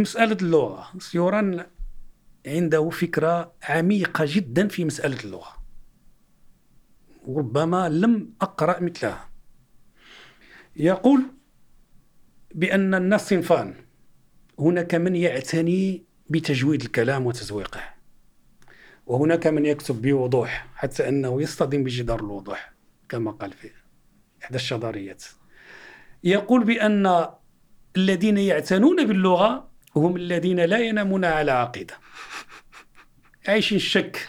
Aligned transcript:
في 0.00 0.02
مسألة 0.02 0.36
اللغة. 0.42 0.90
سيوران 0.98 1.66
عنده 2.46 2.90
فكرة 2.90 3.52
عميقة 3.62 4.24
جدا 4.28 4.68
في 4.68 4.84
مسألة 4.84 5.20
اللغة. 5.24 5.56
وربما 7.26 7.88
لم 7.88 8.34
أقرأ 8.40 8.80
مثلها. 8.80 9.28
يقول 10.76 11.22
بأن 12.54 12.94
الناس 12.94 13.28
صنفان. 13.28 13.74
هناك 14.58 14.94
من 14.94 15.16
يعتني 15.16 16.04
بتجويد 16.30 16.82
الكلام 16.82 17.26
وتزويقه. 17.26 17.80
وهناك 19.06 19.46
من 19.46 19.66
يكتب 19.66 20.02
بوضوح 20.02 20.66
حتى 20.74 21.08
أنه 21.08 21.42
يصطدم 21.42 21.84
بجدار 21.84 22.20
الوضوح 22.20 22.72
كما 23.08 23.30
قال 23.30 23.52
في 23.52 23.70
إحدى 24.42 24.56
الشظريات. 24.56 25.24
يقول 26.24 26.64
بأن 26.64 27.26
الذين 27.96 28.38
يعتنون 28.38 29.06
باللغة 29.06 29.69
هم 30.00 30.16
الذين 30.16 30.60
لا 30.60 30.78
ينامون 30.78 31.24
على 31.24 31.50
عقيدة 31.50 31.94
عايشين 33.48 33.76
الشك 33.76 34.28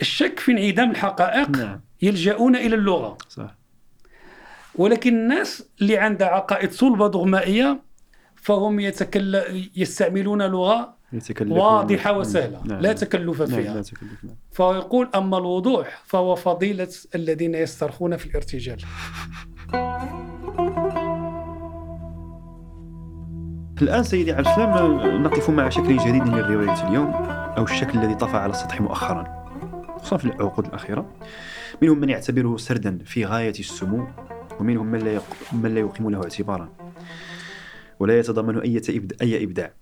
الشك 0.00 0.40
في 0.40 0.52
انعدام 0.52 0.90
الحقائق 0.90 1.50
نعم. 1.50 1.80
يلجؤون 2.02 2.56
إلى 2.56 2.74
اللغة 2.74 3.18
صح. 3.28 3.54
ولكن 4.74 5.14
الناس 5.14 5.70
اللي 5.80 5.96
عندها 5.96 6.28
عقائد 6.28 6.72
صلبة 6.72 7.08
دغمائية 7.08 7.82
فهم 8.36 8.80
يتكل... 8.80 9.42
يستعملون 9.76 10.42
لغة 10.42 10.96
واضحة 11.40 12.18
وسهلة 12.18 12.62
نعم. 12.64 12.80
لا 12.80 12.92
تكلف 12.92 13.42
فيها 13.42 13.60
نعم. 13.60 13.74
لا 13.74 13.82
تكلف. 13.82 14.24
نعم. 14.24 14.36
فيقول 14.52 15.10
أما 15.14 15.38
الوضوح 15.38 16.02
فهو 16.06 16.34
فضيلة 16.34 16.88
الذين 17.14 17.54
يسترخون 17.54 18.16
في 18.16 18.26
الارتجال 18.26 18.78
الآن 23.82 24.02
سيدي 24.02 24.32
عبد 24.32 24.46
السلام 24.46 25.22
نقف 25.22 25.50
مع 25.50 25.68
شكل 25.68 25.96
جديد 25.96 26.28
للرواية 26.28 26.88
اليوم 26.88 27.12
أو 27.58 27.64
الشكل 27.64 27.98
الذي 27.98 28.14
طفى 28.14 28.36
على 28.36 28.50
السطح 28.50 28.80
مؤخرا. 28.80 29.44
خصوصا 29.98 30.16
في 30.16 30.24
العقود 30.24 30.66
الأخيرة. 30.66 31.12
منهم 31.82 31.98
من 31.98 32.08
يعتبره 32.08 32.56
سردا 32.56 32.98
في 33.04 33.24
غاية 33.24 33.50
السمو 33.50 34.06
ومنهم 34.60 34.86
من 34.86 34.98
لا, 34.98 35.20
من 35.52 35.74
لا 35.74 35.80
يقيم 35.80 36.10
له 36.10 36.22
اعتبارا. 36.22 36.68
ولا 37.98 38.18
يتضمن 38.18 38.58
أي 38.58 38.80
أي 39.22 39.44
إبداع. 39.44 39.72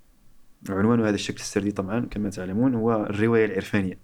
عنوان 0.68 1.00
هذا 1.00 1.14
الشكل 1.14 1.38
السردي 1.38 1.70
طبعا 1.70 2.06
كما 2.10 2.30
تعلمون 2.30 2.74
هو 2.74 3.06
الرواية 3.10 3.44
العرفانية. 3.44 3.98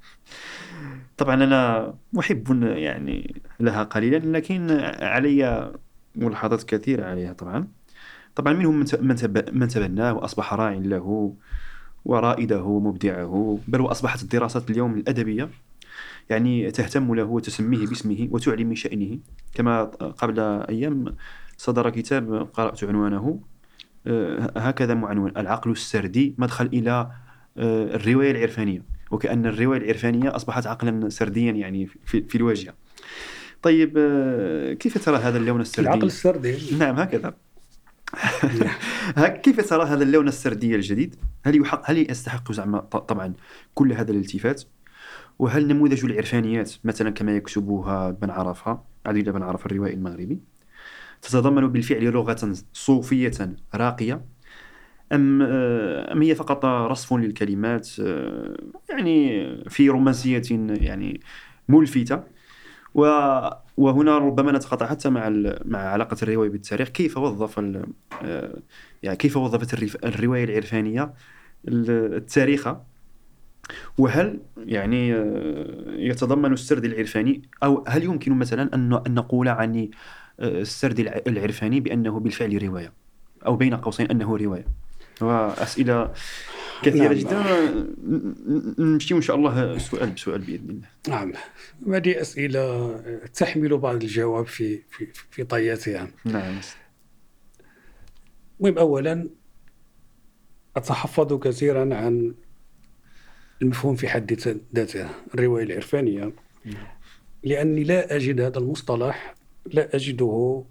طبعا 1.17 1.35
أنا 1.35 1.95
محب 2.13 2.63
يعني 2.63 3.43
لها 3.61 3.83
قليلا 3.83 4.39
لكن 4.39 4.71
علي 5.01 5.73
ملاحظات 6.17 6.63
كثيرة 6.63 7.05
عليها 7.05 7.33
طبعا. 7.33 7.76
طبعا 8.37 8.53
منهم 8.53 8.85
من 9.53 9.69
تبناه 9.69 10.15
وأصبح 10.15 10.55
راع 10.55 10.73
له 10.73 11.35
ورائده 12.05 12.63
ومبدعه 12.63 13.59
بل 13.69 13.81
وأصبحت 13.81 14.23
الدراسات 14.23 14.71
اليوم 14.71 14.95
الأدبية 14.95 15.51
يعني 16.31 16.71
تهتم 16.71 17.15
له 17.15 17.25
وتسميه 17.25 17.87
باسمه 17.87 18.29
وتعلي 18.31 18.65
من 18.65 18.75
شأنه. 18.75 19.19
كما 19.55 19.83
قبل 19.85 20.41
أيام 20.41 21.15
صدر 21.57 21.91
كتاب 21.91 22.49
قرأت 22.53 22.85
عنوانه 22.85 23.41
آه، 24.07 24.53
هكذا 24.57 24.95
معنون 24.95 25.33
العقل 25.37 25.71
السردي 25.71 26.35
مدخل 26.39 26.67
إلى 26.67 27.11
آه، 27.59 27.95
الرواية 27.97 28.31
العرفانية 28.31 28.83
وكأن 29.11 29.47
الرواية 29.47 29.81
العرفانية 29.81 30.37
أصبحت 30.37 30.67
عقلا 30.67 31.09
سرديا 31.09 31.53
يعني 31.53 31.87
في, 32.05 32.23
في 32.23 32.35
الواجهة. 32.35 32.75
طيب 33.63 33.95
آه، 33.99 34.73
كيف 34.73 35.05
ترى 35.05 35.17
هذا 35.17 35.39
اللون 35.39 35.61
السردي؟ 35.61 35.89
العقل 35.89 36.07
السردي. 36.07 36.77
نعم 36.79 36.97
هكذا. 36.97 37.35
كيف 39.43 39.69
ترى 39.69 39.85
هذا 39.85 40.03
اللون 40.03 40.29
السردي 40.29 40.75
الجديد؟ 40.75 41.17
هل 41.45 41.61
يحق 41.61 41.91
هل 41.91 42.11
يستحق 42.11 42.53
زعما 42.53 42.79
طبعا 42.81 43.35
كل 43.75 43.93
هذا 43.93 44.11
الالتفات؟ 44.13 44.63
وهل 45.39 45.69
نموذج 45.69 46.05
العرفانيات 46.05 46.73
مثلا 46.85 47.11
كما 47.11 47.37
يكتبها 47.37 48.11
بن 48.11 48.31
عرفة 48.31 48.81
عديد 49.07 49.29
بن 49.29 49.43
عرفة 49.43 49.67
الروائي 49.67 49.95
المغربي 49.95 50.41
تتضمن 51.23 51.67
بالفعل 51.67 52.05
لغة 52.05 52.55
صوفية 52.73 53.57
راقية 53.75 54.25
أم 55.13 55.43
آه، 55.43 56.13
أم 56.13 56.23
هي 56.23 56.35
فقط 56.35 56.65
رصف 56.65 57.13
للكلمات 57.13 57.89
آه، 58.01 58.57
يعني 58.91 59.47
في 59.69 59.89
رومانسية 59.89 60.43
يعني 60.81 61.21
ملفتة 61.69 62.23
وهنا 63.77 64.19
ربما 64.19 64.53
نتقاطع 64.53 64.87
حتى 64.87 65.11
مع 65.11 65.29
مع 65.65 65.79
علاقة 65.79 66.17
الرواية 66.23 66.51
بالتاريخ. 66.51 66.89
كيف 66.89 67.17
وظف 67.17 67.59
آه، 67.59 68.59
يعني 69.03 69.17
كيف 69.17 69.37
وظفت 69.37 69.75
الرواية 70.05 70.45
العرفانية 70.45 71.13
التاريخ 71.69 72.69
وهل 73.99 74.41
يعني 74.59 75.15
آه، 75.15 75.85
يتضمن 75.89 76.53
السرد 76.53 76.85
العرفاني؟ 76.85 77.43
أو 77.63 77.85
هل 77.89 78.05
يمكن 78.05 78.33
مثلا 78.33 78.75
أن 78.75 78.89
نقول 79.15 79.49
عن 79.49 79.89
آه، 80.41 80.61
السرد 80.61 81.01
العرفاني 81.27 81.81
بأنه 81.81 82.21
بالفعل 82.21 82.63
رواية؟ 82.63 82.93
أو 83.47 83.57
بين 83.57 83.75
قوسين 83.75 84.11
أنه 84.11 84.37
رواية؟ 84.37 84.67
وأسئلة 85.21 86.13
كثيره. 86.83 87.13
جدا 87.13 87.43
نمشي 88.79 89.15
ان 89.15 89.23
شاء 89.23 89.37
الله 89.37 89.79
سؤال 89.79 90.11
بسؤال 90.11 90.41
بإذن 90.41 90.71
الله. 90.71 90.89
نعم. 91.09 91.33
هذه 91.89 92.21
أسئلة 92.21 92.97
تحمل 93.35 93.79
بعض 93.79 94.03
الجواب 94.03 94.47
في 94.47 94.83
في 94.91 95.07
في 95.31 95.45
طياتها 95.45 96.09
نعم. 96.25 96.61
المهم 98.61 98.79
اولا 98.79 99.29
أتحفظ 100.77 101.33
كثيرا 101.33 101.95
عن 101.95 102.35
المفهوم 103.63 103.97
في 103.97 104.09
حد 104.09 104.59
ذاته 104.75 105.09
الرواية 105.35 105.65
العرفانية. 105.65 106.33
لأني 107.45 107.85
لا 107.85 108.17
أجد 108.17 108.41
هذا 108.41 108.59
المصطلح 108.59 109.35
لا 109.67 109.97
أجده 109.97 110.65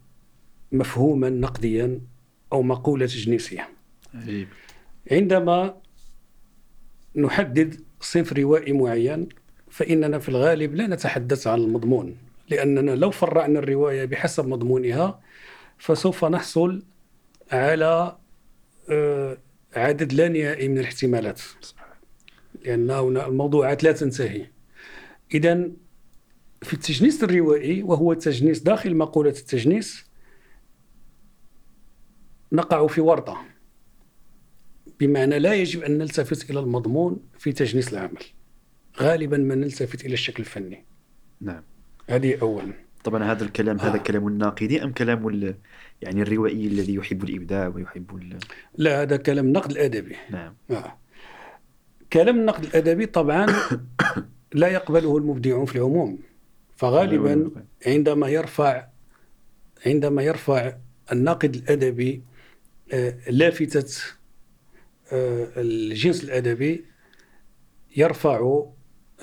مفهوما 0.71 1.29
نقديا 1.29 2.01
أو 2.53 2.61
مقولة 2.61 3.05
تجنيسية. 3.05 3.69
عجيب. 4.13 4.47
عندما 5.11 5.77
نحدد 7.15 7.81
صنف 8.01 8.33
روائي 8.33 8.73
معين 8.73 9.29
فإننا 9.69 10.19
في 10.19 10.29
الغالب 10.29 10.75
لا 10.75 10.87
نتحدث 10.87 11.47
عن 11.47 11.59
المضمون 11.59 12.17
لأننا 12.49 12.91
لو 12.91 13.11
فرعنا 13.11 13.59
الرواية 13.59 14.05
بحسب 14.05 14.47
مضمونها 14.47 15.19
فسوف 15.77 16.25
نحصل 16.25 16.83
على 17.51 18.17
آه، 18.89 19.37
عدد 19.75 20.13
لا 20.13 20.27
نهائي 20.27 20.67
من 20.67 20.77
الاحتمالات. 20.77 21.41
لأن 22.65 22.91
هنا 22.91 23.27
الموضوعات 23.27 23.83
لا 23.83 23.91
تنتهي. 23.91 24.45
إذا 25.33 25.69
في 26.61 26.73
التجنيس 26.73 27.23
الروائي 27.23 27.83
وهو 27.83 28.11
التجنيس 28.11 28.59
داخل 28.59 28.95
مقولة 28.95 29.29
التجنيس 29.29 30.05
نقع 32.51 32.87
في 32.87 33.01
ورطة. 33.01 33.54
بمعنى 34.99 35.39
لا 35.39 35.53
يجب 35.53 35.83
أن 35.83 35.97
نلتفت 35.97 36.49
إلى 36.49 36.59
المضمون 36.59 37.19
في 37.39 37.51
تجنيس 37.51 37.93
العمل 37.93 38.23
غالبا 39.01 39.37
ما 39.37 39.55
نلتفت 39.55 40.05
إلى 40.05 40.13
الشكل 40.13 40.43
الفني. 40.43 40.85
نعم. 41.41 41.63
هذه 42.09 42.37
أولا 42.41 42.73
طبعا 43.03 43.23
هذا 43.23 43.43
الكلام 43.43 43.79
آه. 43.79 43.83
هذا 43.83 43.97
كلام 43.97 44.27
الناقدي 44.27 44.83
أم 44.83 44.91
كلام 44.91 45.55
يعني 46.01 46.21
الروائي 46.21 46.67
الذي 46.67 46.93
يحب 46.93 47.23
الإبداع 47.23 47.67
ويحب 47.67 48.33
لا 48.77 49.01
هذا 49.01 49.17
كلام 49.17 49.51
نقد 49.51 49.71
الأدبي 49.71 50.15
نعم. 50.29 50.53
آه. 50.71 50.97
كلام 52.13 52.39
النقد 52.39 52.63
الأدبي 52.63 53.05
طبعا 53.05 53.45
لا 54.53 54.67
يقبله 54.67 55.17
المبدعون 55.17 55.65
في 55.65 55.75
العموم. 55.75 56.19
فغالبا 56.75 57.51
عندما 57.87 58.27
يرفع 58.27 58.87
عندما 59.85 60.23
يرفع 60.23 60.73
الناقد 61.11 61.55
الأدبي 61.55 62.21
آه، 62.93 63.15
لافتة 63.29 63.79
آه، 63.79 64.24
الجنس 65.11 66.23
الأدبي 66.23 66.85
يرفع 67.97 68.65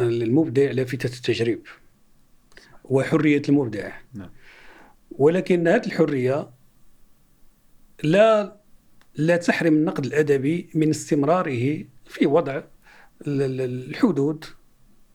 المبدع 0.00 0.70
لافتة 0.70 1.06
التجريب 1.06 1.67
وحرية 2.84 3.43
المبدع 3.49 3.93
نعم. 4.14 4.31
ولكن 5.11 5.69
هذه 5.69 5.87
الحرية 5.87 6.50
لا 8.02 8.56
لا 9.14 9.37
تحرم 9.37 9.75
النقد 9.75 10.05
الأدبي 10.05 10.70
من 10.75 10.90
استمراره 10.90 11.85
في 12.06 12.26
وضع 12.26 12.62
الحدود 13.26 14.44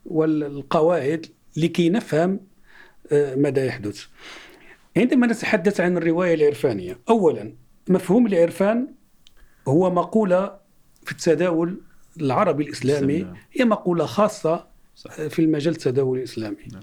والقواعد 0.06 1.25
لكي 1.58 1.90
نفهم 1.90 2.40
آه، 3.12 3.36
ماذا 3.36 3.66
يحدث 3.66 4.06
عندما 4.98 5.28
نتحدث 5.28 5.80
عن 5.80 5.98
الرواية 5.98 6.34
العرفانية 6.34 7.00
أولا 7.10 7.54
مفهوم 7.90 8.28
العرفان 8.28 8.97
هو 9.68 9.90
مقولة 9.90 10.58
في 11.04 11.12
التداول 11.12 11.81
العربي 12.22 12.64
الإسلامي 12.64 13.28
هي 13.54 13.66
مقولة 13.66 14.06
خاصة 14.06 14.68
في 15.30 15.40
المجال 15.40 15.74
التداول 15.74 16.18
الإسلامي. 16.18 16.58
نعم. 16.74 16.81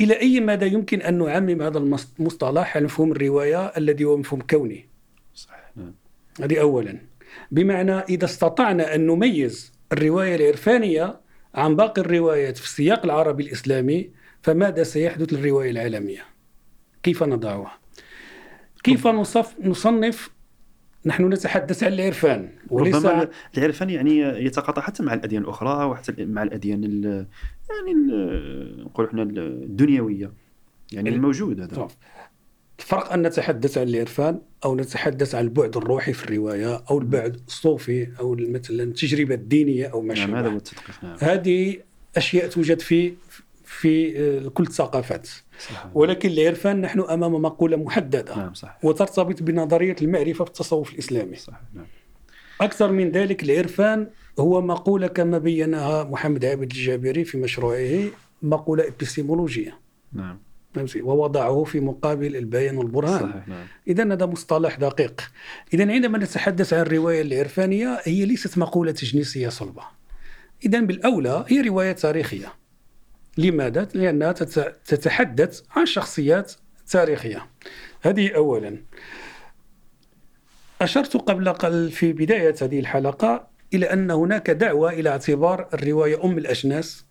إلى 0.00 0.20
أي 0.20 0.40
مدى 0.40 0.66
يمكن 0.66 1.02
أن 1.02 1.18
نعمم 1.18 1.62
هذا 1.62 1.78
المصطلح 1.78 2.76
على 2.76 2.84
مفهوم 2.84 3.12
الرواية 3.12 3.66
الذي 3.66 4.04
هو 4.04 4.16
مفهوم 4.16 4.40
كوني؟ 4.40 4.88
صحيح. 5.34 5.70
نعم. 5.76 5.94
هذه 6.40 6.60
أولا. 6.60 6.98
بمعنى 7.50 7.92
إذا 7.92 8.24
استطعنا 8.24 8.94
أن 8.94 9.06
نميز 9.06 9.72
الرواية 9.92 10.36
العرفانية 10.36 11.20
عن 11.54 11.76
باقي 11.76 12.02
الروايات 12.02 12.56
في 12.56 12.64
السياق 12.64 13.04
العربي 13.04 13.42
الإسلامي 13.42 14.10
فماذا 14.42 14.82
سيحدث 14.82 15.32
للرواية 15.32 15.70
العالمية؟ 15.70 16.24
كيف 17.02 17.22
نضعها؟ 17.22 17.78
كيف 18.84 19.06
نصف 19.06 19.54
نصنف 19.60 20.30
نحن 21.06 21.32
نتحدث 21.32 21.82
عن 21.82 21.92
العرفان 21.92 22.48
وليس 22.70 22.94
ربما 22.94 23.28
العرفان 23.58 23.90
يعني 23.90 24.18
يتقاطع 24.18 24.82
حتى 24.82 25.02
مع 25.02 25.14
الأديان 25.14 25.42
الأخرى 25.42 25.84
وحتى 25.84 26.24
مع 26.24 26.42
الأديان 26.42 26.82
يعني 27.70 27.94
نقول 28.82 29.06
إحنا 29.06 29.22
الدنيوية 29.22 30.32
يعني 30.92 31.08
الموجود 31.08 31.60
هذا. 31.60 31.88
الفرق 32.78 33.12
أن 33.12 33.22
نتحدث 33.22 33.78
عن 33.78 33.88
العرفان 33.88 34.40
أو 34.64 34.76
نتحدث 34.76 35.34
عن 35.34 35.44
البعد 35.44 35.76
الروحي 35.76 36.12
في 36.12 36.24
الرواية 36.24 36.84
أو 36.90 36.98
البعد 36.98 37.40
الصوفي 37.46 38.08
أو 38.20 38.36
مثلا 38.38 38.82
التجربة 38.82 39.34
الدينية 39.34 39.86
أو 39.86 40.02
ما 40.02 40.14
نعم 40.14 40.34
هذا 40.34 40.48
هو 40.48 40.56
التدقيق 40.56 41.04
نعم. 41.04 41.16
هذه 41.20 41.76
أشياء 42.16 42.48
توجد 42.48 42.80
في 42.80 43.14
في 43.64 44.18
آه، 44.18 44.48
كل 44.48 44.64
الثقافات. 44.64 45.28
صحيح. 45.58 45.86
ولكن 45.94 46.30
العرفان 46.30 46.80
نحن 46.80 47.00
أمام 47.00 47.32
مقولة 47.32 47.76
محددة 47.76 48.36
نعم 48.36 48.54
صح. 48.54 48.78
وترتبط 48.82 49.42
بنظرية 49.42 49.96
المعرفة 50.02 50.44
في 50.44 50.50
التصوف 50.50 50.92
الإسلامي 50.92 51.36
صح. 51.36 51.60
نعم. 51.74 51.86
أكثر 52.60 52.92
من 52.92 53.10
ذلك 53.10 53.42
العرفان 53.42 54.08
هو 54.38 54.62
مقولة 54.62 55.06
كما 55.06 55.38
بينها 55.38 56.04
محمد 56.04 56.44
عابد 56.44 56.62
الجابري 56.62 57.24
في 57.24 57.38
مشروعه 57.38 58.04
مقولة 58.42 58.88
ابستيمولوجيه 58.88 59.78
نعم 60.12 60.38
ووضعه 61.02 61.64
في 61.64 61.80
مقابل 61.80 62.36
البيان 62.36 62.76
والبرهان 62.76 63.20
صحيح 63.20 63.48
نعم. 63.48 63.66
إذا 63.88 64.12
هذا 64.12 64.26
مصطلح 64.26 64.76
دقيق 64.76 65.30
إذا 65.74 65.92
عندما 65.92 66.18
نتحدث 66.18 66.72
عن 66.72 66.80
الرواية 66.80 67.22
العرفانية 67.22 68.00
هي 68.04 68.24
ليست 68.24 68.58
مقولة 68.58 68.92
تجنيسية 68.92 69.48
صلبة 69.48 69.82
إذا 70.64 70.80
بالأولى 70.80 71.44
هي 71.48 71.60
رواية 71.60 71.92
تاريخية 71.92 72.52
لماذا؟ 73.38 73.88
لأنها 73.94 74.32
تتحدث 74.84 75.62
عن 75.70 75.86
شخصيات 75.86 76.52
تاريخية. 76.90 77.46
هذه 78.02 78.34
أولا. 78.34 78.82
أشرت 80.82 81.16
قبل 81.16 81.90
في 81.90 82.12
بداية 82.12 82.54
هذه 82.62 82.80
الحلقة 82.80 83.48
إلى 83.74 83.92
أن 83.92 84.10
هناك 84.10 84.50
دعوة 84.50 84.90
إلى 84.92 85.08
اعتبار 85.08 85.68
الرواية 85.74 86.24
أم 86.24 86.38
الأجناس 86.38 87.06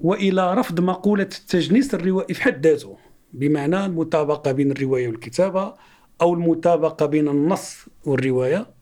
وإلى 0.00 0.54
رفض 0.54 0.80
مقولة 0.80 1.22
التجنيس 1.22 1.94
الروائي 1.94 2.34
في 2.34 2.42
حد 2.42 2.66
ذاته 2.66 2.98
بمعنى 3.32 3.86
المطابقة 3.86 4.52
بين 4.52 4.70
الرواية 4.70 5.08
والكتابة 5.08 5.74
أو 6.20 6.34
المطابقة 6.34 7.06
بين 7.06 7.28
النص 7.28 7.86
والرواية. 8.04 8.79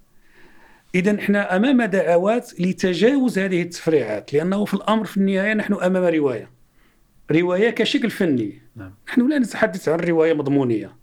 اذا 0.94 1.18
إحنا 1.18 1.56
أمام 1.56 1.82
دعوات 1.82 2.60
لتجاوز 2.60 3.38
هذه 3.38 3.62
التفريعات 3.62 4.34
لأنه 4.34 4.64
في 4.64 4.74
الأمر 4.74 5.04
في 5.04 5.16
النهاية 5.16 5.54
نحن 5.54 5.74
أمام 5.74 6.04
رواية. 6.04 6.50
رواية 7.30 7.70
كشكل 7.70 8.10
فني. 8.10 8.62
نعم. 8.76 8.94
نحن 9.08 9.28
لا 9.28 9.38
نتحدث 9.38 9.88
عن 9.88 10.00
رواية 10.00 10.32
مضمونية. 10.32 10.96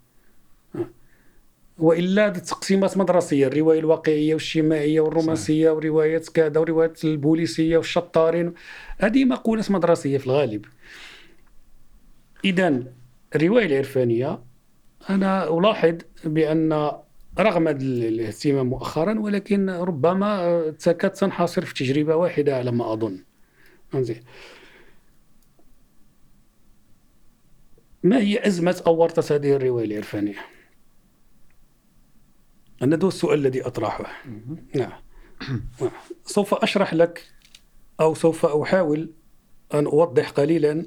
وإلا 1.77 2.29
تقسيمات 2.29 2.97
مدرسية 2.97 3.47
الرواية 3.47 3.79
الواقعية 3.79 4.33
والشمائية 4.33 4.99
والرومانسية 4.99 5.69
وروايه 5.69 6.21
كذا 6.33 6.59
وروايه 6.59 6.93
البوليسية 7.03 7.77
والشطارين. 7.77 8.53
هذه 8.99 9.25
مقولات 9.25 9.71
مدرسية 9.71 10.17
في 10.17 10.27
الغالب. 10.27 10.65
اذا 12.45 12.83
الرواية 13.35 13.65
العرفانية 13.65 14.39
أنا 15.09 15.57
ألاحظ 15.57 15.95
بأن 16.23 16.91
رغم 17.39 17.67
الاهتمام 17.67 18.67
مؤخرا 18.67 19.19
ولكن 19.19 19.69
ربما 19.69 20.69
تكاد 20.69 21.11
تنحصر 21.11 21.65
في 21.65 21.73
تجربة 21.73 22.15
واحدة 22.15 22.57
على 22.57 22.71
ما 22.71 22.93
أظن. 22.93 23.23
ما 28.03 28.19
هي 28.19 28.47
أزمة 28.47 28.83
أو 28.87 28.95
ورطه 28.95 29.35
هذه 29.35 29.53
الرواية 29.53 29.85
العرفانية؟ 29.85 30.35
هذا 32.81 33.03
هو 33.03 33.07
السؤال 33.07 33.39
الذي 33.39 33.61
أطرحه. 33.61 34.23
نعم. 34.75 34.91
سوف 36.25 36.53
أشرح 36.53 36.93
لك 36.93 37.27
أو 37.99 38.13
سوف 38.13 38.45
أحاول 38.45 39.11
أن 39.73 39.85
أوضح 39.85 40.29
قليلا 40.29 40.85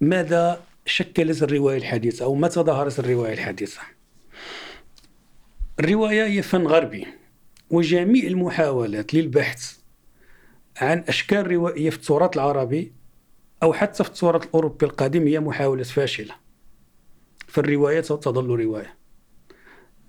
ماذا 0.00 0.62
شكلت 0.86 1.42
الرواية 1.42 1.78
الحديثة 1.78 2.24
أو 2.24 2.34
متى 2.34 2.60
ظهرت 2.60 2.98
الرواية 2.98 3.32
الحديثة. 3.32 3.80
الرواية 5.80 6.24
هي 6.24 6.42
فن 6.42 6.66
غربي 6.66 7.06
وجميع 7.70 8.24
المحاولات 8.24 9.14
للبحث 9.14 9.76
عن 10.76 11.04
أشكال 11.08 11.50
روائية 11.50 11.90
في 11.90 11.96
التراث 11.96 12.34
العربي 12.36 12.92
أو 13.62 13.72
حتى 13.72 14.04
في 14.04 14.10
التراث 14.10 14.44
الأوروبي 14.44 14.86
القديم 14.86 15.26
هي 15.26 15.40
محاولة 15.40 15.82
فاشلة. 15.82 16.34
فالرواية 17.46 18.00
تظل 18.00 18.46
رواية. 18.46 18.94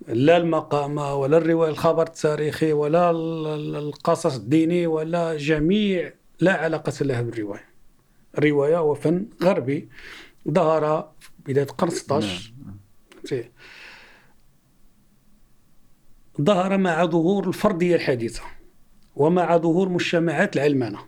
لا 0.08 0.36
المقامة 0.36 1.14
ولا 1.14 1.36
الرواية 1.36 1.70
الخبر 1.70 2.02
التاريخي 2.02 2.72
ولا 2.72 3.10
القصص 3.10 4.36
الديني 4.36 4.86
ولا 4.86 5.36
جميع 5.36 6.12
لا 6.40 6.52
علاقة 6.52 6.92
لها 7.00 7.22
بالرواية. 7.22 7.64
الرواية 8.38 8.78
هو 8.78 8.94
فن 8.94 9.26
غربي 9.42 9.88
ظهر 10.50 11.12
في 11.20 11.52
بداية 11.52 11.64
القرن 11.64 11.90
16 11.90 12.52
نعم. 12.66 12.78
ظهر 16.40 16.78
مع 16.78 17.04
ظهور 17.04 17.48
الفردية 17.48 17.96
الحديثة 17.96 18.42
ومع 19.16 19.56
ظهور 19.56 19.88
مجتمعات 19.88 20.56
العلمانة. 20.56 20.98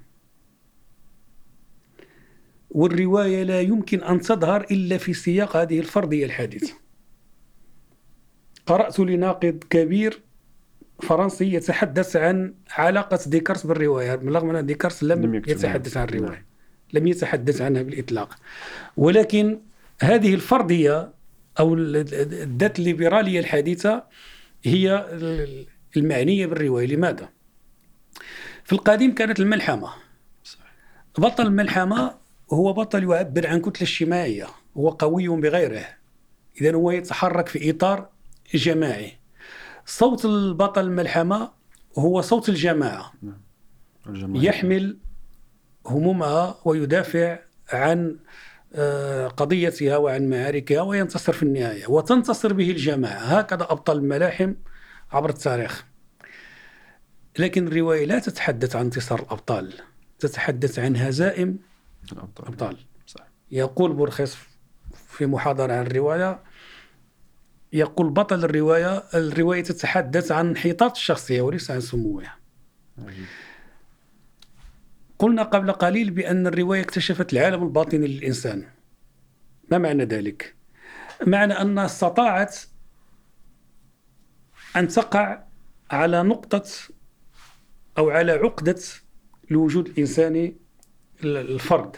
والرواية 2.70 3.42
لا 3.42 3.60
يمكن 3.60 4.02
أن 4.02 4.20
تظهر 4.20 4.66
إلا 4.70 4.98
في 4.98 5.12
سياق 5.12 5.56
هذه 5.56 5.80
الفردية 5.80 6.24
الحديثة. 6.24 6.74
قرأت 8.66 9.00
لناقد 9.00 9.64
كبير 9.70 10.22
فرنسي 11.02 11.54
يتحدث 11.54 12.16
عن 12.16 12.54
علاقة 12.70 13.18
ديكارت 13.26 13.66
بالرواية 13.66 14.14
بالرغم 14.14 14.56
أن 14.56 14.66
ديكارت 14.66 15.02
لم, 15.02 15.26
لم 15.26 15.34
يتحدث 15.34 15.96
عن 15.96 16.08
الرواية. 16.08 16.30
نعم. 16.30 16.44
لم 16.92 17.06
يتحدث 17.06 17.60
عنها 17.60 17.82
بالإطلاق. 17.82 18.34
ولكن 18.96 19.60
هذه 20.00 20.34
الفرضية 20.34 21.12
أو 21.60 21.74
الذات 21.74 22.78
الليبرالية 22.78 23.40
الحديثة 23.40 24.04
هي 24.64 25.06
المعنية 25.96 26.46
بالرواية. 26.46 26.86
لماذا؟ 26.86 27.28
في 28.64 28.72
القديم 28.72 29.14
كانت 29.14 29.40
الملحمة. 29.40 29.90
بطل 31.18 31.46
الملحمة 31.46 32.14
هو 32.52 32.72
بطل 32.72 33.04
يعبر 33.04 33.46
عن 33.46 33.60
كتلة 33.60 33.82
اجتماعية. 33.82 34.46
هو 34.76 34.88
قوي 34.88 35.28
بغيره. 35.28 35.84
إذا 36.60 36.74
هو 36.74 36.90
يتحرك 36.90 37.48
في 37.48 37.70
إطار 37.70 38.08
جماعي. 38.54 39.12
صوت 39.86 40.24
البطل 40.24 40.84
الملحمة 40.84 41.50
هو 41.98 42.20
صوت 42.20 42.48
الجماعة. 42.48 43.12
نعم. 43.22 44.36
يحمل 44.36 44.98
همومها 45.86 46.60
ويدافع 46.64 47.38
عن 47.72 48.16
قضيتها 49.36 49.96
وعن 49.96 50.30
معاركها 50.30 50.80
وينتصر 50.80 51.32
في 51.32 51.42
النهاية. 51.42 51.86
وتنتصر 51.86 52.52
به 52.52 52.70
الجماعة. 52.70 53.18
هكذا 53.18 53.62
أبطال 53.62 53.96
الملاحم 53.96 54.54
عبر 55.12 55.30
التاريخ. 55.30 55.84
لكن 57.38 57.68
الرواية 57.68 58.04
لا 58.04 58.18
تتحدث 58.18 58.76
عن 58.76 58.84
انتصار 58.84 59.20
الأبطال. 59.20 59.74
تتحدث 60.18 60.78
عن 60.78 60.96
هزائم 60.96 61.58
الأبطال, 62.12 62.46
الأبطال. 62.46 62.76
صح. 63.06 63.28
يقول 63.50 63.92
بورخيس 63.92 64.36
في 65.08 65.26
محاضرة 65.26 65.72
عن 65.72 65.86
الرواية 65.86 66.42
يقول 67.72 68.10
بطل 68.10 68.44
الرواية 68.44 69.02
الرواية 69.14 69.62
تتحدث 69.62 70.32
عن 70.32 70.48
انحطاط 70.48 70.90
الشخصية 70.90 71.42
وليس 71.42 71.70
عن 71.70 71.80
سموها. 71.80 72.36
قلنا 75.18 75.42
قبل 75.42 75.72
قليل 75.72 76.10
بأن 76.10 76.46
الرواية 76.46 76.80
اكتشفت 76.80 77.32
العالم 77.32 77.62
الباطني 77.62 78.06
للإنسان. 78.06 78.64
ما 79.70 79.78
معنى 79.78 80.04
ذلك؟ 80.04 80.54
معنى 81.26 81.52
أنها 81.52 81.84
استطاعت 81.84 82.58
أن 84.76 84.88
تقع 84.88 85.44
على 85.90 86.22
نقطة 86.22 86.64
أو 87.98 88.10
على 88.10 88.32
عقدة 88.32 88.78
الوجود 89.50 89.88
الإنساني 89.88 90.56
الفرد. 91.24 91.96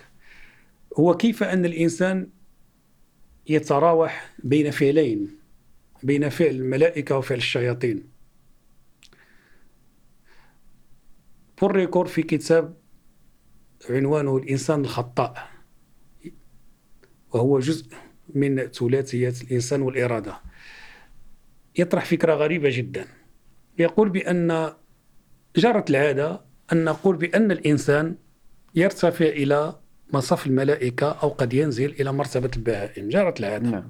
هو 0.99 1.17
كيف 1.17 1.43
أن 1.43 1.65
الإنسان 1.65 2.29
يتراوح 3.47 4.33
بين 4.45 4.71
فعلين 4.71 5.39
بين 6.03 6.29
فعل 6.29 6.51
الملائكة 6.51 7.19
وفعل 7.19 7.39
الشياطين؟ 7.39 8.11
بوريكور 11.61 12.07
في 12.07 12.23
كتاب 12.23 12.80
عنوانه 13.91 14.37
الإنسان 14.37 14.81
الخطاء 14.81 15.49
وهو 17.33 17.59
جزء 17.59 17.87
من 18.35 18.67
ثلاثية 18.67 19.35
الإنسان 19.43 19.83
والإرادة. 19.83 20.41
يطرح 21.79 22.05
فكرة 22.05 22.35
غريبة 22.35 22.69
جدا. 22.73 23.07
يقول 23.79 24.09
بأن 24.09 24.73
جرت 25.57 25.91
العادة 25.91 26.41
أن 26.73 26.85
نقول 26.85 27.17
بأن 27.17 27.51
الإنسان 27.51 28.15
يرتفع 28.75 29.25
إلى 29.25 29.75
مصف 30.13 30.47
الملائكة 30.47 31.11
أو 31.23 31.29
قد 31.29 31.55
ينزل 31.55 31.91
إلى 32.01 32.13
مرتبة 32.13 32.51
البهائم. 32.57 33.09
جرت 33.09 33.41
العادة. 33.41 33.71
نعم. 33.71 33.89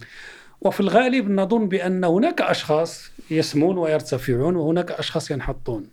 وفي 0.61 0.81
الغالب 0.81 1.31
نظن 1.31 1.69
بأن 1.69 2.05
هناك 2.05 2.41
أشخاص 2.41 3.11
يسمون 3.31 3.79
ويرتفعون 3.79 4.57
وهناك 4.57 4.91
أشخاص 4.91 5.31
ينحطون. 5.31 5.87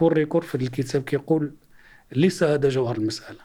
بور 0.00 0.12
ريكور 0.12 0.42
في 0.42 0.54
الكتاب 0.54 1.02
كيقول 1.02 1.52
ليس 2.12 2.42
هذا 2.42 2.68
جوهر 2.68 2.96
المسألة. 2.96 3.38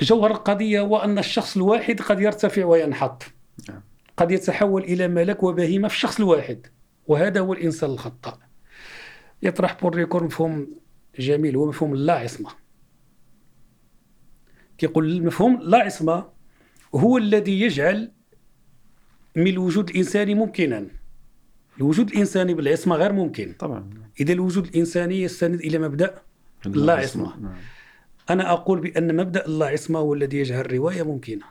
جوهر 0.00 0.30
القضية 0.30 0.80
هو 0.80 0.96
أن 0.96 1.18
الشخص 1.18 1.56
الواحد 1.56 2.00
قد 2.00 2.20
يرتفع 2.20 2.64
وينحط. 2.64 3.22
نعم. 3.68 3.82
قد 4.16 4.30
يتحول 4.30 4.82
إلى 4.82 5.08
ملك 5.08 5.42
وبهيمة 5.42 5.88
في 5.88 5.94
الشخص 5.94 6.18
الواحد 6.20 6.66
وهذا 7.06 7.40
هو 7.40 7.52
الإنسان 7.52 7.90
الخطأ. 7.90 8.38
يطرح 9.42 9.80
بور 9.82 9.94
ريكور 9.94 10.24
مفهوم 10.24 10.68
جميل 11.18 11.56
هو 11.56 11.66
مفهوم 11.66 11.94
اللا 11.94 12.12
عصمة. 12.12 12.50
كيقول 14.78 15.12
المفهوم 15.12 15.60
لا 15.62 15.78
عصمة 15.78 16.28
هو 16.94 17.18
الذي 17.18 17.60
يجعل 17.60 18.12
من 19.36 19.46
الوجود 19.46 19.90
الإنساني 19.90 20.34
ممكنا. 20.34 20.86
الوجود 21.78 22.10
الإنساني 22.10 22.54
بالعصمة 22.54 22.96
غير 22.96 23.12
ممكن. 23.12 23.54
طبعا. 23.58 23.90
إذا 24.20 24.32
الوجود 24.32 24.66
الإنساني 24.66 25.22
يستند 25.22 25.60
إلى 25.60 25.78
مبدأ 25.78 26.22
لا 26.66 26.92
عصمة. 26.92 27.36
نعم. 27.40 27.54
أنا 28.30 28.52
أقول 28.52 28.80
بأن 28.80 29.16
مبدأ 29.16 29.46
اللا 29.46 29.66
عصمة 29.66 29.98
هو 29.98 30.14
الذي 30.14 30.38
يجعل 30.38 30.60
الرواية 30.60 31.02
ممكنة. 31.02 31.44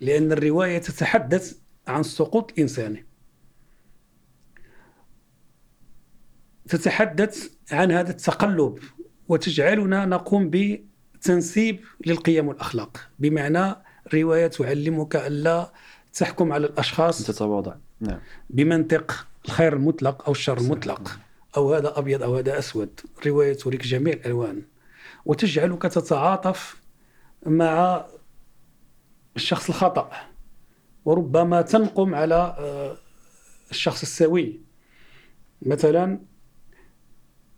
لأن 0.00 0.32
الرواية 0.32 0.78
تتحدث 0.78 1.56
عن 1.86 2.00
السقوط 2.00 2.52
الإنساني 2.52 3.06
تتحدث 6.68 7.50
عن 7.72 7.92
هذا 7.92 8.10
التقلب 8.10 8.78
وتجعلنا 9.28 10.06
نقوم 10.06 10.50
بتنسيب 10.50 11.80
للقيم 12.06 12.48
والأخلاق. 12.48 13.10
بمعنى 13.18 13.76
رواية 14.14 14.46
تعلمك 14.46 15.16
ألا 15.16 15.72
تحكم 16.14 16.52
على 16.52 16.66
الأشخاص 16.66 17.26
تتواضع 17.26 17.74
نعم. 18.00 18.20
بمنطق 18.50 19.26
الخير 19.44 19.72
المطلق 19.72 20.26
أو 20.26 20.32
الشر 20.32 20.58
المطلق. 20.58 21.18
أو 21.56 21.74
هذا 21.74 21.98
أبيض 21.98 22.22
أو 22.22 22.36
هذا 22.36 22.58
أسود. 22.58 23.00
رواية 23.26 23.52
توريك 23.52 23.82
جميع 23.82 24.12
الألوان. 24.12 24.62
وتجعلك 25.24 25.82
تتعاطف 25.82 26.76
مع 27.46 28.04
الشخص 29.36 29.68
الخطأ. 29.68 30.10
وربما 31.04 31.62
تنقم 31.62 32.14
على 32.14 32.34
آه، 32.58 32.96
الشخص 33.70 34.02
السوي. 34.02 34.60
مثلا 35.62 36.18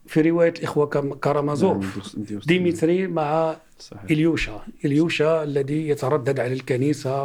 في 0.06 0.20
رواية 0.20 0.54
الإخوة 0.58 0.86
كارامازوف 1.22 2.16
نعم، 2.16 2.38
ديمتري 2.38 3.06
مع 3.06 3.56
صحيح. 3.78 4.04
إليوشا. 4.10 4.66
إليوشا 4.84 5.42
الذي 5.42 5.88
يتردد 5.88 6.40
على 6.40 6.52
الكنيسة 6.52 7.24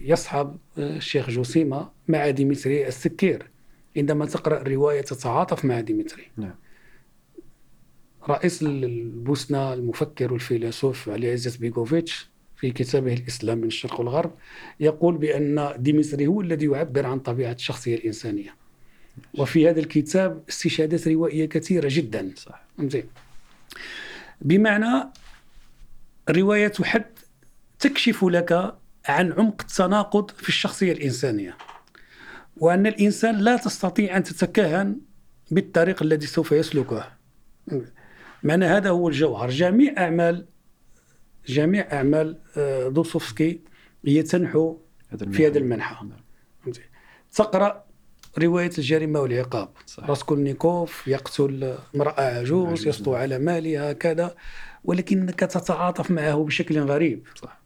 ويصحب 0.00 0.56
الشيخ 0.78 1.30
زوسيما 1.30 1.90
مع 2.08 2.30
ديمتري 2.30 2.88
السكير. 2.88 3.51
عندما 3.96 4.26
تقرأ 4.26 4.60
الرواية 4.60 5.00
تتعاطف 5.00 5.64
مع 5.64 5.80
ديمتري. 5.80 6.26
نعم. 6.36 6.54
رئيس 8.28 8.62
البوسنة 8.62 9.72
المفكر 9.72 10.32
والفيلسوف 10.32 11.08
علي 11.08 11.32
عزت 11.32 11.60
بيغوفيتش 11.60 12.28
في 12.56 12.70
كتابه 12.70 13.12
الإسلام 13.12 13.58
بين 13.58 13.66
الشرق 13.66 14.00
والغرب 14.00 14.34
يقول 14.80 15.16
بأن 15.16 15.74
ديمتري 15.78 16.26
هو 16.26 16.40
الذي 16.40 16.66
يعبر 16.66 17.06
عن 17.06 17.18
طبيعة 17.18 17.52
الشخصية 17.52 17.94
الإنسانية. 17.94 18.54
وفي 19.38 19.70
هذا 19.70 19.80
الكتاب 19.80 20.42
استشهادات 20.48 21.08
روائية 21.08 21.46
كثيرة 21.46 21.88
جدا. 21.90 22.32
صح 22.36 22.64
زين. 22.80 23.04
بمعنى 24.40 25.08
الرواية 26.28 26.68
تحد 26.68 27.04
تكشف 27.78 28.24
لك 28.24 28.74
عن 29.06 29.32
عمق 29.32 29.62
التناقض 29.62 30.30
في 30.30 30.48
الشخصية 30.48 30.92
الإنسانية. 30.92 31.56
وأن 32.56 32.86
الإنسان 32.86 33.38
لا 33.38 33.56
تستطيع 33.56 34.16
أن 34.16 34.22
تتكهن 34.22 35.00
بالطريق 35.50 36.02
الذي 36.02 36.26
سوف 36.26 36.52
يسلكه. 36.52 37.12
معنى 38.42 38.64
هذا 38.64 38.90
هو 38.90 39.08
الجوهر. 39.08 39.50
جميع 39.50 39.94
أعمال 39.98 40.46
جميع 41.46 41.92
أعمال 41.92 42.38
آه، 42.56 42.88
دوستويفسكي 42.88 43.60
هي 44.06 44.22
تنحو 44.22 44.78
في 45.30 45.46
هذا 45.46 45.58
المنحى. 45.58 46.06
تقرأ 47.34 47.84
رواية 48.38 48.70
الجريمة 48.78 49.20
والعقاب. 49.20 49.68
راسكولنيكوف 49.98 51.08
يقتل 51.08 51.78
امرأة 51.94 52.22
عجوز 52.22 52.86
يسطو. 52.88 53.14
على 53.14 53.38
مالها 53.38 53.92
كذا 53.92 54.34
ولكنك 54.84 55.40
تتعاطف 55.40 56.10
معه 56.10 56.44
بشكل 56.44 56.80
غريب. 56.80 57.26
صح. 57.34 57.62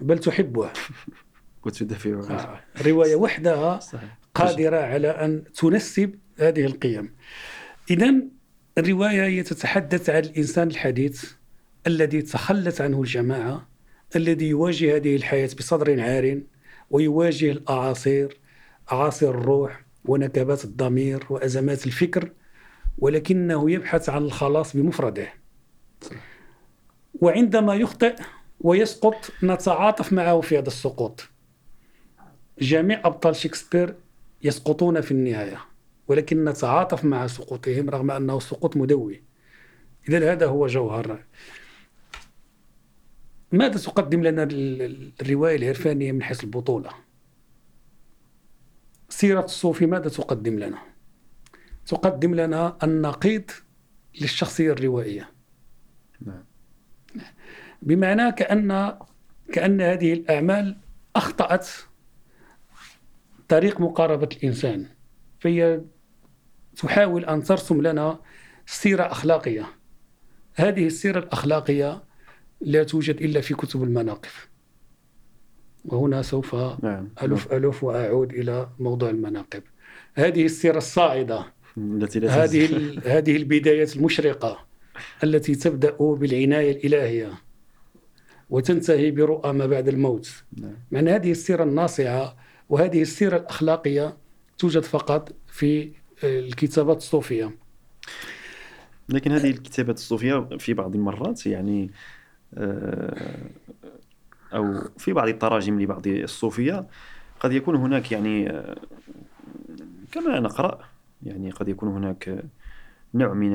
بل 0.00 0.18
تحبه. 0.18 0.70
عنه. 2.30 2.40
آه. 2.40 2.60
رواية 2.88 3.16
وحدها 3.16 3.78
صحيح. 3.78 4.18
قادرة 4.34 4.76
على 4.76 5.08
أن 5.08 5.44
تنسب 5.54 6.14
هذه 6.38 6.64
القيم. 6.64 7.14
إذا 7.90 8.14
الرواية 8.78 9.24
هي 9.24 9.42
تتحدث 9.42 10.10
عن 10.10 10.18
الإنسان 10.18 10.68
الحديث 10.68 11.32
الذي 11.86 12.22
تخلت 12.22 12.80
عنه 12.80 13.00
الجماعة 13.00 13.68
الذي 14.16 14.48
يواجه 14.48 14.96
هذه 14.96 15.16
الحياة 15.16 15.48
بصدر 15.58 16.00
عار 16.00 16.40
ويواجه 16.90 17.50
الأعاصير 17.50 18.40
أعاصير 18.92 19.30
الروح 19.30 19.84
ونكبات 20.04 20.64
الضمير 20.64 21.26
وأزمات 21.30 21.86
الفكر 21.86 22.32
ولكنه 22.98 23.70
يبحث 23.70 24.08
عن 24.08 24.22
الخلاص 24.22 24.76
بمفرده. 24.76 25.28
وعندما 27.14 27.74
يخطئ 27.74 28.16
ويسقط 28.60 29.32
نتعاطف 29.42 30.12
معه 30.12 30.40
في 30.40 30.58
هذا 30.58 30.68
السقوط. 30.68 31.28
جميع 32.58 33.00
أبطال 33.04 33.36
شكسبير 33.36 33.94
يسقطون 34.42 35.00
في 35.00 35.10
النهاية 35.10 35.64
ولكن 36.08 36.44
نتعاطف 36.44 37.04
مع 37.04 37.26
سقوطهم 37.26 37.90
رغم 37.90 38.10
أنه 38.10 38.40
سقوط 38.40 38.76
مدوي. 38.76 39.22
إذا 40.08 40.32
هذا 40.32 40.46
هو 40.46 40.66
جوهر. 40.66 41.24
ماذا 43.52 43.78
تقدم 43.78 44.22
لنا 44.22 44.42
ال- 44.42 44.82
ال- 44.82 45.12
الرواية 45.20 45.56
العرفانية 45.56 46.12
من 46.12 46.22
حيث 46.22 46.44
البطولة؟ 46.44 46.90
سيرة 49.08 49.44
الصوفي 49.44 49.86
ماذا 49.86 50.08
تقدم 50.08 50.58
لنا؟ 50.58 50.78
تقدم 51.86 52.34
لنا 52.34 52.78
النقيض 52.82 53.50
للشخصية 54.20 54.72
الروائية. 54.72 55.30
نعم. 56.26 56.44
بمعنى 57.82 58.32
كأن 58.32 58.98
كأن 59.52 59.80
هذه 59.80 60.12
الأعمال 60.12 60.76
أخطأت 61.16 61.68
طريق 63.52 63.80
مقاربة 63.80 64.28
الإنسان 64.36 64.86
فهي 65.40 65.80
تحاول 66.76 67.24
أن 67.24 67.42
ترسم 67.42 67.82
لنا 67.82 68.20
سيرة 68.66 69.02
أخلاقية. 69.02 69.66
هذه 70.54 70.86
السيرة 70.86 71.18
الأخلاقية 71.18 72.02
لا 72.60 72.82
توجد 72.82 73.16
إلا 73.16 73.40
في 73.40 73.54
كتب 73.54 73.82
المناقب 73.82 74.30
وهنا 75.84 76.22
سوف 76.22 76.54
نعم. 76.84 77.08
ألف 77.22 77.52
ألف 77.52 77.84
وأعود 77.84 78.32
إلى 78.32 78.68
موضوع 78.78 79.10
المناقب. 79.10 79.62
هذه 80.14 80.44
السيرة 80.44 80.78
الصاعدة. 80.78 81.44
التي 81.76 82.20
لا 82.20 82.44
هذه 82.44 82.66
هذه 83.06 83.36
البداية 83.36 83.88
المشرقة 83.96 84.66
التي 85.24 85.54
تبدأ 85.54 85.96
بالعناية 85.98 86.70
الإلهية 86.70 87.32
وتنتهي 88.50 89.10
برؤى 89.10 89.52
ما 89.52 89.66
بعد 89.66 89.88
الموت. 89.88 90.44
نعم. 90.56 90.74
من 90.90 91.08
هذه 91.08 91.30
السيرة 91.30 91.64
الناصعة 91.64 92.41
وهذه 92.72 93.02
السيرة 93.02 93.36
الأخلاقية 93.36 94.16
توجد 94.58 94.82
فقط 94.82 95.32
في 95.46 95.92
الكتابات 96.24 96.96
الصوفية. 96.96 97.56
لكن 99.08 99.32
هذه 99.32 99.50
الكتابات 99.50 99.96
الصوفية 99.96 100.48
في 100.58 100.74
بعض 100.74 100.94
المرات 100.94 101.46
يعني 101.46 101.90
آه، 102.54 103.50
أو 104.54 104.88
في 104.98 105.12
بعض 105.12 105.28
التراجم 105.28 105.80
لبعض 105.80 106.06
الصوفية 106.06 106.86
قد 107.40 107.52
يكون 107.52 107.76
هناك 107.76 108.12
يعني 108.12 108.50
آه، 108.50 108.76
كما 110.12 110.40
نقرأ 110.40 110.80
يعني 111.22 111.50
قد 111.50 111.68
يكون 111.68 111.88
هناك 111.88 112.44
نوع 113.14 113.32
من 113.32 113.52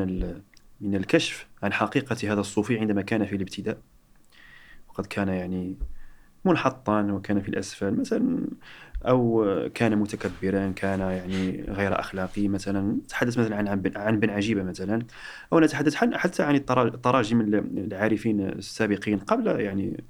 من 0.81 0.95
الكشف 0.95 1.47
عن 1.63 1.73
حقيقة 1.73 2.33
هذا 2.33 2.39
الصوفي 2.39 2.79
عندما 2.79 3.01
كان 3.01 3.25
في 3.25 3.35
الابتداء. 3.35 3.77
وقد 4.89 5.05
كان 5.05 5.27
يعني 5.27 5.75
منحطا 6.47 7.01
وكان 7.01 7.41
في 7.41 7.49
الأسفل 7.49 7.93
مثلا 7.99 8.47
أو 9.07 9.45
كان 9.73 9.97
متكبرا 9.97 10.71
كان 10.75 10.99
يعني 10.99 11.65
غير 11.69 11.99
أخلاقي 11.99 12.47
مثلا. 12.47 12.81
نتحدث 13.05 13.37
مثلا 13.37 13.55
عن 13.55 13.67
عن 13.95 14.19
بن- 14.19 14.29
عجيبة 14.29 14.63
مثلا. 14.63 15.01
أو 15.53 15.59
نتحدث 15.59 15.95
حتى 15.95 16.43
عن 16.43 16.55
الترا- 16.55 16.77
التراجم 16.93 17.41
ال- 17.41 17.55
العارفين 17.93 18.41
السابقين 18.41 19.17
قبل 19.19 19.47
يعني 19.59 20.03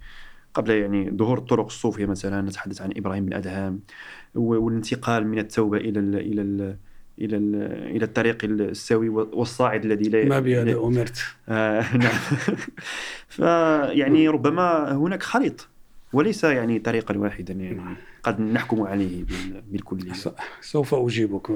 قبل 0.53 0.71
يعني 0.71 1.11
ظهور 1.17 1.37
الطرق 1.37 1.65
الصوفية 1.65 2.05
مثلا. 2.05 2.41
نتحدث 2.41 2.81
عن 2.81 2.89
إبراهيم 2.97 3.25
بن 3.25 3.33
أدهم 3.33 3.79
والانتقال 4.35 5.27
من 5.27 5.39
التوبة 5.39 5.77
إلى 5.77 5.99
ال 5.99 6.15
إلى 6.15 6.41
ال 6.41 6.77
إلى 7.19 7.37
ال 7.37 7.55
إلى 7.95 8.05
الطريق 8.05 8.37
السوي 8.43 9.09
والصاعد 9.09 9.85
الذي 9.85 10.09
لا 10.09 10.25
ما 10.25 10.39
بهذا 10.39 10.75
أمرت. 10.77 11.25
آه 11.49 11.95
نعم. 11.97 12.11
فيعني 13.27 14.27
ربما 14.29 14.91
هناك 14.95 15.23
خليط 15.23 15.67
وليس 16.13 16.43
يعني 16.43 16.79
طريقا 16.79 17.17
واحدا 17.17 17.53
يعني. 17.53 17.95
قد 18.23 18.41
نحكم 18.41 18.81
عليه 18.81 19.25
بالكليه 19.67 20.13
سوف 20.61 20.93
أجيبك. 20.93 21.51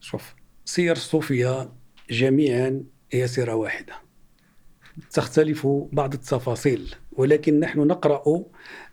شوف 0.00 0.34
سير 0.64 0.92
الصوفيه 0.92 1.72
جميعا 2.10 2.84
هي 3.12 3.26
سيرة 3.26 3.54
واحدة. 3.54 3.94
تختلف 5.10 5.66
بعض 5.92 6.14
التفاصيل 6.14 6.94
ولكن 7.12 7.60
نحن 7.60 7.78
نقرأ 7.80 8.44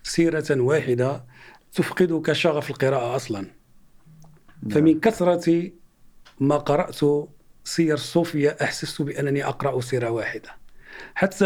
سيرة 0.03 0.61
واحدة 0.61 1.25
تفقدك 1.73 2.31
شغف 2.31 2.69
القراءة 2.69 3.15
أصلا. 3.15 3.47
فمن 4.71 4.91
نعم. 4.91 4.99
كثرة 4.99 5.71
ما 6.39 6.57
قرأت 6.57 7.29
سير 7.63 7.93
الصوفية 7.93 8.57
أحسست 8.61 9.01
بأنني 9.01 9.45
أقرأ 9.45 9.81
سيرة 9.81 10.09
واحدة. 10.09 10.60
حتى 11.15 11.45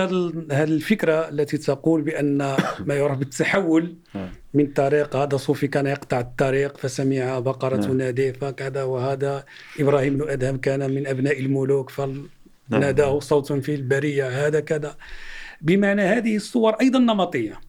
هذه 0.51 0.63
الفكرة 0.63 1.29
التي 1.29 1.57
تقول 1.57 2.01
بأن 2.01 2.37
ما 2.87 2.95
يعرف 2.95 3.17
بالتحول 3.17 3.95
نعم. 4.15 4.29
من 4.53 4.67
طريق 4.67 5.15
هذا 5.15 5.37
صوفي 5.37 5.67
كان 5.67 5.87
يقطع 5.87 6.19
الطريق 6.19 6.77
فسمع 6.77 7.39
بقرة 7.39 7.75
نعم. 7.77 7.87
تنادي 7.89 8.33
فكذا 8.33 8.83
وهذا. 8.83 9.45
إبراهيم 9.79 10.17
بن 10.17 10.29
أدهم 10.29 10.57
كان 10.57 10.91
من 10.91 11.07
أبناء 11.07 11.39
الملوك 11.39 11.89
فناداه 11.89 13.19
صوت 13.19 13.53
في 13.53 13.75
البرية 13.75 14.47
هذا 14.47 14.59
كذا. 14.59 14.95
بمعنى 15.61 16.01
هذه 16.01 16.35
الصور 16.35 16.73
أيضا 16.73 16.99
نمطية. 16.99 17.59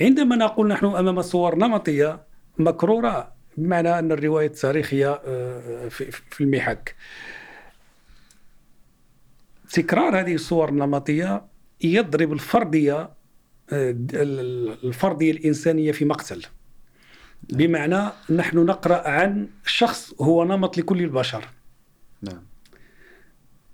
عندما 0.00 0.36
نقول 0.36 0.68
نحن 0.68 0.86
أمام 0.86 1.22
صور 1.22 1.56
نمطية 1.56 2.20
مكرورة 2.58 3.32
بمعنى 3.56 3.98
أن 3.98 4.12
الرواية 4.12 4.46
التاريخية 4.46 5.20
آه، 5.26 5.88
في 6.30 6.40
المحك. 6.40 6.94
تكرار 9.72 10.20
هذه 10.20 10.34
الصور 10.34 10.68
النمطية 10.68 11.44
يضرب 11.84 12.32
الفردية 12.32 13.10
آه، 13.72 13.96
الفردية 14.84 15.32
الإنسانية 15.32 15.92
في 15.92 16.04
مقتل. 16.04 16.42
بمعنى 17.42 18.10
نحن 18.30 18.58
نقرأ 18.58 19.08
عن 19.08 19.48
شخص 19.66 20.14
هو 20.20 20.44
نمط 20.44 20.78
لكل 20.78 21.00
البشر. 21.00 21.44
نعم. 22.22 22.42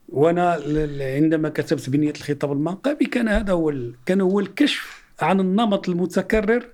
وأنا 0.09 0.63
عندما 1.01 1.49
كتبت 1.49 1.91
بنية 1.91 2.11
الخطاب 2.11 2.53
المنقبي 2.53 3.05
كان 3.05 3.29
هذا 3.29 3.53
هو 3.53 3.75
كان 4.07 4.21
هو 4.21 4.41
الكشف 4.41 5.05
عن 5.21 5.41
النمط 5.41 5.89
المتكرر 5.89 6.69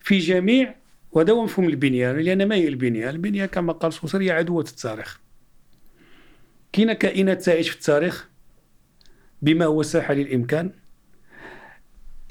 في 0.00 0.18
جميع 0.18 0.74
وهذا 1.12 1.32
هو 1.32 1.44
مفهوم 1.44 1.68
البنية 1.68 2.12
لأن 2.12 2.48
ما 2.48 2.54
هي 2.54 2.68
البنية؟ 2.68 3.10
البنية 3.10 3.46
كما 3.46 3.72
قال 3.72 3.92
سوسر 3.92 4.22
هي 4.22 4.30
عدوة 4.30 4.64
التاريخ. 4.68 5.20
كاين 6.72 6.92
كائنات 6.92 7.42
تعيش 7.42 7.68
في 7.68 7.76
التاريخ 7.76 8.28
بما 9.42 9.64
هو 9.64 9.82
ساحة 9.82 10.14
للإمكان. 10.14 10.70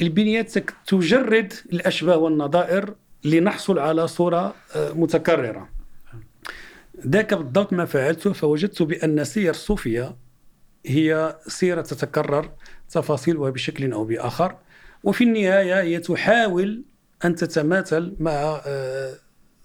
البنيات 0.01 0.57
تجرد 0.88 1.53
الأشباه 1.74 2.17
والنظائر 2.17 2.95
لنحصل 3.24 3.79
على 3.79 4.07
صورة 4.07 4.55
آه، 4.75 4.91
متكررة. 4.91 5.69
ذاك 7.07 7.33
بالضبط 7.33 7.74
ما 7.74 7.85
فعلته 7.85 8.33
فوجدت 8.33 8.81
بأن 8.81 9.24
سير 9.24 9.50
الصوفية 9.50 10.15
هي 10.85 11.38
سيرة 11.47 11.81
تتكرر 11.81 12.51
تفاصيلها 12.89 13.50
بشكل 13.50 13.91
أو 13.91 14.05
بآخر 14.05 14.55
وفي 15.03 15.24
النهاية 15.24 15.81
هي 15.81 16.00
تحاول 16.00 16.83
أن 17.25 17.35
تتماثل 17.35 18.15
مع 18.19 18.62
آه، 18.67 19.13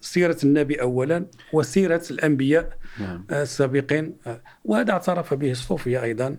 سيرة 0.00 0.37
النبي 0.44 0.80
أولا 0.82 1.26
وسيرة 1.52 2.02
الأنبياء 2.11 2.78
نعم. 3.00 3.26
آه، 3.30 3.42
السابقين 3.42 4.16
وهذا 4.64 4.92
اعترف 4.92 5.35
به 5.35 5.50
الصوفية 5.50 6.03
أيضا. 6.03 6.37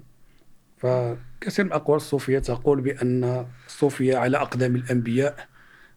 فكثير 0.82 1.66
من 1.66 1.72
الأقوال 1.72 1.98
الصوفية 1.98 2.40
تقول 2.40 2.82
بأن 2.82 3.46
الصوفية 3.68 4.18
على 4.18 4.38
أقدام 4.38 4.76
الأنبياء 4.76 5.48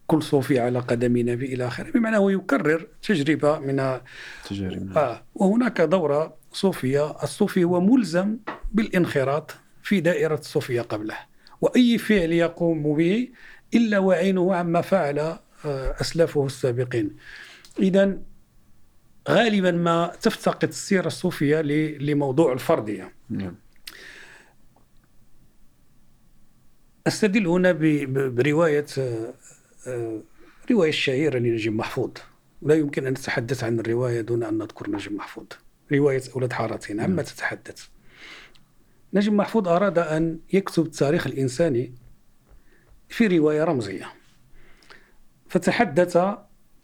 كل 0.07 0.23
صوفي 0.23 0.59
على 0.61 0.79
قدم 0.79 1.17
نبي 1.17 1.55
إلى 1.55 1.67
آخره 1.67 1.91
بمعنى 1.91 2.17
هو 2.17 2.31
يكرر 2.31 2.87
تجربة 3.03 3.59
من 3.59 4.01
تجارب 4.51 4.99
آه 4.99 5.23
وهناك 5.35 5.81
دورة 5.81 6.37
صوفية 6.53 7.23
الصوفي 7.23 7.65
هو 7.65 7.81
ملزم 7.81 8.37
بالانخراط 8.73 9.57
في 9.83 10.01
دائرة 10.01 10.39
الصوفية 10.39 10.81
قبله 10.81 11.17
وأي 11.61 11.99
فعل 11.99 12.33
يقوم 12.33 12.97
به 12.97 13.29
إلا 13.75 13.99
وعينه 13.99 14.55
عما 14.55 14.81
فعل 14.81 15.19
آه، 15.19 15.39
أسلافه 16.01 16.47
السابقين. 16.47 17.17
إذا 17.79 18.19
غالبا 19.29 19.71
ما 19.71 20.13
تفتقد 20.23 20.69
السيرة 20.69 21.07
الصوفية 21.07 21.61
لموضوع 22.01 22.53
الفردية 22.53 23.13
نعم. 23.31 23.55
أستدل 27.07 27.47
هنا 27.47 27.73
برواية 28.29 28.87
آه، 28.99 29.35
آه، 29.87 30.21
رواية 30.71 30.89
الشهيرة 30.89 31.39
لنجيب 31.39 31.73
محفوظ. 31.73 32.11
لا 32.63 32.75
يمكن 32.75 33.07
أن 33.07 33.13
نتحدث 33.13 33.65
عن 33.65 33.81
الرواية 33.81 34.21
دون 34.21 34.43
أن 34.43 34.59
نذكر 34.59 34.91
نجيب 34.91 35.13
محفوظ. 35.13 35.47
رواية 35.93 36.23
أولاد 36.35 36.53
حارتين 36.53 37.01
عما 37.01 37.15
نعم. 37.15 37.25
تتحدث. 37.25 37.87
نجيب 39.15 39.33
محفوظ 39.33 39.69
أراد 39.69 39.99
أن 39.99 40.39
يكتب 40.53 40.87
التاريخ 40.87 41.27
الإنساني 41.27 41.95
في 43.09 43.27
رواية 43.27 43.65
رمزية. 43.65 44.13
فتحدث 45.49 46.17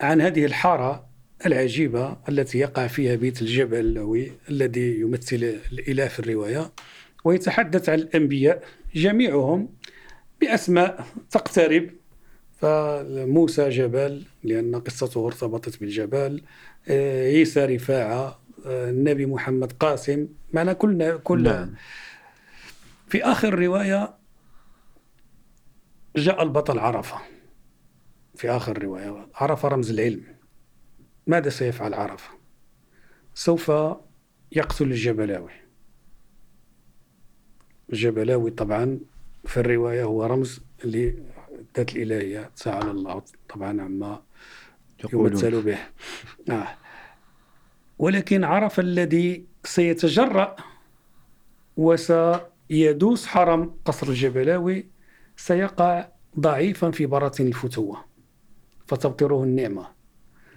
عن 0.01 0.21
هذه 0.21 0.45
الحارة 0.45 1.11
العجيبة 1.47 2.17
التي 2.29 2.59
يقع 2.59 2.87
فيها 2.87 3.17
بيت 3.17 3.43
الجبل 3.43 3.79
اللوي 3.79 4.33
الذي 4.49 5.01
يمثل 5.01 5.61
الإله 5.73 6.09
في 6.09 6.19
الرواية 6.21 6.73
ويتحدث 7.25 7.89
عن 7.89 7.99
الأنبياء 7.99 8.65
جميعهم 8.95 9.69
بأسماء 10.41 11.07
تقترب. 11.31 11.91
فموسى 12.57 13.69
جبل 13.69 14.25
لأن 14.43 14.77
قصته 14.77 15.27
ارتبطت 15.27 15.81
بالجبل. 15.81 16.43
آه، 16.89 17.27
عيسى 17.27 17.65
رفاعة 17.65 18.41
آه، 18.67 18.91
النبي 18.91 19.27
محمد 19.27 19.73
قاسم. 19.73 20.29
معنا 20.53 20.73
كلنا 20.73 21.17
كل 21.17 21.43
نعم. 21.43 21.75
في 23.09 23.25
آخر 23.25 23.49
الرواية 23.49 24.15
جاء 26.17 26.43
البطل 26.43 26.79
عرفة. 26.79 27.19
في 28.35 28.51
آخر 28.51 28.77
الرواية 28.77 29.29
عرفة 29.35 29.69
رمز 29.69 29.91
العلم. 29.91 30.25
ماذا 31.27 31.51
سيفعل 31.51 31.95
عرفة؟ 31.95 32.31
سوف 33.35 33.73
يقتل 34.53 34.85
الجبلاوي. 34.85 35.53
الجبلاوي 37.93 38.51
طبعا 38.51 39.01
في 39.45 39.61
الرواية 39.61 40.05
هو 40.05 40.25
رمز 40.25 40.61
للذات 40.85 41.97
الإلهية 41.97 42.51
تعالى 42.57 42.91
الله. 42.91 43.23
طبعا 43.49 43.83
عما 43.83 44.23
يمثل 45.13 45.63
به. 45.63 45.79
آه. 46.51 46.69
ولكن 47.99 48.45
عرف 48.45 48.81
الذي 48.81 49.47
سيتجرأ 49.65 50.57
وسيدوس 51.77 53.27
حرم 53.27 53.75
قصر 53.85 54.09
الجبلاوي 54.09 54.87
سيقع 55.37 56.09
ضعيفا 56.41 56.91
في 56.91 57.07
براثن 57.07 57.47
الفتوة 57.47 58.05
فتبطره 58.87 59.45
النعمة. 59.45 59.89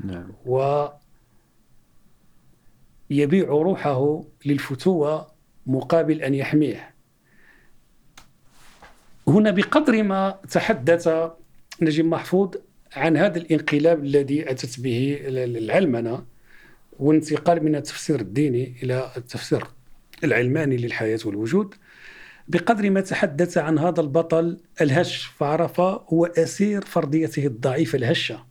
نعم. 0.04 0.32
ويبيع 3.10 3.48
روحه 3.48 4.24
للفتوة 4.46 5.32
مقابل 5.66 6.22
أن 6.22 6.34
يحميه. 6.34 6.93
هنا 9.28 9.52
بقدر 9.52 10.04
ما 10.04 10.40
تحدث 10.52 11.10
نجيب 11.82 12.06
محفوظ 12.06 12.56
عن 12.96 13.18
هذا 13.18 13.38
الانقلاب 13.38 14.04
الذي 14.04 14.52
أتت 14.52 14.80
به 14.80 15.20
العلمنة 15.28 16.26
وانتقال 17.00 17.64
من 17.64 17.76
التفسير 17.76 18.20
الديني 18.20 18.76
إلى 18.84 19.12
التفسير 19.18 19.64
العلماني 20.24 20.78
للحياة 20.78 21.20
والوجود. 21.26 21.76
بقدر 22.48 22.90
ما 22.90 23.02
تحدث 23.02 23.58
عن 23.58 23.80
هذا 23.80 24.02
البطل 24.02 24.58
الهش 24.82 25.26
فعرف 25.26 25.80
هو 25.80 26.26
أسير 26.26 26.82
فرضيته 26.82 27.46
الضعيفة 27.46 27.98
الهشة. 27.98 28.46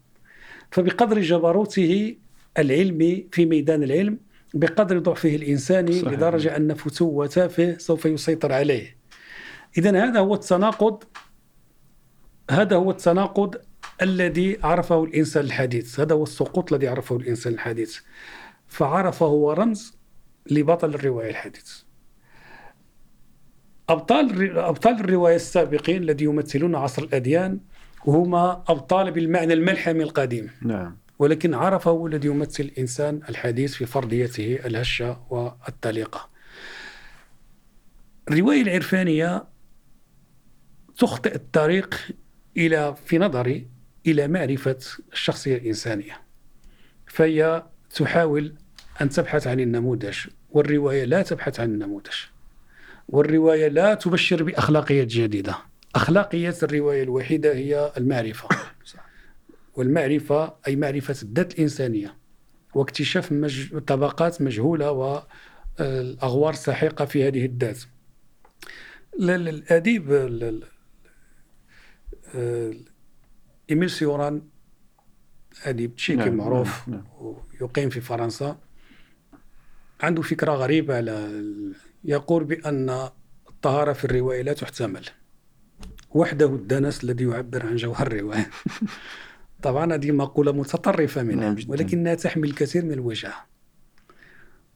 فبقدر 0.71 1.21
جبروته 1.21 2.17
العلمي 2.59 3.27
في 3.33 3.47
ميدان 3.47 3.83
العلم 3.83 4.19
بقدر 4.55 4.99
ضعفه 4.99 5.35
الإنساني 5.35 5.93
صحيح. 5.93 6.13
لدرجة 6.13 6.57
أن 6.57 6.75
فتوة 6.75 7.27
تافه 7.27 7.79
سوف 7.79 8.07
يسيطر 8.07 8.53
عليه. 8.53 9.02
إذا 9.79 10.05
هذا 10.05 10.21
هو 10.21 10.35
التناقض 10.35 11.05
هذا 12.51 12.77
هو 12.77 12.91
التناقض 12.91 13.57
الذي 14.03 14.59
عرفه 14.63 15.05
الإنسان 15.05 15.45
الحديث 15.45 16.01
هذا 16.01 16.15
هو 16.15 16.23
السقوط 16.23 16.73
الذي 16.73 16.89
عرفه 16.89 17.17
الإنسان 17.17 17.53
الحديث 17.53 17.99
فعرفه 18.69 19.27
هو 19.27 19.53
رمز 19.53 19.97
لبطل 20.51 20.95
الرواية 20.95 21.31
الحديث. 21.31 21.73
أبطال 23.89 24.59
أبطال 24.59 25.01
الرواية 25.01 25.37
السابقين 25.37 26.03
الذي 26.03 26.25
يمثلون 26.25 26.75
عصر 26.75 27.03
الأديان 27.03 27.61
هما 28.07 28.65
أبطال 28.69 29.11
بالمعنى 29.11 29.53
الملحمي 29.53 30.03
القديم. 30.03 30.51
نعم. 30.63 30.97
ولكن 31.19 31.55
عرفه 31.55 32.07
الذي 32.07 32.29
يمثل 32.29 32.65
الإنسان 32.65 33.21
الحديث 33.29 33.75
في 33.75 33.87
فرضيته 33.87 34.59
الهشة 34.65 35.27
والطليقة 35.31 36.29
الرواية 38.31 38.63
العرفانية 38.63 39.52
تخطئ 41.03 41.35
الطريق 41.35 41.95
إلى 42.57 42.95
في 43.05 43.19
نظري 43.19 43.67
إلى 44.07 44.29
معرفة 44.29 44.79
الشخصية 45.13 45.57
الإنسانية. 45.57 46.21
فهي 47.07 47.67
تحاول 47.95 48.55
أن 49.01 49.09
تبحث 49.09 49.47
عن 49.47 49.61
النموذج 49.61 50.19
والرواية 50.51 51.05
لا 51.05 51.23
تبحث 51.23 51.61
عن 51.61 51.75
النموذج. 51.75 52.15
والرواية 53.09 53.69
لا 53.69 53.95
تبشر 53.95 54.43
بأخلاقيات 54.43 55.07
جديدة. 55.07 55.59
أخلاقيات 55.95 56.65
الرواية 56.65 57.03
الوحيدة 57.03 57.55
هي 57.55 57.93
المعرفة. 57.97 58.49
والمعرفة 59.75 60.55
أي 60.67 60.77
معرفة 60.77 61.17
الذات 61.23 61.55
الإنسانية 61.55 62.17
واكتشاف 62.75 63.33
مج... 63.33 63.79
طبقات 63.79 64.43
مجهولة 64.43 64.91
والأغوار 65.81 66.53
الساحقة 66.53 67.05
في 67.05 67.29
هذه 67.29 67.45
الذات. 67.45 67.79
الأديب 69.21 70.13
إيميل 73.71 73.91
سيوران 73.91 74.43
أديب 75.65 75.97
تشيكي 75.97 76.19
نعم 76.19 76.37
معروف 76.37 76.89
نعم. 76.89 77.05
نعم. 77.21 77.35
يقيم 77.61 77.91
في 77.91 78.01
فرنسا. 78.01 78.59
عنده 80.01 80.23
فكرة 80.23 80.53
غريبة 80.53 80.97
على 80.97 81.43
يقول 82.05 82.45
بأن 82.45 83.09
الطهارة 83.49 83.93
في 83.93 84.05
الرواية 84.05 84.43
لا 84.43 84.53
تحتمل. 84.53 85.05
وحده 86.11 86.47
الدنس 86.47 87.05
الذي 87.05 87.25
يعبر 87.25 87.67
عن 87.67 87.77
جوهر 87.77 88.07
الرواية. 88.07 88.51
طبعا 89.63 89.95
هذه 89.95 90.13
مقولة 90.13 90.53
متطرفة 90.53 91.23
منها 91.23 91.53
نعم 91.53 91.57
ولكنها 91.69 92.15
تحمل 92.15 92.49
الكثير 92.49 92.85
من 92.85 92.93
الوجه. 92.93 93.33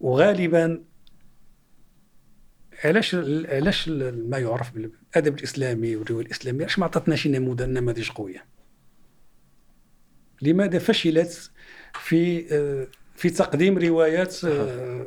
وغالبا 0.01 0.85
علاش 2.85 3.15
علاش 3.49 3.89
ما 3.89 4.39
يعرف 4.39 4.77
بالادب 5.17 5.39
الإسلامي 5.39 5.97
والروايه 5.97 6.27
الاسلاميه 6.27 6.61
علاش 6.61 6.79
ما 6.79 6.85
عطاتناش 6.85 7.27
نموذج 7.27 7.63
نماذج 7.63 8.11
قوية؟ 8.11 8.45
لماذا 10.43 10.79
فشلت 10.79 11.51
في 11.95 12.47
آه، 12.53 12.87
في 13.17 13.31
تقديم 13.31 13.79
روايات 13.79 14.45
آه، 14.45 15.07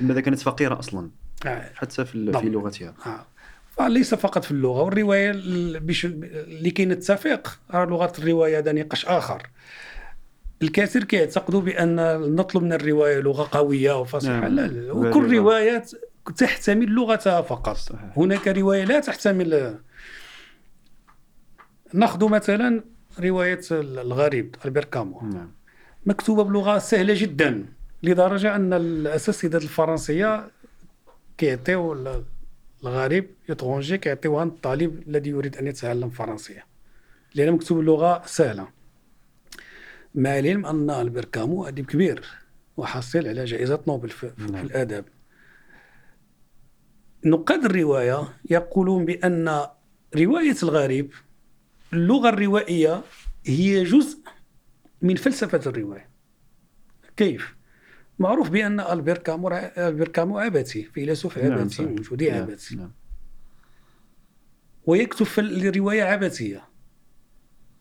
لماذا 0.00 0.20
كانت 0.20 0.38
فقيرة 0.38 0.78
أصلا؟ 0.78 1.10
آه. 1.46 1.70
حتى 1.74 2.04
في 2.04 2.32
في 2.32 2.48
لغتها. 2.48 3.26
ليس 3.80 4.14
فقط 4.14 4.44
في 4.44 4.50
اللغة 4.50 4.82
والرواية 4.82 5.32
لكي 6.62 6.84
نتفق 6.84 7.58
لغة 7.74 8.12
الرواية 8.18 8.58
هذا 8.58 8.72
نقاش 8.72 9.06
آخر. 9.06 9.42
الكثير 10.62 11.04
كيعتقدوا 11.04 11.60
بأن 11.60 11.96
نطلب 12.34 12.62
من 12.62 12.72
الرواية 12.72 13.20
لغة 13.20 13.48
قوية 13.58 14.00
وفصيحة. 14.00 14.40
نعم. 14.40 14.54
لا, 14.54 14.66
لا. 14.66 14.92
وكل 14.92 15.36
روايه 15.36 15.84
تحتمل 16.36 16.86
لغتها 16.86 17.42
فقط 17.42 17.76
صحيح. 17.76 18.18
هناك 18.18 18.48
رواية 18.48 18.84
لا 18.84 19.00
تحتمل 19.00 19.78
ناخذ 21.94 22.28
مثلا 22.28 22.84
رواية 23.20 23.60
الغريب 23.70 24.56
البير 24.64 24.84
كامو 24.84 25.20
نعم. 25.20 25.52
مكتوبة 26.06 26.44
بلغة 26.44 26.78
سهلة 26.78 27.14
جدا 27.16 27.66
لدرجة 28.02 28.56
أن 28.56 28.72
الأساتذة 28.72 29.56
الفرنسية 29.56 30.50
كيعطيو 31.38 32.22
الغريب 32.84 33.30
يترونجي 33.48 33.98
كيعطيوها 33.98 34.44
للطالب 34.44 35.08
الذي 35.08 35.30
يريد 35.30 35.56
أن 35.56 35.66
يتعلم 35.66 36.04
الفرنسيه 36.04 36.66
لأن 37.34 37.52
مكتوب 37.52 37.80
اللغة 37.80 38.22
سهلة 38.26 38.68
مع 40.14 40.38
العلم 40.38 40.66
أن 40.66 40.90
البير 40.90 41.24
كامو 41.24 41.68
أديب 41.68 41.86
كبير 41.86 42.24
وحصل 42.76 43.28
على 43.28 43.44
جائزة 43.44 43.80
نوبل 43.88 44.08
في, 44.08 44.30
في 44.30 44.52
نعم. 44.52 45.02
نقاد 47.24 47.64
الرواية 47.64 48.28
يقولون 48.50 49.04
بأن 49.04 49.66
رواية 50.16 50.56
الغريب 50.62 51.12
اللغة 51.92 52.28
الروائية 52.28 53.02
هي 53.46 53.84
جزء 53.84 54.18
من 55.02 55.16
فلسفة 55.16 55.60
الرواية. 55.70 56.08
كيف؟ 57.16 57.56
معروف 58.18 58.50
بأن 58.50 58.80
ألبير 58.80 59.18
كامو 59.18 59.48
ألبير 59.78 60.08
كامو 60.08 60.38
عبثي 60.38 60.82
فيلسوف 60.82 61.38
نعم، 61.38 61.52
عبثي 61.58 61.82
نعم 61.82 61.92
وجودي 61.92 62.30
نعم 62.30 62.42
عبثي 62.42 62.76
نعم. 62.76 62.92
ويكتب 64.86 65.26
في 65.26 65.40
الرواية 65.40 66.02
عبثية. 66.02 66.68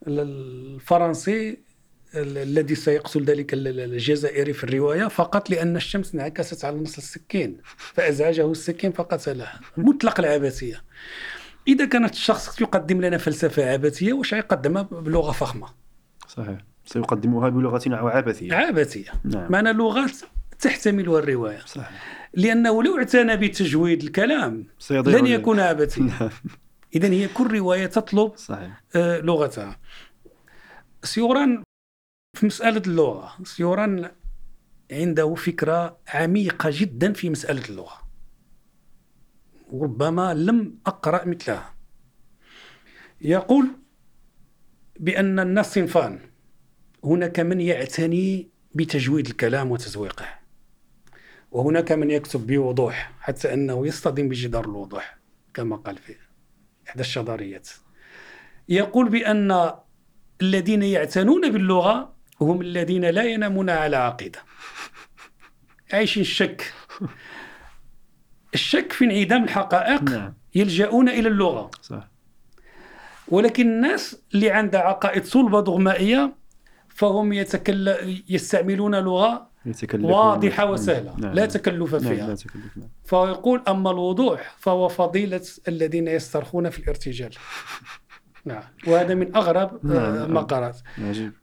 الفرنسي 0.07 1.66
الذي 2.15 2.75
سيقتل 2.75 3.23
ذلك 3.23 3.53
الجزائري 3.53 4.53
في 4.53 4.63
الرواية 4.63 5.07
فقط 5.07 5.49
لأن 5.49 5.75
الشمس 5.75 6.15
انعكست 6.15 6.65
على 6.65 6.77
نصل 6.77 6.97
السكين 6.97 7.57
فأزعجه 7.77 8.51
السكين 8.51 8.91
فقتله 8.91 9.47
مطلق 9.77 10.19
العبثية 10.19 10.83
إذا 11.67 11.85
كانت 11.85 12.13
الشخص 12.13 12.61
يقدم 12.61 13.01
لنا 13.01 13.17
فلسفة 13.17 13.71
عبثية 13.73 14.13
واش 14.13 14.33
يقدمها 14.33 14.81
بلغة 14.81 15.31
فخمة؟ 15.31 15.67
صحيح. 16.27 16.57
سيقدمها 16.85 17.49
بلغة 17.49 17.81
عبثية 17.87 18.53
عبثية 18.53 19.11
نعم. 19.23 19.51
معنى 19.51 19.73
لغات 19.73 20.11
تحتملها 20.59 21.19
الرواية. 21.19 21.59
صحيح. 21.65 22.27
لأنه 22.33 22.83
لو 22.83 22.97
اعتنى 22.97 23.37
بتجويد 23.37 24.03
الكلام 24.03 24.67
لن 24.91 25.27
يكون 25.27 25.59
عبثيا 25.59 26.03
نعم. 26.19 26.29
إذا 26.95 27.07
هي 27.07 27.27
كل 27.27 27.57
رواية 27.57 27.85
تطلب 27.85 28.31
صحيح. 28.35 28.83
آه 28.95 29.19
لغتها. 29.19 29.79
سيوران 31.03 31.63
في 32.37 32.45
مسألة 32.45 32.81
اللغة. 32.87 33.35
سيوران 33.43 34.11
عنده 34.91 35.35
فكرة 35.35 35.99
عميقة 36.07 36.69
جدا 36.73 37.13
في 37.13 37.29
مسألة 37.29 37.65
اللغة. 37.69 38.01
وربما 39.71 40.33
لم 40.33 40.79
أقرأ 40.85 41.25
مثلها. 41.25 41.73
يقول 43.21 43.67
بأن 44.99 45.39
الناس 45.39 45.73
صنفان. 45.73 46.19
هناك 47.03 47.39
من 47.39 47.61
يعتني 47.61 48.49
بتجويد 48.75 49.27
الكلام 49.27 49.71
وتزويقه. 49.71 50.25
وهناك 51.51 51.91
من 51.91 52.11
يكتب 52.11 52.47
بوضوح 52.47 53.11
حتى 53.19 53.53
أنه 53.53 53.87
يصطدم 53.87 54.29
بجدار 54.29 54.65
الوضوح 54.65 55.17
كما 55.53 55.75
قال 55.75 55.97
في 55.97 56.15
إحدى 56.87 57.01
الشظريات. 57.01 57.69
يقول 58.69 59.09
بأن 59.09 59.71
الذين 60.41 60.83
يعتنون 60.83 61.51
باللغة 61.51 62.16
هم 62.41 62.61
الذين 62.61 63.05
لا 63.05 63.23
ينامون 63.23 63.69
على 63.69 63.97
عقيدة 63.97 64.39
عايشين 65.93 66.21
الشك 66.21 66.73
الشك 68.53 68.91
في 68.91 69.05
انعدام 69.05 69.43
الحقائق 69.43 70.03
نعم. 70.03 70.33
يلجؤون 70.55 71.09
إلى 71.09 71.27
اللغة 71.27 71.71
صح. 71.81 72.07
ولكن 73.27 73.67
الناس 73.67 74.21
اللي 74.33 74.51
عندها 74.51 74.81
عقائد 74.81 75.25
صلبة 75.25 75.61
دغمائية 75.61 76.35
فهم 76.89 77.33
يتكلم 77.33 78.21
يستعملون 78.29 78.95
لغة 78.95 79.49
واضحة 79.93 80.63
نعم. 80.63 80.73
وسهلة 80.73 81.15
نعم. 81.17 81.33
لا 81.33 81.45
تكلف 81.45 81.95
نعم. 81.95 82.01
فيها 82.01 82.27
نعم. 82.27 82.35
تكلف 82.35 82.77
نعم. 82.77 82.89
فيقول 83.05 83.63
أما 83.67 83.91
الوضوح 83.91 84.55
فهو 84.59 84.87
فضيلة 84.87 85.41
الذين 85.67 86.07
يسترخون 86.07 86.69
في 86.69 86.79
الارتجال 86.79 87.29
نعم 88.45 88.63
وهذا 88.87 89.15
من 89.15 89.35
أغرب 89.35 89.85
نعم. 89.85 90.33
ما 90.33 90.41
قرأت 90.41 90.77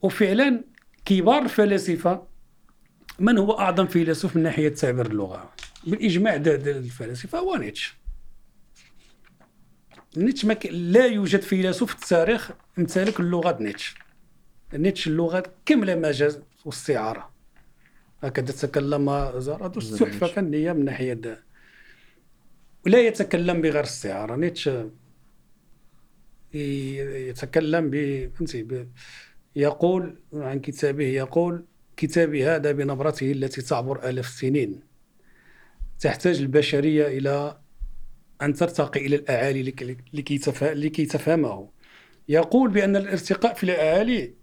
وفعلا 0.01 0.63
كبار 1.05 1.41
الفلاسفه 1.41 2.27
من 3.19 3.37
هو 3.37 3.59
أعظم 3.59 3.87
فيلسوف 3.87 4.35
من 4.35 4.43
ناحية 4.43 4.69
تعبير 4.69 5.05
اللغة؟ 5.05 5.53
بالإجماع 5.87 6.35
الفلاسفة 6.35 7.39
هو 7.39 7.55
نيتشه 7.55 7.93
نيتشه 10.17 10.45
مك... 10.45 10.65
لا 10.65 11.05
يوجد 11.05 11.41
فيلسوف 11.41 11.95
في 11.95 12.03
التاريخ 12.03 12.51
امتلك 12.79 13.19
اللغة 13.19 13.57
نيتشه 13.63 13.95
نيتشه 14.73 15.07
اللغة 15.07 15.43
كاملة 15.65 15.95
مجاز 15.95 16.39
واستعاره 16.65 17.29
هكذا 18.23 18.67
تكلم 18.67 19.31
زرادوش 19.39 19.89
تحفه 19.89 20.27
فنية 20.27 20.71
من 20.73 20.85
ناحية 20.85 21.13
ده. 21.13 21.43
ولا 22.85 22.99
يتكلم 22.99 23.61
بغير 23.61 23.83
استعاره 23.83 24.35
نيتش 24.35 24.69
يتكلم 26.53 27.89
ب 27.89 27.95
فهمتي 28.35 28.87
يقول 29.55 30.19
عن 30.33 30.59
كتابه 30.59 31.03
يقول 31.03 31.65
كتابي 31.97 32.45
هذا 32.45 32.71
بنبرته 32.71 33.31
التي 33.31 33.61
تعبر 33.61 34.09
آلاف 34.09 34.27
السنين. 34.27 34.79
تحتاج 35.99 36.39
البشرية 36.39 37.07
إلى 37.07 37.57
أن 38.41 38.53
ترتقي 38.53 39.05
إلى 39.05 39.15
الأعالي 39.15 39.63
لكي, 39.63 39.97
لكي 40.61 41.05
تفهمه. 41.05 41.69
يقول 42.29 42.69
بأن 42.69 42.95
الارتقاء 42.95 43.53
في 43.53 43.63
الأعالي 43.63 44.33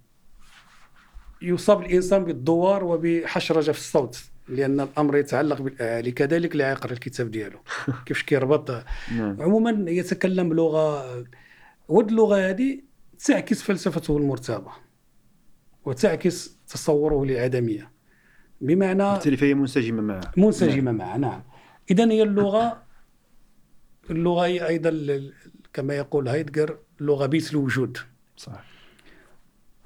يصاب 1.43 1.81
الإنسان 1.83 2.25
بالدوار 2.25 2.85
وبحشرجة 2.85 3.73
في 3.73 3.79
الصوت 3.79 4.25
لأن 4.49 4.81
الأمر 4.81 5.17
يتعلق 5.17 5.63
بالاهالي 5.63 6.13
كذلك 6.13 6.53
اللي 6.53 6.65
يقرا 6.65 6.93
الكتاب 6.93 7.31
ديالو. 7.31 7.59
كيفاش 8.07 8.23
كيربط؟ 8.23 8.71
نعم. 9.17 9.43
عموما 9.43 9.91
يتكلم 9.91 10.49
بلغة 10.49 11.25
ود 11.89 12.09
اللغة 12.09 12.51
هذه 12.51 12.81
تعكس 13.27 13.63
فلسفته 13.63 14.17
المرتبة. 14.17 14.73
وتعكس 15.85 16.59
تصوره 16.67 17.25
للعدميه 17.25 17.91
بمعنى 18.61 19.13
بالتالي 19.13 19.37
فهي 19.37 19.55
منسجمة 19.55 20.03
معه. 20.03 20.21
منسجمة 20.37 20.93
معه 20.93 21.17
نعم. 21.17 21.43
اذا 21.91 22.11
هي 22.11 22.23
اللغة 22.23 22.83
اللغة 24.11 24.47
هي 24.47 24.67
أيضا 24.69 24.89
ال- 24.91 25.33
كما 25.73 25.95
يقول 25.97 26.29
هايدجر 26.29 26.79
لغة 27.01 27.27
بيت 27.27 27.51
الوجود. 27.51 27.99
صح 28.37 28.65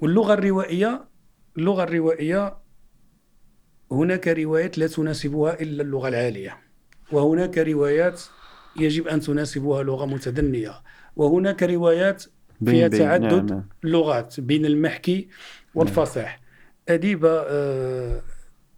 واللغة 0.00 0.34
الروائية 0.34 1.04
اللغة 1.58 1.82
الروائية 1.84 2.56
هناك 3.92 4.28
روايات 4.28 4.78
لا 4.78 4.86
تناسبها 4.86 5.60
إلا 5.60 5.82
اللغة 5.82 6.08
العالية. 6.08 6.58
وهناك 7.12 7.58
روايات 7.58 8.22
يجب 8.76 9.08
أن 9.08 9.20
تناسبها 9.20 9.82
لغة 9.82 10.06
متدنية. 10.06 10.82
وهناك 11.16 11.62
روايات 11.62 12.24
فيها. 12.64 12.88
تعدد 12.88 13.50
نعم. 13.52 13.68
لغات 13.84 14.40
بين 14.40 14.66
المحكي 14.66 15.28
والفصيح. 15.76 16.40
أديبة 16.88 17.30
آه، 17.48 18.22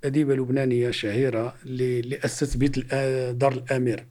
أديبة 0.05 0.35
لبنانية 0.35 0.91
شهيرة 0.91 1.55
اللي 1.67 2.19
أسست 2.25 2.57
بيت 2.57 2.79
الآ- 2.79 3.33
دار 3.33 3.53
الأمير. 3.53 4.07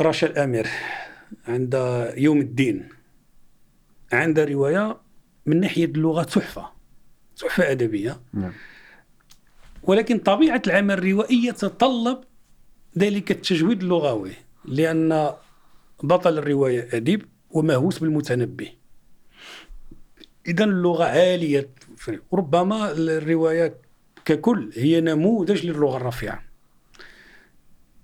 رشا 0.00 0.26
الأمير 0.26 0.66
عند 1.48 1.74
يوم 2.16 2.40
الدين. 2.40 2.88
عندها 4.12 4.44
رواية 4.44 4.96
من 5.46 5.60
ناحية 5.60 5.84
اللغة 5.84 6.22
تحفة 6.22 6.66
تحفة 7.36 7.70
أدبية. 7.70 8.20
نعم. 8.32 8.52
ولكن 9.82 10.18
طبيعة 10.18 10.62
العمل 10.66 10.98
الروائي 10.98 11.46
يتطلب 11.46 12.18
ذلك 12.98 13.30
التجويد 13.30 13.82
اللغوي 13.82 14.32
لأن 14.64 15.32
بطل 16.02 16.38
الرواية 16.38 16.88
أديب 16.92 17.22
ومهووس 17.50 17.98
بالمتنبي. 17.98 18.79
إذا 20.46 20.64
اللغة 20.64 21.04
عالية. 21.04 21.68
ربما 22.32 22.92
الرواية 22.92 23.74
ككل 24.24 24.70
هي 24.74 25.00
نموذج 25.00 25.66
للغة 25.66 25.96
الرفيعة. 25.96 26.42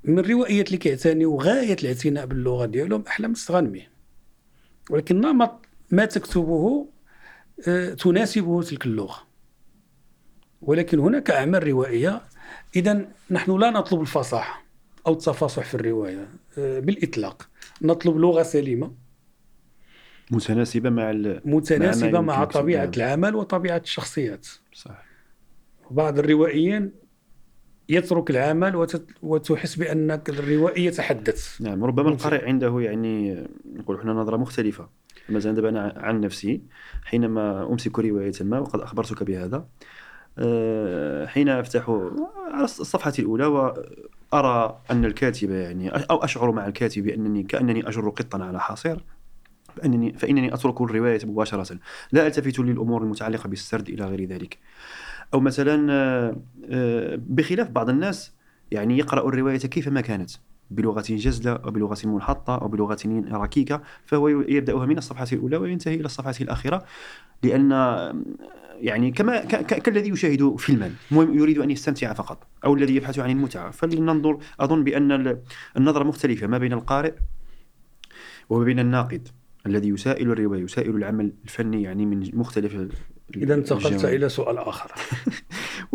من 0.04 0.18
الروائيات 0.18 0.66
اللي 0.66 0.78
كيعتنيوا 0.78 1.42
غاية 1.42 1.76
الاعتناء 1.82 2.26
باللغة 2.26 2.66
ديالهم 2.66 3.04
أحلام 3.08 3.32
السغنمي 3.32 3.88
ولكن 4.90 5.20
نمط 5.20 5.60
ما 5.90 6.04
تكتبه 6.04 6.86
آه، 7.68 7.94
تناسبه 7.94 8.62
تلك 8.62 8.86
اللغة. 8.86 9.26
ولكن 10.62 10.98
هناك 10.98 11.30
أعمال 11.30 11.68
روائية. 11.68 12.22
إذا 12.76 13.08
نحن 13.30 13.58
لا 13.58 13.70
نطلب 13.70 14.00
الفصاحة 14.00 14.64
أو 15.06 15.12
التفاصح 15.12 15.64
في 15.64 15.74
الرواية 15.74 16.28
آه، 16.58 16.80
بالإطلاق. 16.80 17.48
نطلب 17.82 18.16
لغة 18.16 18.42
سليمة. 18.42 19.05
متناسبة 20.30 20.90
مع 20.90 21.10
ال... 21.10 21.40
متناسبة 21.44 22.20
مع 22.20 22.20
مع 22.20 22.42
يكتب. 22.42 22.98
العمل 23.02 23.34
وطبيعة 23.34 23.78
الشخصيات. 23.84 24.46
صح 24.72 25.02
بعض 25.90 26.18
الروائيين 26.18 26.90
يترك 27.88 28.30
العمل 28.30 28.76
وتت- 28.76 29.10
وتحس 29.22 29.74
بأن 29.74 30.20
الروائي 30.28 30.84
يتحدث. 30.84 31.60
نعم 31.60 31.84
ربما. 31.84 32.08
القارئ 32.08 32.46
عنده 32.46 32.80
يعني 32.80 33.46
نقول 33.74 33.96
إحنا 33.98 34.12
نظرة 34.12 34.36
مختلفة. 34.36 34.88
مثلا 35.28 35.52
دابا 35.52 35.68
أنا 35.68 35.94
عن 35.96 36.20
نفسي 36.20 36.60
حينما 37.04 37.66
أمسك 37.72 37.98
رواية 37.98 38.32
ما 38.40 38.58
وقد 38.58 38.80
أخبرتك 38.80 39.22
بهذا 39.22 39.66
آه، 40.38 41.26
حين 41.26 41.48
أفتح 41.48 41.90
على 42.52 42.64
الصفحة 42.64 43.12
الأولى 43.18 43.46
وأرى 43.46 44.80
أن 44.90 45.04
الكاتب 45.04 45.50
يعني 45.50 45.88
أو 45.90 46.24
أشعر 46.24 46.52
مع 46.52 46.66
الكاتب 46.66 47.02
بأنني 47.02 47.42
كأنني 47.42 47.88
أجر 47.88 48.08
قطا 48.08 48.44
على 48.44 48.60
حصير 48.60 49.04
فانني 49.76 50.12
فإنني 50.12 50.54
أترك 50.54 50.80
الرواية 50.80 51.20
مباشرة. 51.24 51.78
لا 52.12 52.26
ألتفت 52.26 52.58
للأمور 52.58 53.02
المتعلقة 53.02 53.48
بالسرد 53.48 53.88
إلى 53.88 54.04
غير 54.04 54.24
ذلك. 54.24 54.58
أو 55.34 55.40
مثلا 55.40 55.92
آه، 55.92 56.36
آه، 56.70 57.18
بخلاف 57.26 57.70
بعض 57.70 57.88
الناس 57.90 58.32
يعني 58.70 58.98
يقرأ 58.98 59.28
الرواية 59.28 59.58
كيفما 59.58 60.00
كانت 60.00 60.30
بلغة 60.70 61.04
جزلة 61.08 61.52
أو 61.52 61.70
بلغة 61.70 61.98
منحطة 62.04 62.54
أو 62.58 62.68
بلغة 62.68 62.98
ركيكة 63.32 63.82
فهو 64.04 64.28
يبدأها 64.28 64.86
من 64.86 64.98
الصفحة 64.98 65.26
الأولى 65.32 65.56
وينتهي 65.56 65.94
إلى 65.94 66.04
الصفحة 66.04 66.34
الأخيرة. 66.40 66.84
لأن 67.42 67.70
يعني 68.80 69.10
كما 69.10 69.44
كالذي 69.44 70.08
يشاهد 70.08 70.56
فيلما 70.58 70.90
يريد 71.10 71.58
أن 71.58 71.70
يستمتع 71.70 72.12
فقط 72.12 72.46
أو 72.64 72.74
الذي 72.74 72.96
يبحث 72.96 73.18
عن 73.18 73.30
المتعة. 73.30 73.70
فلننظر 73.70 74.38
أظن 74.60 74.84
بأن 74.84 75.12
ال- 75.12 75.38
النظرة 75.76 76.04
مختلفة 76.04 76.46
ما 76.46 76.58
بين 76.58 76.72
القارئ 76.72 77.14
وما 78.48 78.64
بين 78.64 78.78
الناقد. 78.78 79.28
الذي 79.66 79.88
يسائل 79.88 80.30
الرواية 80.30 80.62
يسائل 80.62 80.96
العمل 80.96 81.32
الفني 81.44 81.82
يعني 81.82 82.06
من 82.06 82.30
مختلف 82.34 82.76
إذا 83.36 83.54
انتقلت. 83.54 84.04
إلى 84.04 84.28
سؤال 84.28 84.58
آخر 84.58 84.92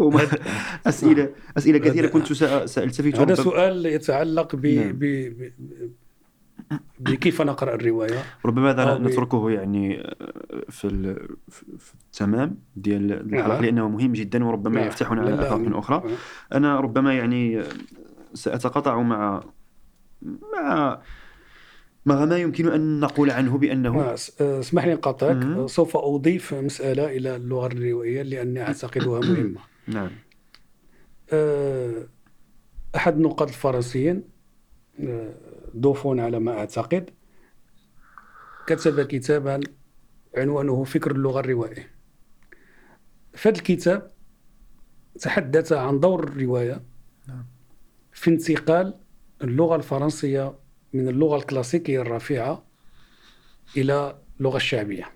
اسئله 1.58 1.78
كثيره 1.80 2.06
هذا- 2.06 2.14
كنت 2.14 2.34
سأ- 2.34 2.66
سألتفت 2.66 3.16
هذا 3.20 3.36
سؤال 3.36 3.86
يتعلق 3.86 4.56
ب... 4.56 4.66
نعم. 4.66 4.92
ب... 4.92 5.00
ب... 5.06 5.52
بكيف 7.00 7.42
نقرأ 7.42 7.76
الرواية 7.76 8.24
ربما 8.46 8.70
هذا 8.72 8.98
نتركه 8.98 9.52
يعني 9.52 10.14
في 10.70 10.88
ال- 10.88 11.28
في 11.50 11.94
التمام 12.06 12.58
ديال 12.76 13.12
الحلقة 13.14 13.48
نعم. 13.54 13.64
لأنه 13.66 13.90
مهم 13.90 14.14
جدا 14.14 14.46
وربما 14.46 14.76
نعم. 14.80 14.88
يفتحنا 14.88 15.22
على 15.22 15.32
لا، 15.32 15.42
آفاق 15.48 15.78
أخرى 15.78 16.04
أنا 16.54 16.80
ربما 16.80 17.14
يعني 17.14 17.64
سأتقاطع 18.34 19.02
مع 19.02 19.44
مع 20.54 21.02
مع 22.06 22.26
ما 22.26 22.38
يمكن 22.38 22.68
أن 22.68 23.00
نقول 23.00 23.32
عنه 23.32 23.58
بأنه 23.58 24.02
آه، 24.02 24.16
آه، 24.42 24.60
اسمح 24.60 24.86
لي 24.86 25.00
مهم. 25.22 25.60
آه، 25.60 25.68
سوف 25.68 25.98
أضيف 25.98 26.54
مسألة 26.54 27.06
إلى 27.06 27.36
اللغة 27.36 27.68
الروائية 27.68 28.22
لأني 28.22 28.62
أعتقدها 28.62 29.20
مهمة. 29.20 29.60
نعم. 29.88 30.12
أحد 32.96 33.16
النقاد 33.16 33.48
الفرنسيين 33.48 34.24
دوفون 35.74 36.20
على 36.20 36.40
ما 36.40 36.52
أعتقد 36.52 37.10
كتب 38.68 39.02
كتابا 39.02 39.60
عنوانه 40.38 40.84
فكر 40.84 41.12
اللغة 41.12 41.40
الروائية. 41.40 41.92
في 43.34 43.50
هذا 43.50 43.58
الكتاب 43.58 44.12
تحدث 45.20 45.74
عن 45.74 46.00
دور 46.00 46.24
الرواية 46.24 46.82
نعم. 47.28 47.46
في 48.12 48.30
انتقال 48.30 49.00
اللغة 49.44 49.76
الفرنسية 49.76 50.54
من 50.94 51.08
اللغة 51.08 51.36
الكلاسيكية 51.38 52.02
الرفيعة 52.02 52.64
إلى 53.78 54.18
اللغة 54.40 54.58
الشعبية 54.58 55.10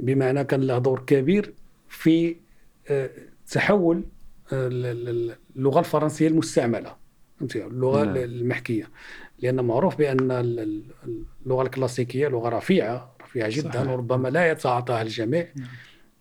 بمعنى 0.00 0.44
كان 0.44 0.60
له 0.60 0.78
دور 0.78 1.00
كبير 1.06 1.54
في 1.88 2.36
آه، 2.88 3.10
تحول 3.50 4.04
آه، 4.52 4.66
ال- 4.66 5.08
ال- 5.08 5.36
اللغة 5.56 5.78
الفرنسية 5.80 6.28
المستعملة؟ 6.28 6.96
اللغة 7.54 8.04
نعم. 8.04 8.16
المحكية 8.16 8.90
لأن 9.38 9.64
معروف 9.64 9.96
بأن 9.96 10.30
ال- 10.30 10.60
ال- 10.60 10.84
اللغة 11.44 11.62
الكلاسيكية 11.62 12.28
لغة 12.28 12.48
رفيعة 12.48 13.16
رفيعة 13.22 13.48
جدا 13.48 13.72
صحيح. 13.72 13.90
وربما 13.90 14.28
لا 14.28 14.50
يتعاطاها 14.50 15.02
الجميع 15.02 15.46
نعم. 15.56 15.68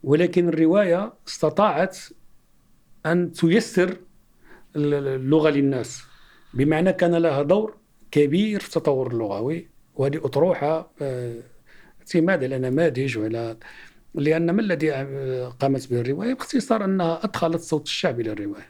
ولكن 0.03 0.49
الرواية 0.49 1.13
استطاعت 1.27 1.97
أن 3.05 3.31
تيسر 3.31 3.89
ال- 4.75 4.93
ال- 4.93 5.07
اللغة 5.07 5.49
للناس 5.49 6.03
بمعنى 6.53 6.93
كان 6.93 7.15
لها 7.15 7.41
دور 7.43 7.75
كبير 8.17 8.59
في 8.59 8.67
التطور 8.77 9.11
اللغوي 9.11 9.67
وهذه 9.95 10.17
أطروحة 10.17 10.91
آه، 11.01 11.35
اعتماد 11.99 12.43
على 12.43 12.57
نماذج 12.59 13.17
وعلى 13.17 13.57
لأن 14.15 14.51
ما 14.51 14.61
الذي 14.61 14.91
آه، 14.93 15.47
قامت 15.47 15.89
به 15.93 16.01
الرواية 16.01 16.33
باختصار 16.33 16.83
أنها 16.85 17.19
أدخلت 17.23 17.61
صوت 17.61 17.85
الشعب 17.85 18.19
إلى 18.19 18.31
الرواية 18.31 18.67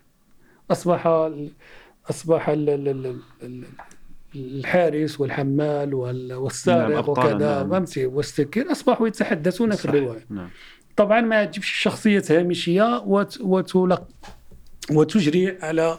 أصبح 0.71 1.07
أصبح 2.09 2.49
ال- 2.49 2.69
ال- 2.69 2.87
ال- 2.89 3.19
ال- 3.43 3.63
الحارس 4.35 5.19
والحمال 5.21 5.93
وال- 5.93 6.27
نعم، 6.27 6.41
والسارق 6.41 6.97
أبطال، 6.97 7.25
وكذا 7.35 7.37
نعم. 7.63 7.69
فهمتي 7.69 8.05
والسكير 8.05 8.71
أصبحوا 8.71 9.07
يتحدثون 9.07 9.75
في. 9.75 9.85
الرواية 9.85 10.25
نعم 10.29 10.49
طبعا 10.95 11.21
ما 11.21 11.45
تجيبش 11.45 11.69
شخصية 11.69 12.23
هامشية 12.29 12.99
وت- 13.05 13.41
وتلق 13.41 14.07
وتجري 14.91 15.57
على 15.61 15.97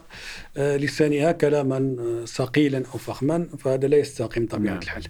آه، 0.57 0.77
لسانها 0.77 1.33
كلاما 1.33 1.97
آه، 1.99 2.25
ثقيلا 2.25 2.79
أو 2.79 2.99
فخما 2.99 3.49
فهذا 3.59 3.88
لا 3.88 3.97
يستقيم 3.97 4.47
طبيعة 4.47 4.73
نعم. 4.73 4.83
الحال. 4.83 5.05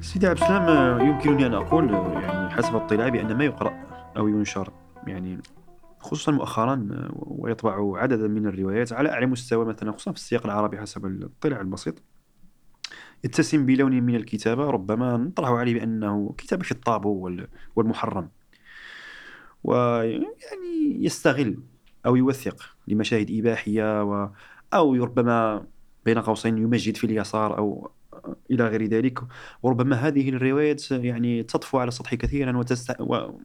سيدي 0.00 0.26
عبد 0.26 0.40
السلام 0.40 0.62
آه، 0.62 1.02
يمكنني 1.02 1.46
أن 1.46 1.54
أقول 1.54 1.90
يعني 2.22 2.50
حسب 2.50 2.74
اطلاعي 2.74 3.10
بأن 3.10 3.36
ما 3.36 3.44
يقرأ 3.44 3.72
أو 4.16 4.28
ينشر 4.28 4.72
يعني 5.06 5.38
خصوصا 6.00 6.32
مؤخرا 6.32 6.88
ويطبع 7.12 7.98
عددا 7.98 8.28
من 8.28 8.46
الروايات 8.46 8.92
على 8.92 9.10
أعلى 9.10 9.26
مستوى 9.26 9.64
مثلا 9.64 9.92
خصوصا 9.92 10.12
في 10.12 10.16
السياق 10.16 10.44
العربي 10.46 10.78
حسب 10.78 11.06
الاطلاع 11.06 11.60
البسيط 11.60 12.02
يتسم 13.24 13.66
بلون 13.66 14.02
من 14.02 14.14
الكتابة 14.14 14.70
ربما 14.70 15.16
نطرح 15.16 15.48
عليه 15.48 15.74
بأنه 15.74 16.34
كتابة 16.38 16.62
في 16.62 16.72
الطابو 16.72 17.08
وال- 17.12 17.48
والمحرم. 17.76 18.28
ويعني 19.64 21.04
يستغل 21.04 21.58
أو 22.06 22.16
يوثق 22.16 22.76
لمشاهد 22.88 23.30
إباحية 23.38 24.02
و 24.02 24.30
أو 24.74 24.94
ربما 25.04 25.66
بين 26.04 26.18
قوسين 26.18 26.58
يمجد 26.58 26.96
في 26.96 27.04
اليسار 27.04 27.58
أو 27.58 27.90
إلى 28.50 28.68
غير 28.68 28.84
ذلك 28.84 29.18
وربما 29.62 29.96
هذه 29.96 30.28
الروايات 30.28 30.90
يعني 30.90 31.42
تطفو 31.42 31.78
على 31.78 31.88
السطح 31.88 32.14
كثيرا. 32.14 32.62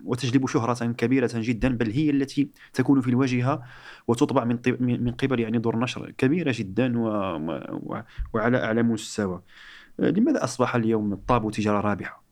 وتجلب 0.05 0.47
شهرة 0.47 0.91
كبيرة 0.91 1.29
جدا 1.35 1.77
بل 1.77 1.91
هي 1.91 2.09
التي 2.09 2.49
تكون 2.73 3.01
في 3.01 3.07
الواجهة 3.07 3.63
وتطبع 4.07 4.43
من. 4.43 4.59
من 4.79 5.11
قبل 5.11 5.39
يعني 5.39 5.57
دور 5.57 5.79
نشر 5.79 6.11
كبيرة 6.17 6.53
جدا. 6.57 6.93
وعلى 8.33 8.63
أعلى 8.63 8.83
مستوى 8.83 9.41
لماذا 9.99 10.43
أصبح 10.43 10.75
اليوم 10.75 11.13
الطابو 11.13 11.49
تجارة 11.49 11.81
رابحة 11.81 12.23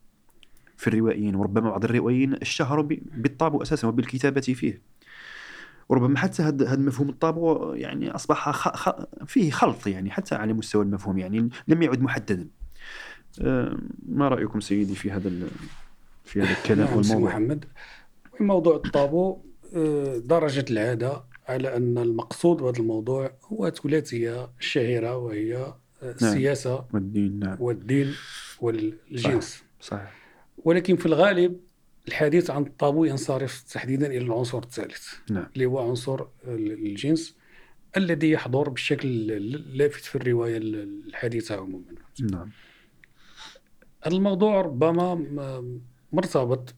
في 0.78 0.88
الروائيين 0.88 1.36
وربما 1.36 1.70
بعض 1.70 1.84
الروائيين 1.84 2.34
اشتهروا. 2.34 2.84
بالطابو 3.18 3.62
أساسا 3.62 3.88
وبالكتابة 3.88 4.42
فيه 4.42 4.91
وربما 5.92 6.18
حتى 6.18 6.44
هذا 6.44 6.68
هذا 6.68 6.82
مفهوم 6.82 7.10
الطابو 7.10 7.74
يعني 7.74 8.12
أصبح 8.12 8.52
خ... 8.52 8.76
خ... 8.76 8.90
فيه 9.26 9.52
خلط 9.52 9.88
يعني 9.88 10.12
حتى 10.12 10.36
على 10.36 10.54
مستوى 10.54 10.84
المفهوم 10.84 11.18
يعني 11.18 11.50
لم 11.68 11.82
يعد 11.82 12.02
محددا. 12.02 12.48
أه، 13.42 13.78
ما 14.08 14.28
رأيكم 14.28 14.60
سيدي 14.60 14.96
في 14.96 15.12
هذا 15.12 15.28
ال... 15.28 15.48
في 16.24 16.42
هذا 16.42 16.52
الكلام 16.52 16.88
نعم 16.88 16.98
والموضوع؟ 16.98 17.30
محمد. 17.30 17.66
موضوع 18.40 18.76
الطابو 18.76 19.38
آه، 19.76 20.18
درجة 20.18 20.66
العادة 20.70 21.24
على 21.48 21.78
أن 21.78 21.98
المقصود 21.98 22.58
بهذا 22.58 22.80
الموضوع 22.80 23.32
هو 23.46 23.68
الثلاثية 23.68 24.50
الشهيرة 24.60 25.18
وهي 25.18 25.56
آه، 25.56 25.76
السياسة 26.04 26.86
والدين 26.94 27.40
نعم. 27.40 27.58
والدين 27.60 28.14
والجنس. 28.62 29.64
صحيح. 29.82 30.14
ولكن 30.64 30.96
في 30.96 31.06
الغالب 31.06 31.60
الحديث 32.08 32.50
عن 32.50 32.64
الطابو 32.64 33.06
ينصرف 33.06 33.62
تحديدا 33.64 34.08
إلى 34.08 34.18
العنصر 34.18 34.58
الثالث 34.58 35.08
نعم. 35.30 35.48
اللي 35.54 35.66
هو 35.66 35.90
عنصر 35.90 36.26
الجنس 36.48 37.36
الذي 37.98 38.32
يحضر 38.32 38.70
بشكل 38.70 39.28
لافت 39.78 40.04
في 40.06 40.16
الرواية 40.16 40.58
الحديثة 40.58 41.56
عموما. 41.56 41.86
نعم. 42.32 42.50
هذا 44.04 44.16
الموضوع 44.16 44.62
ربما 44.62 45.16
مرتبط 46.14 46.74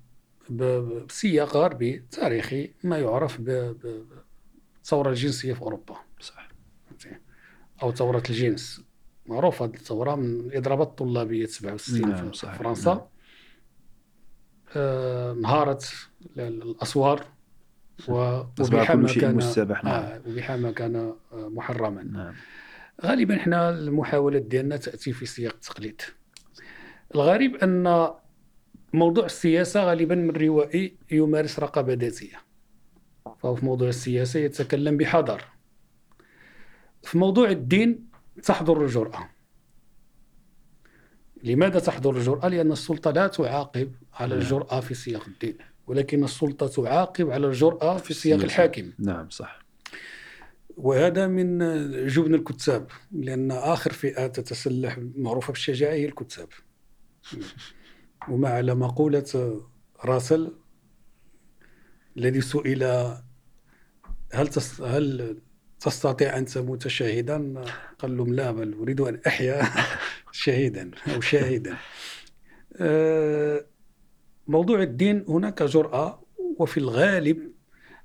بسياق 0.49 1.57
غربي 1.57 2.03
تاريخي 2.11 2.71
ما 2.83 2.97
يعرف 2.97 3.41
ب- 3.41 3.49
ب- 3.49 4.05
بالثورة 4.81 5.09
الجنسية 5.09 5.53
في 5.53 5.61
أوروبا. 5.61 5.95
صح 6.19 6.49
أو 7.83 7.91
ثورة 7.91 8.23
الجنس. 8.29 8.81
معروفة 9.25 9.65
هذه 9.65 9.73
الثورة 9.73 10.15
من 10.15 10.39
الإضرابات 10.39 10.87
الطلابية 10.87 11.45
67 11.45 12.09
نعم، 12.09 12.31
في 12.31 12.37
صحيح. 12.37 12.55
فرنسا. 12.59 12.93
نعم. 12.93 13.01
آه، 14.75 15.31
انهارت 15.31 15.93
ال- 16.37 16.61
الأسوار 16.61 17.25
و- 18.07 18.41
أصبح 18.61 18.79
وبحا 18.79 18.93
كل 18.93 18.99
ما 18.99 19.07
شيء 19.07 19.21
كان 19.21 19.29
نعم. 19.31 19.37
آه 19.87 20.71
كان 20.71 20.95
آه، 20.95 21.15
محرما. 21.33 22.03
نعم. 22.03 22.33
غالبا 23.05 23.35
إحنا 23.35 23.69
المحاولات 23.69 24.41
ديالنا 24.41 24.77
تأتي 24.77 25.13
في 25.13 25.25
سياق 25.25 25.53
التقليد. 25.53 26.01
الغريب 27.15 27.55
أن 27.55 28.07
موضوع 28.93 29.25
السياسة 29.25 29.83
غالبا 29.83 30.15
من 30.15 30.29
روائي 30.31 30.97
يمارس 31.11 31.59
رقابة 31.59 31.93
ذاتية. 31.93 32.37
فهو 33.39 33.55
في 33.55 33.65
موضوع 33.65 33.89
السياسة 33.89 34.39
يتكلم 34.39 34.97
بحذر. 34.97 35.41
في 37.03 37.17
موضوع 37.17 37.49
الدين 37.49 38.07
تحضر 38.43 38.81
الجرأة. 38.81 39.29
لماذا 41.43 41.79
تحضر 41.79 42.17
الجرأة؟ 42.17 42.47
لأن 42.47 42.71
السلطة 42.71 43.11
لا 43.11 43.27
تعاقب 43.27 43.91
على 44.13 44.29
نعم. 44.29 44.41
الجرأة 44.43 44.79
في 44.79 44.93
سياق 44.93 45.27
الدين 45.27 45.57
ولكن 45.87 46.23
السلطة 46.23 46.67
تعاقب 46.67 47.29
على 47.29 47.47
الجرأة 47.47 47.97
في 47.97 48.13
سياق. 48.13 48.39
الحاكم 48.43 48.91
نعم 48.99 49.29
صح 49.29 49.59
وهذا 50.77 51.27
من 51.27 51.57
جبن 52.07 52.35
الكتاب 52.35 52.87
لأن 53.11 53.51
آخر 53.51 53.93
فئة 53.93 54.27
تتسلح 54.27 54.99
معروفة 55.15 55.53
بالشجاعة 55.53 55.93
هي 55.93 56.05
الكتاب 56.05 56.47
وما 58.29 58.49
على 58.49 58.75
مقولة 58.75 59.61
راسل 60.05 60.51
الذي 62.17 62.41
سئل 62.41 62.83
هل 64.33 64.47
تس 64.47 64.81
هل 64.81 65.37
تستطيع 65.83 66.37
أن 66.37 66.45
تموت 66.45 66.87
شاهدا 66.87 67.63
قال 67.99 68.17
لهم 68.17 68.33
لا 68.33 68.51
بل 68.51 68.73
أريد 68.73 69.01
أن 69.01 69.21
أحيا 69.27 69.61
شهيدا 70.31 70.91
أو 71.15 71.21
شاهدا. 71.21 71.77
آه، 72.77 73.65
موضوع 74.47 74.81
الدين 74.81 75.25
هناك 75.27 75.63
جرأة 75.63 76.23
وفي 76.57 76.77
الغالب 76.77 77.51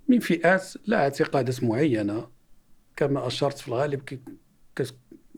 من 0.08 0.20
فئات 0.20 0.66
لا 0.86 0.96
اعتقادات 0.96 1.64
معينة. 1.64 2.28
كما 2.96 3.26
أشرت 3.26 3.58
في 3.58 3.68
الغالب 3.68 4.00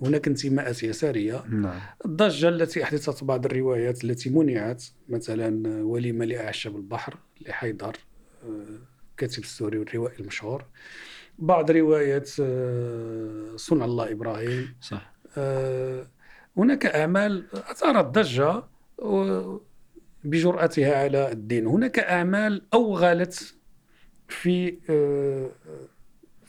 هناك 0.02 0.28
انتماءات 0.28 0.82
يسارية. 0.82 1.44
نعم. 1.46 1.80
الضجة 2.04 2.48
التي 2.48 2.82
أحدثت 2.82 3.24
بعض 3.24 3.46
الروايات 3.46 4.04
التي 4.04 4.30
منعت 4.30 4.84
مثلا 5.08 5.82
وليمة 5.82 6.24
لأعشاب 6.24 6.76
البحر 6.76 7.18
لحيدر 7.40 7.96
آه، 8.44 8.78
كاتب 9.16 9.42
السوري 9.42 9.78
والروائي 9.78 10.20
المشهور. 10.20 10.64
بعض 11.40 11.70
روايات 11.70 12.30
آه، 12.40 13.56
صنع 13.56 13.84
الله 13.84 14.12
إبراهيم. 14.12 14.74
صح. 14.80 15.12
آه، 15.36 16.06
هناك 16.56 16.86
أعمال 16.86 17.46
أثارت 17.54 18.04
ضجة 18.04 18.62
بجرأتها 20.24 21.02
على 21.02 21.32
الدين. 21.32 21.66
هناك 21.66 21.98
أعمال 21.98 22.62
أوغلت 22.74 23.54
في 24.28 24.78
آه، 24.90 25.50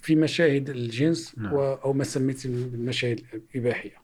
في 0.02 0.16
مشاهد 0.16 0.70
الجنس 0.70 1.38
نعم. 1.38 1.54
أو 1.56 1.94
ما 1.94 2.04
سميت 2.04 2.48
بالمشاهد 2.48 3.22
الإباحية. 3.34 4.02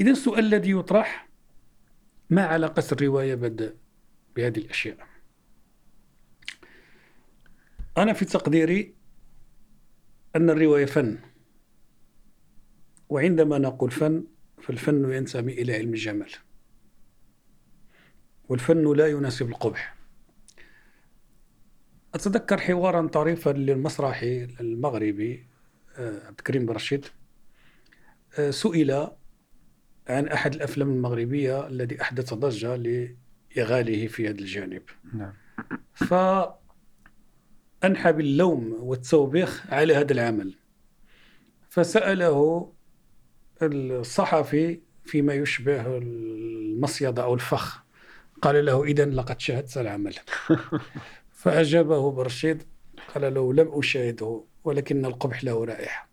إذا 0.00 0.10
السؤال 0.10 0.44
الذي 0.44 0.70
يطرح 0.70 1.28
ما 2.30 2.42
علاقة 2.42 2.84
الرواية 2.92 3.34
بهذه 4.36 4.58
الأشياء؟ 4.58 4.96
أنا 7.98 8.12
في 8.12 8.24
تقديري 8.24 8.95
أن 10.36 10.50
الرواية 10.50 10.84
فن. 10.84 11.18
وعندما 13.08 13.58
نقول 13.58 13.90
فن 13.90 14.24
فالفن 14.62 15.12
ينتمي 15.12 15.52
إلى 15.52 15.74
علم 15.74 15.94
الجمال. 15.94 16.30
والفن 18.48 18.96
لا 18.96 19.06
يناسب 19.06 19.48
القبح. 19.48 19.96
أتذكر 22.14 22.58
حوارا 22.58 23.06
طريفا 23.06 23.50
للمسرحي 23.50 24.44
المغربي 24.44 25.46
آه، 25.96 26.26
عبد 26.26 26.38
الكريم 26.38 26.66
برشيد 26.66 27.06
آه، 28.38 28.50
سئل 28.50 29.08
عن 30.08 30.28
أحد 30.28 30.54
الأفلام 30.54 30.90
المغربية 30.90 31.66
الذي 31.66 32.02
أحدث 32.02 32.34
ضجة 32.34 32.76
لإغاله 32.76 34.06
في 34.06 34.28
هذا 34.28 34.38
الجانب. 34.38 34.82
نعم. 35.14 35.32
فأنحى 37.82 38.12
باللوم 38.12 38.76
والتوبيخ 38.80 39.72
على 39.72 39.94
هذا 39.94 40.12
العمل. 40.12 40.54
فسأله 41.68 42.72
الصحفي 43.62 44.80
فيما 45.04 45.34
يشبه 45.34 45.98
المصيدة 45.98 47.22
أو 47.22 47.34
الفخ. 47.34 47.82
قال 48.42 48.64
له 48.64 48.84
إذا 48.84 49.04
لقد 49.04 49.40
شاهدت 49.40 49.78
العمل. 49.78 50.14
فأجابه 51.40 52.10
برشيد 52.10 52.62
قال 53.14 53.34
له 53.34 53.52
لم 53.54 53.78
أشاهده 53.78 54.44
ولكن 54.64 55.04
القبح 55.04 55.44
له 55.44 55.64
رائحة. 55.64 56.08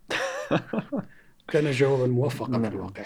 كان 1.51 1.71
جوابا 1.71 2.07
موفقا 2.07 2.45
في 2.45 2.51
نعم، 2.51 2.65
الواقع. 2.65 3.03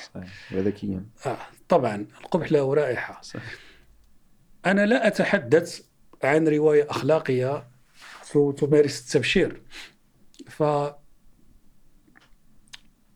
وذكيا. 0.52 1.06
آه 1.26 1.38
طبعا 1.70 2.08
القبح 2.22 2.52
له 2.52 2.74
رائحة. 2.74 3.22
صحيح. 3.22 3.56
أنا 4.66 4.86
لا 4.86 5.08
أتحدث 5.08 5.82
عن 6.24 6.48
رواية 6.48 6.88
أخلاقية 6.90 7.68
تمارس 8.34 9.02
التبشير 9.08 9.62
ف 10.48 10.64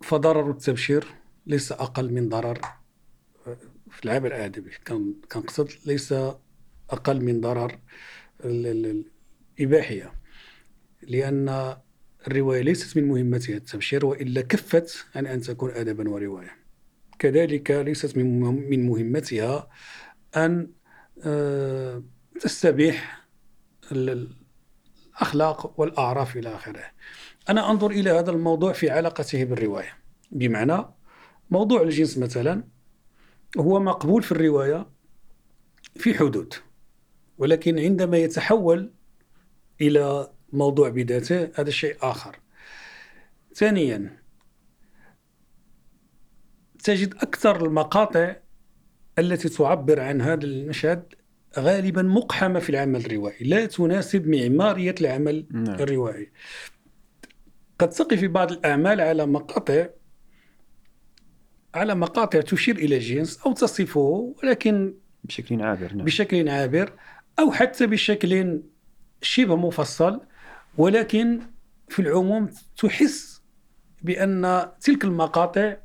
فضرر 0.04 0.52
التبشير 0.52 1.06
ليس 1.48 1.72
أقل 1.72 2.14
من 2.14 2.30
ضرر 2.30 2.62
في 3.92 4.06
العمل 4.06 4.28
الأدبي. 4.28 4.72
كان 4.86 5.16
كنقصد 5.32 5.70
ليس 5.86 6.12
أقل 6.90 7.22
من 7.22 7.42
ضرر 7.42 7.80
ال- 8.46 8.68
ال- 8.68 9.06
الإباحية. 9.60 10.14
لأن 11.02 11.76
الرواية 12.28 12.62
ليست 12.62 12.98
من 12.98 13.08
مهمتها 13.08 13.56
التبشير 13.58 14.06
وإلا 14.06 14.42
كفت 14.42 15.06
عن 15.16 15.28
أن 15.28 15.42
تكون 15.42 15.72
أدبا 15.72 16.10
ورواية. 16.10 16.52
كذلك 17.20 17.72
ليست 17.72 18.18
من 18.18 18.40
مهم- 18.40 18.70
من 18.70 18.86
مهمتها 18.86 19.70
أن 20.36 20.72
آه، 21.24 22.04
تستبيح 22.40 23.28
الأخلاق 25.22 25.80
والأعراف 25.80 26.38
إلى 26.38 26.56
آخره. 26.56 26.84
أنا 27.50 27.72
أنظر 27.72 27.92
إلى 27.92 28.10
هذا 28.10 28.32
الموضوع 28.32 28.74
في 28.74 28.90
علاقته 28.90 29.44
بالرواية. 29.44 29.98
بمعنى 30.32 30.86
موضوع 31.50 31.82
الجنس 31.82 32.18
مثلا 32.18 32.64
هو 33.58 33.80
مقبول 33.80 34.24
في 34.24 34.32
الرواية 34.32 34.88
في 35.96 36.14
حدود 36.14 36.54
ولكن 37.38 37.80
عندما 37.80 38.18
يتحول 38.18 38.94
إلى 39.82 40.32
موضوع 40.54 40.90
بذاته 40.90 41.52
هذا 41.56 41.70
شيء 41.70 41.98
آخر. 42.02 42.40
ثانيا 43.56 44.18
تجد 46.84 47.14
أكثر 47.16 47.66
المقاطع 47.66 48.36
التي 49.20 49.50
تعبر 49.50 50.00
عن 50.00 50.22
هذا 50.22 50.44
المشهد 50.44 51.14
غالبا 51.60 52.02
مقحمة 52.02 52.60
في 52.60 52.70
العمل 52.70 53.06
الروائي 53.06 53.46
لا 53.46 53.66
تناسب 53.66 54.28
معمارية 54.28 54.96
العمل 55.02 55.46
نعم. 55.52 55.76
الروائي 55.76 56.32
قد 57.80 57.90
تقف 57.90 58.20
في 58.20 58.28
بعض 58.28 58.52
الأعمال 58.52 59.02
على 59.02 59.26
مقاطع 59.26 59.88
على 61.76 61.96
مقاطع 61.96 62.42
تشير 62.42 62.76
إلى 62.76 63.00
جنس 63.00 63.40
أو 63.46 63.54
تصفه 63.54 64.34
ولكن 64.44 64.94
بشكل 65.24 65.62
عابر 65.62 65.94
نعم. 65.94 66.06
بشكل 66.06 66.50
عابر 66.50 66.94
أو 67.40 67.52
حتى 67.52 67.88
بشكل 67.88 68.62
شبه 69.22 69.56
مفصل 69.56 70.22
ولكن 70.78 71.40
في 71.90 72.02
العموم 72.02 72.50
تحس 72.78 73.42
بأن 74.02 74.68
تلك 74.82 75.04
المقاطع 75.04 75.78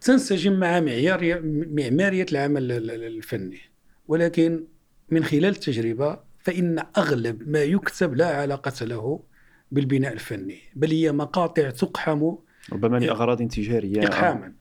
تنسجم 0.00 0.52
مع 0.52 0.80
معيار 0.80 1.40
معمارية 1.44 2.26
العمل 2.32 2.72
الفني 2.90 3.75
ولكن 4.08 4.64
من 5.10 5.24
خلال 5.24 5.44
التجربة 5.44 6.18
فإن 6.38 6.84
أغلب 6.98 7.48
ما 7.48 7.62
يكتب 7.62 8.14
لا 8.14 8.26
علاقة 8.26 8.84
له 8.84 9.20
بالبناء 9.70 10.12
الفني 10.12 10.58
بل 10.74 10.90
هي 10.90 11.12
مقاطع 11.12 11.70
تقحم 11.70 12.32
ربما 12.72 12.98
لأغراض 12.98 13.48
تجارية 13.48 14.06
إقحاما 14.06 14.52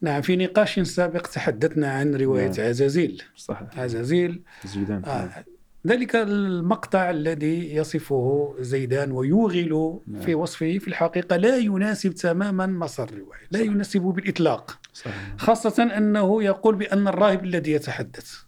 نعم 0.00 0.22
في 0.22 0.36
نقاش 0.36 0.80
سابق 0.80 1.20
تحدثنا 1.26 1.90
عن 1.90 2.14
رواية 2.14 2.50
نعم. 2.58 2.66
عزازيل 2.68 3.22
صحيح 3.36 3.78
عزازيل 3.78 4.42
زيدان 4.64 5.04
آه. 5.04 5.44
ذلك 5.86 6.16
المقطع 6.16 7.10
الذي 7.10 7.74
يصفه 7.74 8.54
زيدان 8.60 9.12
ويوغل 9.12 10.00
نعم. 10.06 10.22
في 10.22 10.34
وصفه 10.34 10.78
في 10.78 10.88
الحقيقة 10.88 11.36
لا 11.36 11.56
يناسب 11.56 12.14
تماما 12.14 12.66
مسار 12.66 13.08
الرواية 13.08 13.40
لا 13.50 13.58
صحيح. 13.58 13.72
يناسبه 13.72 14.12
بالإطلاق 14.12 14.80
صحيح. 14.92 15.34
خاصة 15.38 15.82
أنه 15.96 16.42
يقول 16.42 16.74
بأن 16.74 17.08
الراهب 17.08 17.44
الذي 17.44 17.72
يتحدث 17.72 18.43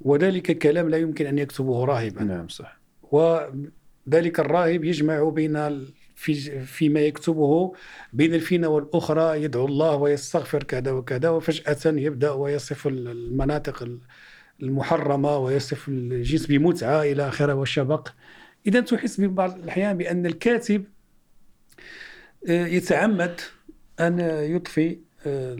وذلك 0.00 0.50
الكلام 0.50 0.88
لا 0.88 0.96
يمكن 0.96 1.26
أن 1.26 1.38
يكتبه 1.38 1.84
راهبا. 1.84 2.22
نعم 2.22 2.48
صح. 2.48 2.78
وذلك 3.12 4.40
الراهب 4.40 4.84
يجمع 4.84 5.28
بين 5.28 5.86
في 6.14 6.34
فيما 6.66 7.00
يكتبه 7.00 7.74
بين 8.12 8.34
الفينة 8.34 8.68
والأخرى 8.68 9.42
يدعو 9.42 9.66
الله 9.66 9.96
ويستغفر 9.96 10.62
كذا 10.62 10.90
وكذا 10.90 11.28
وفجأة 11.28 11.78
يبدأ 11.86 12.30
ويصف 12.30 12.86
المناطق 12.86 13.88
المحرمة 14.62 15.38
ويصف 15.38 15.88
الجنس 15.88 16.46
بمتعة 16.46 17.02
إلى 17.02 17.28
آخره 17.28 17.54
والشبق. 17.54 18.08
إذا 18.66 18.80
تحس 18.80 19.20
ببعض 19.20 19.54
الأحيان 19.54 19.96
بأن 19.96 20.26
الكاتب 20.26 20.84
آه، 22.48 22.66
يتعمد 22.66 23.40
أن 24.00 24.20
يضفي 24.20 24.98
آه، 25.26 25.56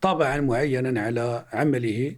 طابعا 0.00 0.40
معينا 0.40 1.00
على 1.00 1.46
عمله. 1.52 2.16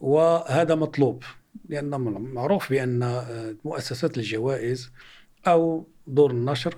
وهذا 0.00 0.74
مطلوب 0.74 1.22
لأن 1.68 1.90
معروف 2.34 2.70
بأن 2.70 3.02
آه، 3.02 3.54
مؤسسات 3.64 4.18
الجوائز 4.18 4.92
أو 5.46 5.86
دور 6.06 6.30
النشر 6.30 6.74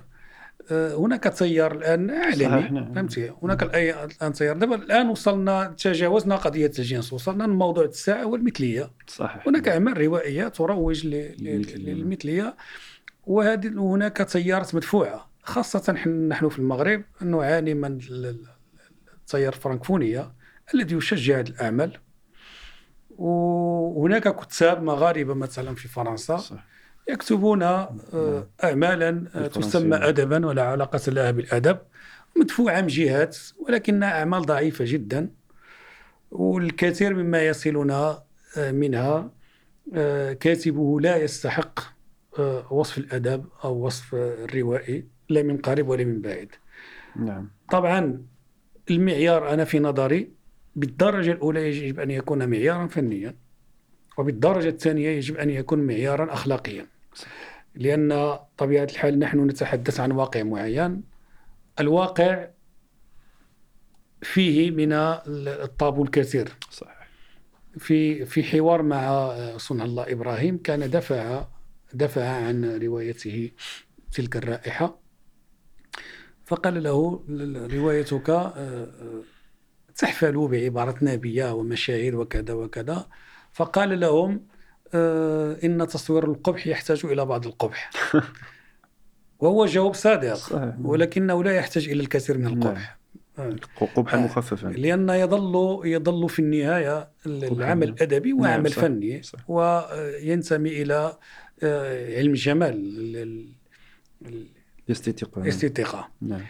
آه، 0.71 0.95
هناك 0.95 1.23
تيار 1.23 1.71
الآن 1.71 2.09
اعلامي 2.09 2.69
نعم. 2.69 2.93
فهمتي؟ 2.93 3.31
هناك 3.43 3.63
الان 3.63 4.33
تيار. 4.33 4.57
دابا 4.57 4.75
الآن 4.75 5.09
وصلنا 5.09 5.75
تجاوزنا 5.77 6.35
قضية 6.35 6.71
الجنس 6.79 7.13
وصلنا 7.13 7.43
لموضوع 7.43 7.85
الساعة 7.85 8.25
والمثلية. 8.25 8.91
صحيح 9.07 9.47
هناك 9.47 9.67
أعمال 9.67 9.97
روائية 9.97 10.47
تروج 10.47 11.07
للمثلية. 11.07 12.55
وهذه 13.25 13.67
هناك 13.67 14.17
تيارات 14.17 14.75
مدفوعة 14.75 15.29
خاصة 15.43 15.93
نحن 15.93 16.49
في 16.49 16.59
المغرب 16.59 17.03
نعاني 17.21 17.73
من 17.73 17.99
التيار 19.21 19.53
الفرنكفونية 19.53 20.31
الذي 20.73 20.95
يشجع 20.95 21.39
هذه 21.39 21.49
الأعمال. 21.49 21.97
وهناك 23.17 24.35
كتاب 24.35 24.83
مغاربة 24.83 25.33
مثلا 25.33 25.75
في 25.75 25.87
فرنسا 25.87 26.37
صح. 26.37 26.65
يكتبون 27.09 27.63
آه، 27.63 27.89
نعم. 28.13 28.43
أعمالا 28.63 29.25
آه، 29.35 29.47
تسمى 29.47 29.95
أدبا 29.95 30.45
ولا 30.45 30.63
علاقة 30.63 31.11
لها 31.11 31.31
بالأدب 31.31 31.77
مدفوعة 32.37 32.81
من 32.81 32.87
جهات 32.87 33.37
ولكنها 33.59 34.19
أعمال 34.19 34.41
ضعيفة 34.41 34.85
جدا 34.87 35.29
والكثير 36.31 37.13
مما 37.13 37.41
يصلنا 37.41 38.23
آه، 38.57 38.71
منها 38.71 39.31
كاتبه 40.39 40.99
لا 41.01 41.17
يستحق 41.17 41.79
وصف 42.71 42.97
الأدب 42.97 43.45
أو 43.63 43.85
وصف 43.85 44.15
الروائي 44.15 45.07
لا 45.29 45.43
من 45.43 45.57
قريب 45.57 45.87
ولا 45.87 46.03
من 46.03 46.21
بعيد 46.21 46.51
نعم. 47.15 47.49
طبعا 47.71 48.25
المعيار 48.91 49.53
أنا 49.53 49.63
في 49.63 49.79
نظري 49.79 50.31
بالدرجة 50.75 51.31
الأولى 51.31 51.67
يجب 51.67 51.99
أن 51.99 52.11
يكون 52.11 52.49
معيارا 52.49 52.87
فنيا 52.87 53.35
وبالدرجة 54.17 54.69
الثانية 54.69 55.09
يجب 55.09 55.37
أن 55.37 55.49
يكون 55.49 55.79
معيارا 55.79 56.33
أخلاقيا. 56.33 56.87
لأن 57.75 58.39
طبيعة 58.57 58.83
الحال 58.83 59.19
نحن 59.19 59.47
نتحدث 59.47 59.99
عن 59.99 60.11
واقع 60.11 60.43
معين. 60.43 61.03
الواقع 61.79 62.47
فيه 64.21 64.71
من 64.71 64.93
الطابو 64.93 66.03
الكثير. 66.03 66.49
صحيح. 66.69 67.07
في 67.77 68.25
في 68.25 68.43
حوار 68.43 68.81
مع 68.81 69.33
صنع 69.57 69.85
الله 69.85 70.11
إبراهيم 70.11 70.57
كان 70.57 70.89
دفع 70.89 71.45
دفع 71.93 72.27
عن 72.27 72.65
روايته 72.65 73.51
تلك 74.11 74.35
الرائحة. 74.37 74.99
فقال 76.45 76.83
له 76.83 77.23
روايتك 77.73 78.29
آه، 79.93 80.05
آه، 80.05 80.09
تحفل 80.09 80.47
بعبارة 80.47 80.95
نابية 81.01 81.53
ومشاعر 81.53 82.15
وكذا 82.15 82.53
وكذا. 82.53 83.07
فقال 83.51 83.99
لهم 83.99 84.45
آه 84.93 85.57
إن 85.63 85.87
تصوير 85.87 86.31
القبح 86.31 86.67
يحتاج 86.67 87.05
إلى 87.05 87.25
بعض 87.25 87.45
القبح. 87.45 87.91
وهو 89.39 89.65
جواب 89.65 89.93
صادق 89.93 90.33
صحيح. 90.33 90.75
ولكنه 90.83 91.43
لا 91.43 91.51
يحتاج 91.55 91.89
إلى 91.89 92.01
الكثير 92.01 92.37
من 92.37 92.47
القبح. 92.47 92.97
نعم. 93.37 93.55
قبحا 93.95 94.17
آه. 94.17 94.21
مخففا 94.21 94.67
لأن 94.67 95.09
يظل 95.09 95.81
يظل 95.85 96.29
في 96.29 96.39
النهاية 96.39 97.09
العمل 97.25 97.89
الأدبي 97.89 98.31
نعم، 98.31 98.41
وعمل 98.41 98.69
فني. 98.69 99.21
وينتمي 99.47 100.81
إلى 100.81 101.17
آه، 101.63 102.17
علم 102.17 102.31
الجمال 102.31 102.73
الاستيقاظ 104.89 105.43
الاستيقاظ 105.43 106.03
نعم. 106.21 106.41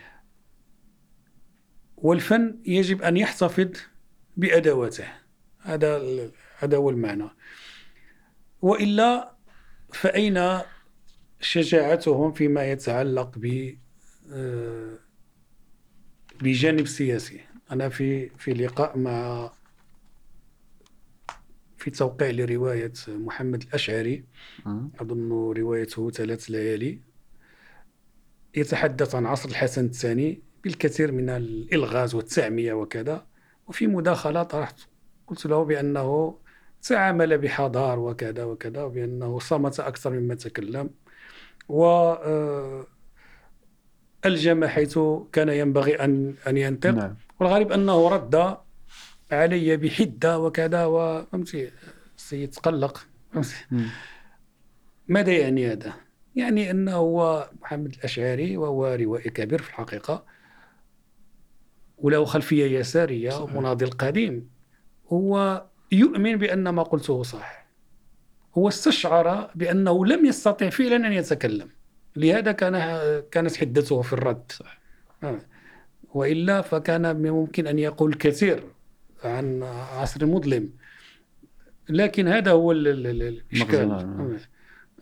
والفن 2.03 2.59
يجب 2.65 3.01
أن 3.01 3.17
يحتفظ 3.17 3.71
بأدواته. 4.37 5.07
هذا 5.61 6.01
هذا 6.59 6.77
هو 6.77 6.89
المعنى. 6.89 7.29
وإلا 8.61 9.35
فأين 9.93 10.59
شجاعتهم 11.41 12.31
فيما 12.33 12.71
يتعلق 12.71 13.31
ب 13.37 13.75
آه، 14.31 14.99
بجانب 16.41 16.87
سياسي؟ 16.87 17.41
أنا 17.71 17.89
في 17.89 18.29
في 18.29 18.53
لقاء 18.53 18.97
مع 18.97 19.51
في 21.77 21.91
توقيع 21.91 22.29
لرواية 22.29 22.93
محمد 23.07 23.61
الأشعري. 23.61 24.25
أظن 24.99 25.29
روايته 25.31 26.11
ثلاث 26.11 26.43
ليالي. 26.51 26.99
يتحدث 28.55 29.15
عن 29.15 29.25
عصر 29.25 29.49
الحسن 29.49 29.85
الثاني. 29.85 30.52
بالكثير 30.63 31.11
من 31.11 31.29
الإلغاز 31.29 32.15
والتعمية 32.15 32.73
وكذا. 32.73 33.25
وفي 33.67 33.87
مداخلة 33.87 34.43
طرحت 34.43 34.79
قلت 35.27 35.45
له 35.45 35.63
بأنه 35.63 36.37
تعامل 36.81 37.37
بحضار 37.37 37.99
وكذا 37.99 38.43
وكذا 38.43 38.83
وبأنه 38.83 39.39
صمت 39.39 39.79
أكثر 39.79 40.09
مما 40.09 40.35
تكلم. 40.35 40.89
و 41.69 41.85
آه، 41.85 42.87
ألجم 44.25 44.65
حيث 44.65 44.99
كان 45.31 45.49
ينبغي 45.49 45.95
أن 45.95 46.35
أن 46.47 46.57
ينطق. 46.57 46.89
نعم. 46.89 47.15
والغريب 47.39 47.71
أنه 47.71 48.07
رد 48.07 48.57
علي 49.31 49.77
بحدة 49.77 50.39
وكذا 50.39 50.85
وفهمتي 50.85 51.71
السيد 52.17 52.49
تقلق. 52.49 53.07
ماذا 55.07 55.31
يعني 55.31 55.71
هذا؟ 55.71 55.93
يعني 56.35 56.71
أنه 56.71 56.95
هو 56.95 57.49
محمد 57.61 57.93
الأشعري 57.93 58.57
وهو 58.57 58.93
روائي 58.93 59.29
كبير 59.29 59.61
في 59.61 59.69
الحقيقة. 59.69 60.32
وله 62.03 62.25
خلفية 62.25 62.79
يسارية 62.79 63.41
ومناضل 63.41 63.89
قديم. 63.89 64.49
هو 65.07 65.63
يؤمن 65.91 66.35
بأن 66.37 66.69
ما 66.69 66.83
قلته 66.83 67.23
صح 67.23 67.67
هو 68.57 68.67
استشعر 68.67 69.51
بأنه 69.55 70.05
لم 70.05 70.25
يستطع 70.25 70.69
فعلا 70.69 70.95
أن 71.07 71.13
يتكلم. 71.13 71.69
لهذا 72.15 72.51
كان 72.51 72.73
كانت 73.31 73.55
حدته 73.55 74.01
في 74.01 74.13
الرد. 74.13 74.51
صح. 74.51 74.79
آه. 75.23 75.39
وإلا 76.13 76.61
فكان 76.61 77.21
ممكن 77.31 77.67
أن 77.67 77.79
يقول 77.79 78.09
الكثير 78.11 78.63
عن 79.23 79.63
عصر 79.63 80.25
مظلم 80.25 80.69
لكن 81.89 82.27
هذا 82.27 82.51
هو 82.51 82.71
ال- 82.71 82.87
ال- 82.87 83.07
ال- 83.07 83.21
الإشكال. 83.51 83.87
نعم. 83.89 84.37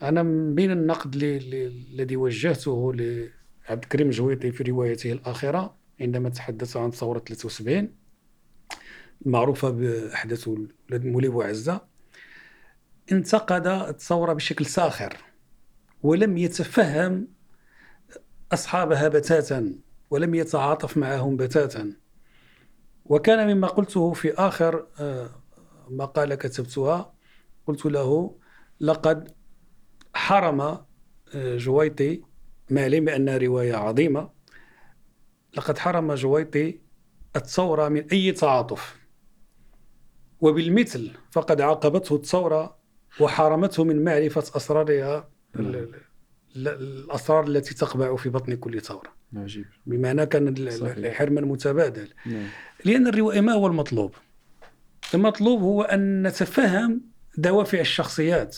أنا 0.04 0.24
من 0.24 0.56
بين 0.56 0.72
النقد 0.72 1.16
الذي 1.24 2.16
وجهته 2.18 2.94
لعبد 2.94 3.84
الكريم 3.84 4.08
الجويطي 4.08 4.52
في 4.52 4.64
روايته 4.64 5.12
الأخيرة. 5.12 5.81
عندما 6.02 6.30
تحدث 6.30 6.78
عن 6.78 6.92
ثورة 6.92 7.20
73 7.20 7.96
المعروفة 9.26 9.70
بأحداث 9.70 10.50
مولي 10.92 11.28
وعزة 11.28 11.82
انتقد 13.12 13.68
الثورة 13.68 14.34
بشكل 14.34 14.66
ساخر 14.66 15.18
ولم 16.04 16.38
يتفهم 16.38 17.28
أصحابها 18.54 19.08
بتاتا 19.08 19.76
ولم 20.10 20.36
يتعاطف 20.36 20.98
معهم 20.98 21.38
بتاتا. 21.38 21.94
وكان 23.06 23.56
مما 23.56 23.68
قلته 23.68 24.14
في 24.14 24.34
آخر 24.34 24.88
آه، 25.00 25.30
مقالة 25.90 26.36
كتبتها 26.36 27.14
قلت 27.68 27.86
له 27.86 28.36
لقد 28.80 29.32
حرم 30.14 30.62
آه، 30.62 31.58
جويطي 31.58 32.22
ما 32.70 32.84
علم 32.84 33.06
بأنها 33.06 33.38
رواية 33.38 33.76
عظيمة 33.76 34.30
لقد 35.58 35.78
حرم 35.78 36.14
جويطي 36.14 36.80
الثورة 37.36 37.90
من 37.90 38.04
أي 38.12 38.32
تعاطف. 38.32 38.96
وبالمثل 40.42 41.12
فقد 41.32 41.62
عاقبته 41.62 42.16
الثورة 42.16 42.78
وحرمته 43.20 43.84
من 43.84 44.04
معرفة 44.04 44.44
أسرارها 44.58 45.30
ال- 45.56 45.96
الأسرار 46.56 47.48
التي 47.48 47.74
تقبع 47.76 48.16
في 48.16 48.30
بطن 48.30 48.56
كل 48.56 48.82
ثورة. 48.82 49.14
عجيب. 49.36 49.66
بمعنى 49.86 50.26
كان 50.26 50.48
ال- 50.48 50.74
صحيح. 50.74 50.98
الحرمان 50.98 51.46
متبادل 51.46 52.08
نعم. 52.26 52.48
لأن 52.86 53.08
الرواية 53.08 53.42
ما 53.42 53.54
هو 53.54 53.68
المطلوب؟ 53.68 54.16
المطلوب 55.14 55.62
هو 55.62 55.82
أن 55.82 56.28
نتفهم 56.28 57.02
دوافع 57.38 57.80
الشخصيات 57.80 58.58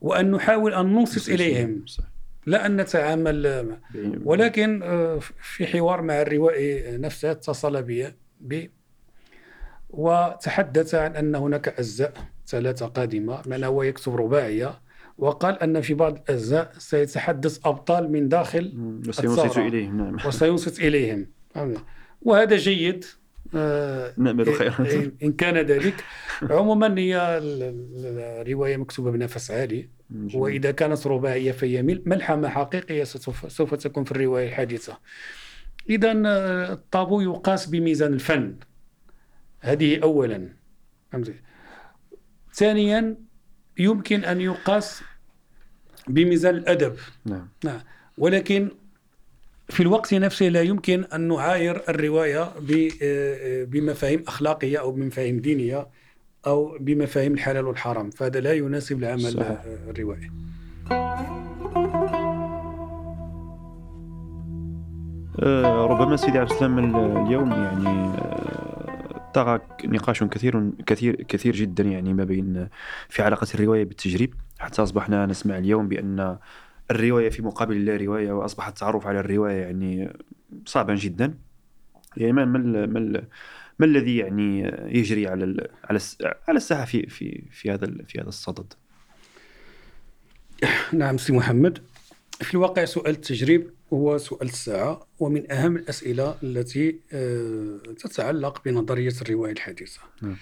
وأن 0.00 0.30
نحاول 0.30 0.74
أن 0.74 0.86
ننصت 0.86 1.28
إليهم. 1.28 1.86
صح 1.86 2.04
لا 2.46 2.66
أن 2.66 2.76
نتعامل 2.76 3.66
ولكن 4.24 4.82
آه، 4.82 5.18
في 5.42 5.66
حوار 5.66 6.02
مع 6.02 6.22
الروائي 6.22 6.96
نفسه 6.98 7.30
اتصل 7.30 7.82
بي 7.82 8.06
بي 8.40 8.70
وتحدث 9.90 10.94
عن 10.94 11.16
أن 11.16 11.34
هناك 11.34 11.68
أجزاء 11.68 12.12
ثلاثة 12.46 12.86
قادمة 12.86 13.42
من 13.46 13.64
هو 13.64 13.82
يكتب 13.82 14.16
رباعية 14.16 14.80
وقال 15.18 15.62
أن 15.62 15.80
في 15.80 15.94
بعض 15.94 16.14
الأجزاء 16.18 16.72
سيتحدث 16.78 17.66
أبطال 17.66 18.12
من 18.12 18.28
داخل. 18.28 18.72
وسينصت. 19.08 19.58
إليهم 19.58 19.96
نعم. 19.96 20.16
وسينصت 20.26 20.80
إليهم. 20.80 21.26
وهذا 22.22 22.56
جيد. 22.56 23.04
نأمل 24.18 24.54
خيرا. 24.54 24.74
إن- 25.24 25.26
كان 25.30 25.56
ذلك. 25.58 26.04
عموما 26.42 26.98
هي 26.98 27.38
ال- 27.38 27.62
ال- 27.62 28.18
الرواية 28.46 28.76
مكتوبة 28.76 29.10
بنفس 29.10 29.50
عالي. 29.50 29.88
وإذا 30.34 30.70
كانت 30.70 31.06
رباعية 31.06 31.52
فهي 31.52 31.82
مل- 31.82 32.02
ملحمة 32.06 32.48
حقيقية 32.48 33.04
سوف 33.04 33.74
تكون 33.74 34.04
في 34.04 34.12
الرواية 34.12 34.48
الحديثة 34.48 34.98
إذا 35.90 36.22
آه، 36.26 36.72
الطابو 36.72 37.20
يقاس 37.20 37.66
بميزان 37.66 38.12
الفن. 38.12 38.56
هذه 39.60 39.98
أولا؟ 40.02 40.48
ثانيا 42.54 43.16
يمكن 43.78 44.24
أن 44.24 44.40
يقاس 44.40 45.02
بميزان 46.08 46.54
الأدب. 46.56 46.96
نعم. 47.24 47.48
نعم. 47.64 47.80
ولكن 48.18 48.70
في 49.72 49.80
الوقت 49.82 50.14
نفسه 50.14 50.46
لا 50.46 50.62
يمكن 50.62 51.04
أن 51.14 51.28
نعاير 51.28 51.82
الرواية 51.88 52.50
ب- 52.60 52.88
آه، 53.02 53.64
بمفاهيم 53.64 54.24
أخلاقية 54.28 54.78
أو 54.80 54.92
بمفاهيم 54.92 55.38
دينية 55.38 55.86
أو 56.46 56.76
بمفاهيم 56.80 57.32
الحلال 57.32 57.66
والحرام. 57.66 58.10
فهذا 58.10 58.40
لا 58.40 58.52
يناسب 58.52 58.98
العمل 58.98 59.20
صحيح. 59.20 59.46
آه، 59.50 59.90
الروائي 59.90 60.30
آه، 65.40 65.86
ربما 65.86 66.16
سيدي 66.16 66.38
عبد 66.38 66.50
السلام 66.50 66.78
ال- 66.78 67.26
اليوم 67.26 67.50
يعني 67.50 67.88
آه، 67.88 69.30
طغى 69.34 69.60
نقاش 69.84 70.24
كثير 70.24 70.70
كثير 70.86 71.14
كثير 71.22 71.56
جدا 71.56 71.84
يعني 71.84 72.12
ما 72.14 72.24
بين 72.24 72.68
في 73.08 73.22
علاقة 73.22 73.46
الرواية 73.54 73.84
بالتجريب. 73.84 74.34
حتى 74.58 74.82
أصبحنا 74.82 75.26
نسمع 75.26 75.58
اليوم 75.58 75.88
بأن 75.88 76.36
الرواية 76.92 77.30
في 77.30 77.42
مقابل 77.42 77.76
اللا 77.76 77.96
رواية 77.96 78.32
وأصبح 78.32 78.68
التعرف 78.68 79.06
على 79.06 79.20
الرواية 79.20 79.60
يعني 79.62 80.16
صعبا 80.66 80.94
جدا 80.94 81.34
يعني 82.16 82.32
ما 82.32 82.44
ما 82.44 82.86
ما, 82.86 82.98
ال- 82.98 83.26
ما 83.78 83.86
الذي 83.86 84.16
يعني 84.16 84.60
يجري 84.98 85.26
على 85.28 85.68
على 85.84 86.00
على 86.48 86.56
الساحة 86.56 86.84
في 86.84 87.06
في 87.06 87.42
في 87.50 87.70
هذا 87.70 87.86
في 88.08 88.20
هذا 88.20 88.28
الصدد 88.28 88.74
نعم 90.92 91.18
سي 91.18 91.32
محمد 91.32 91.78
في 92.40 92.54
الواقع 92.54 92.84
سؤال 92.84 93.14
التجريب 93.14 93.70
هو 93.92 94.18
سؤال 94.18 94.48
الساعة 94.48 95.06
ومن 95.20 95.52
أهم 95.52 95.76
الأسئلة 95.76 96.36
التي 96.42 97.00
آه، 97.12 97.78
تتعلق 97.98 98.64
بنظرية 98.64 99.12
الرواية 99.22 99.52
الحديثة 99.52 100.00
نعم. 100.22 100.36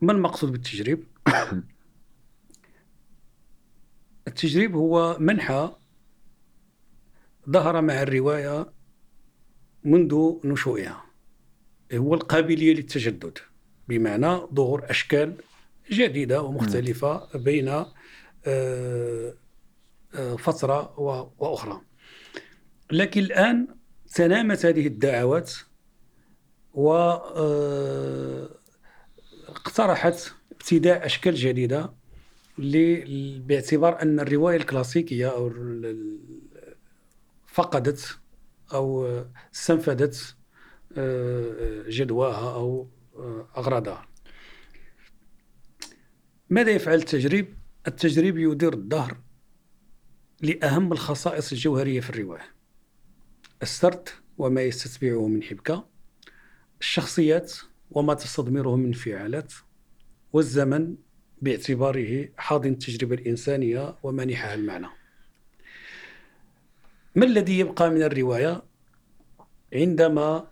ما 0.00 0.12
المقصود 0.12 0.52
بالتجريب؟ 0.52 1.04
التجريب 4.28 4.74
هو 4.74 5.16
منحى 5.20 5.72
ظهر 7.50 7.80
مع 7.80 8.02
الرواية 8.02 8.72
منذ 9.84 10.32
نشوئها. 10.44 11.04
هو 11.94 12.14
القابلية 12.14 12.74
للتجدد 12.74 13.38
بمعنى 13.88 14.36
ظهور 14.54 14.90
أشكال 14.90 15.34
جديدة 15.90 16.42
ومختلفة 16.42 17.38
بين 17.38 17.68
آه، 17.68 19.34
آه، 20.14 20.36
فترة 20.36 21.00
وأخرى. 21.38 21.80
لكن 22.90 23.20
الآن 23.20 23.68
تنامت 24.14 24.66
هذه 24.66 24.86
الدعوات 24.86 25.52
و 26.74 26.92
آه، 26.92 28.48
اقترحت 29.48 30.32
ابتداء 30.52 31.06
أشكال 31.06 31.34
جديدة 31.34 32.01
ل- 32.58 33.40
باعتبار 33.40 34.02
أن 34.02 34.20
الرواية 34.20 34.56
الكلاسيكية 34.56 35.28
أو 35.28 35.48
ال- 35.48 35.86
ال- 35.86 36.18
فقدت 37.46 38.18
آه، 38.72 39.30
استنفدت 39.54 40.36
آه، 40.96 41.84
جدواها 41.88 42.54
أو 42.54 42.88
آه، 43.16 43.48
أغراضها 43.56 44.06
ماذا 46.50 46.70
يفعل 46.70 46.94
التجريب؟ 46.94 47.56
التجريب 47.86 48.38
يدير 48.38 48.72
الظهر 48.74 49.16
لأهم 50.42 50.92
الخصائص 50.92 51.52
الجوهرية 51.52 52.00
في 52.00 52.10
الرواية 52.10 52.54
السرد 53.62 54.08
وما 54.38 54.62
يستتبعه 54.62 55.26
من 55.28 55.42
حبكة 55.42 55.86
الشخصيات 56.80 57.52
وما 57.90 58.14
تستضمره 58.14 58.76
من 58.76 58.86
انفعالات 58.86 59.52
والزمن 60.32 60.96
باعتباره 61.42 62.28
حاضن 62.36 62.70
التجربة 62.70 63.14
الإنسانية 63.14 63.96
ومانحها 64.02 64.54
المعنى 64.54 64.86
ما 67.14 67.26
الذي 67.26 67.58
يبقى 67.58 67.90
من 67.90 68.02
الرواية 68.02 68.62
عندما 69.74 70.48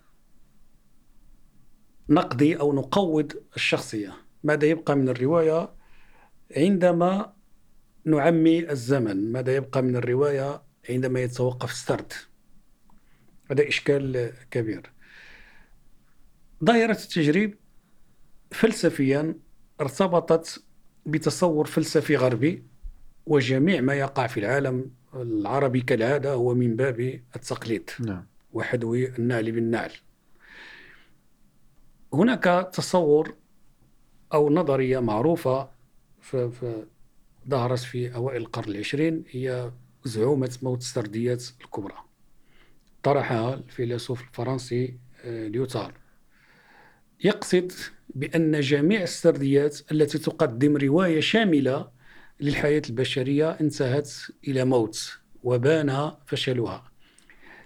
نقضي 2.08 2.56
أو 2.56 2.72
نقوض 2.72 3.32
الشخصية؟ 3.56 4.12
ماذا 4.44 4.66
يبقى 4.66 4.96
من 4.96 5.08
الرواية 5.08 5.74
عندما 6.56 7.32
نعمي 8.04 8.70
الزمن؟ 8.70 9.32
ماذا 9.32 9.56
يبقى 9.56 9.82
من 9.82 9.96
الرواية 9.96 10.62
عندما 10.90 11.20
يتوقف 11.20 11.70
السرد 11.70 12.12
هذا 13.50 13.68
إشكال 13.68 14.32
كبير. 14.50 14.92
ظاهرة 16.64 16.92
التجريب 16.92 17.58
فلسفيا 18.52 19.34
ارتبطت 19.80 20.64
بتصور 21.06 21.66
فلسفي 21.66 22.16
غربي 22.16 22.62
وجميع 23.26 23.80
ما 23.80 23.94
يقع 23.94 24.26
في 24.26 24.40
العالم 24.40 24.90
العربي 25.14 25.80
كالعادة 25.80 26.32
هو 26.32 26.54
من 26.54 26.76
باب 26.76 27.20
التقليد. 27.36 27.90
نعم. 28.00 28.26
وحدوي 28.52 29.08
النعل 29.08 29.52
بالنعل. 29.52 29.92
هناك 32.12 32.70
تصور 32.72 33.34
أو 34.34 34.50
نظرية 34.50 34.98
معروفة 34.98 35.68
ظهرت 37.48 37.78
في 37.78 38.14
أوائل 38.14 38.42
القرن 38.42 38.70
العشرين 38.70 39.24
هي 39.30 39.72
زعومة 40.04 40.58
موت 40.62 40.80
السرديات 40.80 41.44
الكبرى. 41.64 41.94
طرحها 43.02 43.54
الفيلسوف 43.54 44.20
الفرنسي 44.20 44.98
آه، 45.24 45.48
ليوتار 45.48 45.99
يقصد 47.24 47.72
بأن 48.14 48.60
جميع 48.60 49.02
السرديات 49.02 49.92
التي 49.92 50.18
تقدم 50.18 50.76
رواية 50.76 51.20
شاملة 51.20 51.88
للحياة 52.40 52.82
البشرية 52.90 53.50
انتهت 53.50 54.10
إلى 54.48 54.64
موت 54.64 55.18
وبان 55.44 56.12
فشلها. 56.26 56.84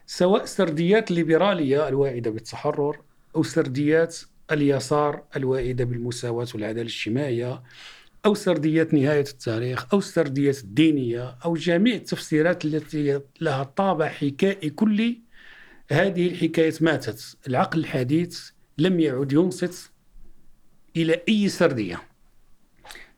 سواء 0.07 0.45
سرديات 0.45 1.11
الليبرالية 1.11 1.89
الواعدة 1.89 2.31
بالتحرر 2.31 3.01
أو 3.37 3.43
سرديات 3.43 4.17
اليسار 4.53 5.23
الواعدة 5.37 5.85
بالمساواة 5.85 6.47
والعدالة 6.55 6.81
الاجتماعية 6.83 7.63
أو 8.27 8.35
سرديات 8.35 8.95
نهاية 8.95 9.21
التاريخ 9.21 9.87
أو 9.93 9.99
السرديات 9.99 10.59
الدينية 10.59 11.37
أو 11.45 11.55
جميع 11.55 11.95
التفسيرات 11.95 12.65
التي 12.65 13.21
لها 13.41 13.63
طابع 13.63 14.09
حكائي 14.09 14.71
كلي 14.71 15.21
هذه 15.91 16.29
الحكاية 16.29 16.75
ماتت. 16.81 17.37
العقل 17.49 17.79
الحديث 17.79 18.54
لم 18.79 19.01
يعد 19.01 19.33
ينصت 19.33 19.91
إلى 20.97 21.23
أي 21.29 21.49
سردية. 21.49 22.03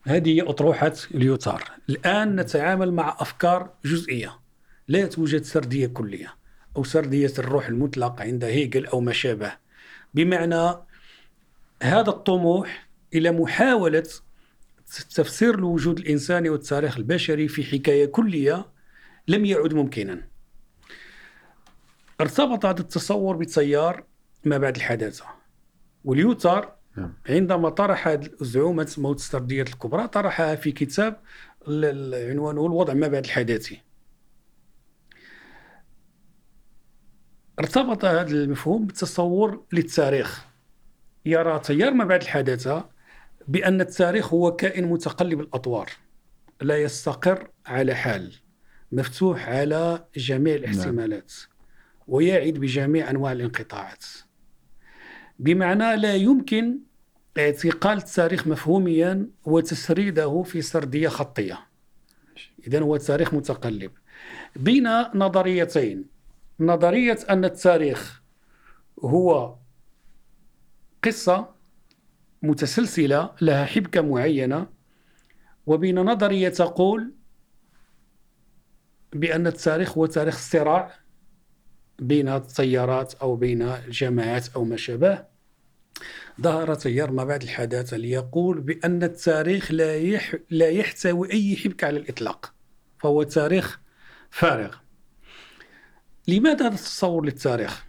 هذه 0.03 0.29
هي 0.29 0.43
أطروحة 0.43 0.93
اليوتار. 1.15 1.71
الآن 1.89 2.37
نتعامل 2.37 2.93
مع 2.93 3.17
أفكار 3.19 3.75
جزئية. 3.85 4.41
لا 4.89 5.07
توجد 5.07 5.43
سردية 5.43 5.87
كلية 5.87 6.35
أو 6.77 6.85
سردية 6.85 7.33
الروح 7.39 7.67
المطلق 7.67 8.21
عند 8.21 8.45
هيجل 8.45 8.87
أو 8.87 9.01
ما 9.01 9.13
شابه. 9.13 9.53
بمعنى 10.15 10.77
هذا 11.83 12.11
الطموح 12.11 12.89
إلى 13.15 13.31
محاولة 13.31 14.09
تفسير 15.15 15.55
الوجود 15.55 15.99
الإنساني 15.99 16.49
والتاريخ 16.49 16.97
البشري 16.97 17.49
في 17.49 17.65
حكاية 17.65 18.07
كلية 18.07 18.67
لم 19.29 19.45
يعد 19.45 19.75
ممكنا. 19.75 20.29
ارتبط 22.21 22.67
هذا 22.67 22.81
التصور 22.81 23.37
بتيار 23.37 24.05
ما 24.45 24.59
بعد 24.59 24.77
الحداثة 24.77 25.36
واليوتر 26.07 26.73
نعم. 26.97 27.13
عندما 27.29 27.69
طرح 27.69 28.19
زعومة 28.41 28.95
موت 28.99 29.17
السرديات 29.17 29.69
الكبرى 29.69 30.09
طرحها 30.09 30.55
في 30.55 30.73
كتاب 30.73 31.21
عنوانه 31.69 32.67
الوضع 32.67 32.95
ما 32.95 33.09
بعد 33.09 33.25
الحداثي. 33.25 33.81
ارتبط 37.59 38.05
هذا 38.05 38.31
المفهوم 38.31 38.87
بالتصور 38.87 39.65
للتاريخ. 39.73 40.47
يرى 41.25 41.59
تيار 41.59 41.91
ما 41.91 42.05
بعد 42.05 42.23
الحداثة 42.23 42.89
بأن 43.49 43.81
التاريخ 43.81 44.35
هو 44.35 44.57
كائن 44.57 44.85
متقلب 44.85 45.41
الأطوار 45.41 45.91
لا 46.61 46.83
يستقر 46.83 47.51
على 47.67 47.95
حال 47.95 48.35
مفتوح 48.93 49.49
على 49.49 50.05
جميع 50.17 50.55
الاحتمالات 50.55 51.33
ويعد 52.09 52.53
بجميع 52.53 53.11
أنواع 53.11 53.33
الانقطاعات. 53.33 54.05
بمعنى 55.39 55.97
لا 55.97 56.14
يمكن 56.14 56.78
اعتقال 57.39 57.99
التاريخ 57.99 58.47
مفهوميا 58.47 59.28
وتسريده 59.45 60.43
في 60.43 60.62
سردية 60.62 61.09
خطية. 61.09 61.66
إذا 62.66 62.80
هو 62.80 62.97
تاريخ 62.97 63.34
متقلب. 63.34 63.93
بين 64.57 64.89
نظريتين. 65.14 66.05
نظرية 66.61 67.18
أن 67.30 67.45
التاريخ 67.45 68.22
هو 69.05 69.57
قصة 71.05 71.49
متسلسلة 72.43 73.30
لها 73.41 73.64
حبكة 73.64 74.01
معينة 74.01 74.66
وبين 75.66 75.99
نظرية 75.99 76.49
تقول 76.49 77.12
بأن 79.12 79.47
التاريخ 79.47 79.99
هو 79.99 80.07
تاريخ 80.07 80.39
صراع 80.39 80.95
بين 81.99 82.28
التيارات 82.28 83.14
أو 83.14 83.36
بين 83.36 83.62
الجماعات 83.62 84.49
أو 84.57 84.64
ما 84.64 84.76
شابه. 84.76 85.24
ظهر 86.40 86.74
تيار 86.74 87.11
ما 87.11 87.24
بعد 87.24 87.42
الحداثة 87.42 87.97
ليقول 87.97 88.61
بأن 88.61 89.03
التاريخ 89.03 89.72
لا, 89.72 89.97
يح... 89.97 90.34
لا 90.51 90.68
يحتوي 90.68 91.32
أي 91.32 91.57
حبكة 91.57 91.86
على 91.86 91.97
الإطلاق 91.97 92.55
فهو 92.99 93.22
تاريخ 93.22 93.80
فارغ. 94.30 94.76
لماذا 96.28 96.66
هذا 96.66 96.74
التصور 96.74 97.24
للتاريخ؟ 97.24 97.86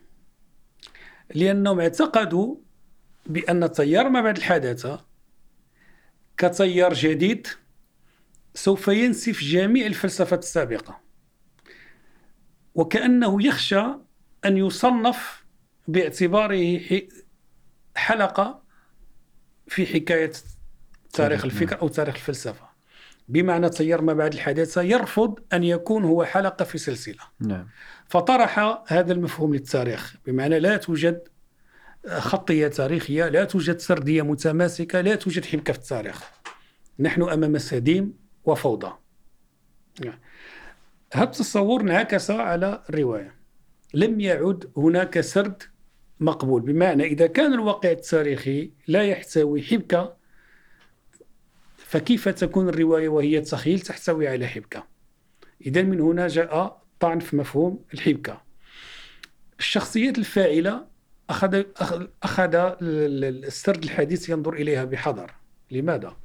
لأنهم 1.36 1.80
اعتقدوا 1.80 2.56
بأن 3.26 3.72
تيار 3.72 4.10
ما 4.10 4.22
بعد 4.22 4.38
الحداثة 4.38 5.06
كتيار 6.38 6.94
جديد 6.94 7.48
سوف 8.54 8.88
ينسف 8.88 9.44
جميع 9.44 9.86
الفلسفة 9.86 10.38
السابقة. 10.38 11.07
وكأنه 12.78 13.46
يخشى 13.46 13.84
أن 14.46 14.58
يصنف 14.58 15.46
باعتباره 15.88 16.82
حلقة 17.96 18.64
في 19.68 19.86
حكاية 19.86 20.32
تاريخ 21.14 21.46
الفكر 21.46 21.82
أو 21.82 21.88
تاريخ 21.88 22.16
الفلسفة. 22.16 22.68
بمعنى 23.28 23.70
تيار 23.70 24.02
ما 24.02 24.14
بعد 24.14 24.34
الحداثة 24.34 24.82
يرفض 24.82 25.40
أن 25.54 25.64
يكون 25.64 26.04
هو 26.04 26.26
حلقة 26.26 26.66
في 26.66 26.78
سلسلة. 26.78 27.24
نعم. 27.40 27.68
فطرح 28.10 28.82
هذا 28.88 29.14
المفهوم 29.14 29.54
للتاريخ 29.54 30.16
بمعنى 30.26 30.60
لا 30.60 30.78
توجد 30.78 31.28
خطية 32.08 32.68
تاريخية 32.68 33.28
لا 33.28 33.44
توجد 33.44 33.80
سردية 33.80 34.22
متماسكة 34.22 35.02
لا 35.02 35.16
توجد 35.16 35.46
حبكة 35.46 35.74
في 35.74 35.80
التاريخ. 35.80 36.24
نحن 37.00 37.22
أمام 37.22 37.58
سديم 37.58 38.14
وفوضى. 38.46 38.94
هذا 41.18 41.24
التصور 41.24 41.82
انعكس 41.82 42.32
على 42.32 42.84
الرواية. 42.90 43.36
لم 43.94 44.20
يعد 44.20 44.72
هناك 44.78 45.20
سرد 45.20 45.64
مقبول 46.20 46.62
بمعنى 46.62 47.04
إذا 47.04 47.28
كان 47.28 47.54
الواقع 47.54 47.92
التاريخي 47.92 48.72
لا 48.88 49.04
يحتوي 49.04 49.62
حبكة 49.62 50.18
فكيف 51.78 52.30
تكون 52.30 52.70
الرواية 52.70 53.10
وهي 53.10 53.42
تخيل 53.42 53.80
تحتوي 53.80 54.28
على 54.28 54.48
حبكة 54.48 54.88
إذا 55.66 55.82
من 55.82 56.00
هنا 56.00 56.28
جاء 56.28 56.82
طعن 57.00 57.20
في 57.20 57.36
مفهوم 57.36 57.86
الحبكة. 57.94 58.42
الشخصيات 59.60 60.18
الفاعلة 60.18 60.86
أخذ 61.30 61.64
أخذ 62.24 62.76
السرد 62.82 63.84
الحديث 63.84 64.30
ينظر 64.30 64.54
إليها 64.54 64.84
بحذر. 64.84 65.32
لماذا؟ 65.72 66.18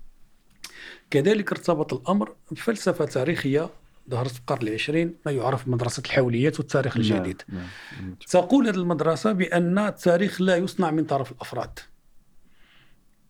كذلك 1.10 1.52
ارتبط 1.52 1.94
الأمر 1.94 2.36
بفلسفة 2.50 3.04
تاريخية 3.04 3.70
ظهرت 4.10 4.30
في 4.30 4.40
القرن 4.40 4.68
العشرين 4.68 5.14
ما 5.26 5.32
يعرف 5.32 5.68
بمدرسة 5.68 6.02
الحوليات 6.06 6.58
والتاريخ 6.58 6.96
نعم، 6.96 7.06
الجديد 7.06 7.42
نعم. 7.48 7.66
نعم. 8.00 8.14
تقول 8.30 8.66
هذه 8.68 8.74
المدرسة 8.74 9.32
بأن 9.32 9.78
التاريخ 9.78 10.40
لا 10.40 10.56
يصنع 10.56 10.90
من 10.90 11.04
طرف 11.04 11.32
الأفراد 11.32 11.78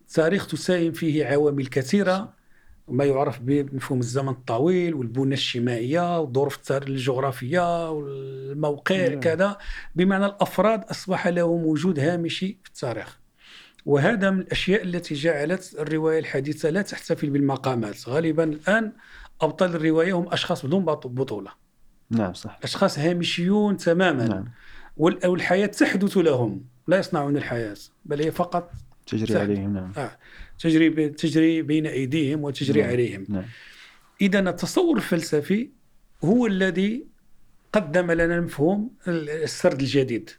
التاريخ 0.01 0.47
تساهم 0.47 0.93
فيه 0.93 1.27
عوامل 1.27 1.67
كثيرة 1.67 2.33
ما 2.89 3.05
يعرف 3.05 3.39
بمفهوم 3.41 4.01
الزمن 4.01 4.29
الطويل 4.29 4.95
والبنى 4.95 5.35
الاجتماعية 5.35 6.21
والظروف 6.21 6.73
الجغرافية 6.73 7.91
والموقع 7.91 9.07
نعم. 9.09 9.21
كذا 9.21 9.59
بمعنى 9.95 10.27
الأفراد 10.27 10.85
أصبح 10.85 11.29
لهم 11.29 11.67
وجود 11.67 11.99
هامشي 12.01 12.59
في 12.63 12.69
التاريخ 12.69 13.19
وهذا 13.87 14.31
من 14.31 14.41
الأشياء 14.41 14.83
التي 14.83 15.15
جعلت 15.15 15.75
الرواية 15.79 16.19
الحديثة 16.19 16.71
لا 16.71 16.83
تحتفل 16.83 17.31
بالمقامات 17.31 18.09
غالبا 18.09 18.45
الآن 18.45 18.93
أبطال 19.43 19.75
الرواية 19.75 20.13
هم 20.19 20.29
أشخاص 20.33 20.67
بدون 20.67 20.85
بط- 20.85 21.07
بطولة. 21.07 21.51
نعم 22.11 22.33
صح. 22.35 22.59
أشخاص 22.63 22.99
هامشيون 22.99 23.77
تماما. 23.77 24.27
نعم. 24.29 24.45
وال- 24.97 25.27
والحياة 25.27 25.67
تحدث 25.67 26.17
لهم. 26.17 26.65
لا 26.89 26.99
يصنعون 26.99 27.37
الحياة 27.37 27.77
بل 28.05 28.23
هي 28.23 28.31
فقط 28.31 28.71
تجري 29.07 29.35
صح. 29.35 29.41
عليهم 29.41 29.75
نعم. 29.75 29.93
آه. 29.97 30.17
تجري 30.59 30.89
ب- 30.91 31.17
تجري 31.17 31.63
بين 31.63 31.87
أيديهم 31.87 32.45
وتجري 32.45 32.81
نعم. 32.81 32.91
عليهم. 32.91 33.27
نعم. 33.29 33.45
إذا 34.21 34.39
التصور 34.39 34.97
الفلسفي 34.97 35.71
هو 36.25 36.47
الذي 36.47 37.07
قدم 37.73 38.11
لنا 38.11 38.41
مفهوم 38.41 38.91
السرد 39.09 39.81
الجديد. 39.81 40.31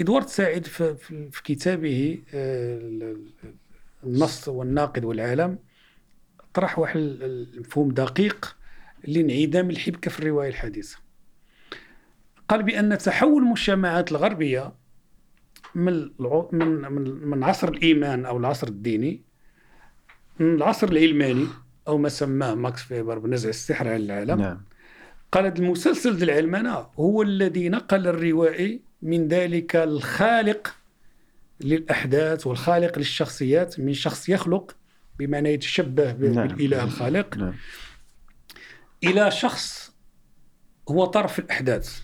إدوارد 0.00 0.26
سعيد 0.28 0.66
في, 0.66 0.96
كتابه 1.44 2.18
آه، 2.34 2.78
ال- 2.78 3.26
النص 4.04 4.48
والناقد 4.48 5.04
والعالم 5.04 5.58
طرح 6.56 6.78
واحد 6.78 6.96
ال- 6.96 7.22
المفهوم 7.54 7.88
دقيق 7.90 8.56
لانعدام 9.04 9.70
الحبكة 9.70 10.10
في 10.10 10.18
الرواية 10.20 10.48
الحديثة. 10.48 10.98
قال 12.48 12.62
بأن 12.62 12.98
تحول 12.98 13.42
المجتمعات 13.42 14.12
الغربية 14.12 14.72
من 15.74 16.10
من 16.52 16.92
من 16.92 17.26
من 17.28 17.44
عصر 17.44 17.68
الإيمان 17.68 18.24
أو 18.26 18.36
العصر 18.36 18.68
الديني 18.68 19.22
من 20.40 20.54
العصر 20.54 20.88
العلماني 20.88 21.46
أو 21.88 21.98
ما 21.98 22.08
سماه 22.08 22.54
ماكس 22.54 22.82
فيبر 22.82 23.18
بنزع 23.18 23.48
السحر 23.48 23.88
على 23.88 23.96
العالم. 23.96 24.40
نعم. 24.40 24.60
قالت 25.32 25.58
المسلسل 25.58 26.16
ديال 26.16 26.30
العلمنة 26.30 26.86
هو 26.98 27.22
الذي 27.22 27.68
نقل 27.68 28.06
الروائي 28.06 28.80
من 29.02 29.28
ذلك 29.28 29.76
الخالق 29.76 30.74
للأحداث 31.60 32.46
والخالق 32.46 32.98
للشخصيات 32.98 33.80
من 33.80 33.92
شخص 33.92 34.28
يخلق 34.28 34.76
بمعنى 35.18 35.52
يتشبه 35.52 36.12
نعم. 36.12 36.48
بالإله 36.48 36.84
الخالق. 36.84 37.36
نعم. 37.36 37.54
إلى 39.04 39.30
شخص 39.30 39.92
هو 40.88 41.04
طرف 41.04 41.38
الأحداث. 41.38 42.00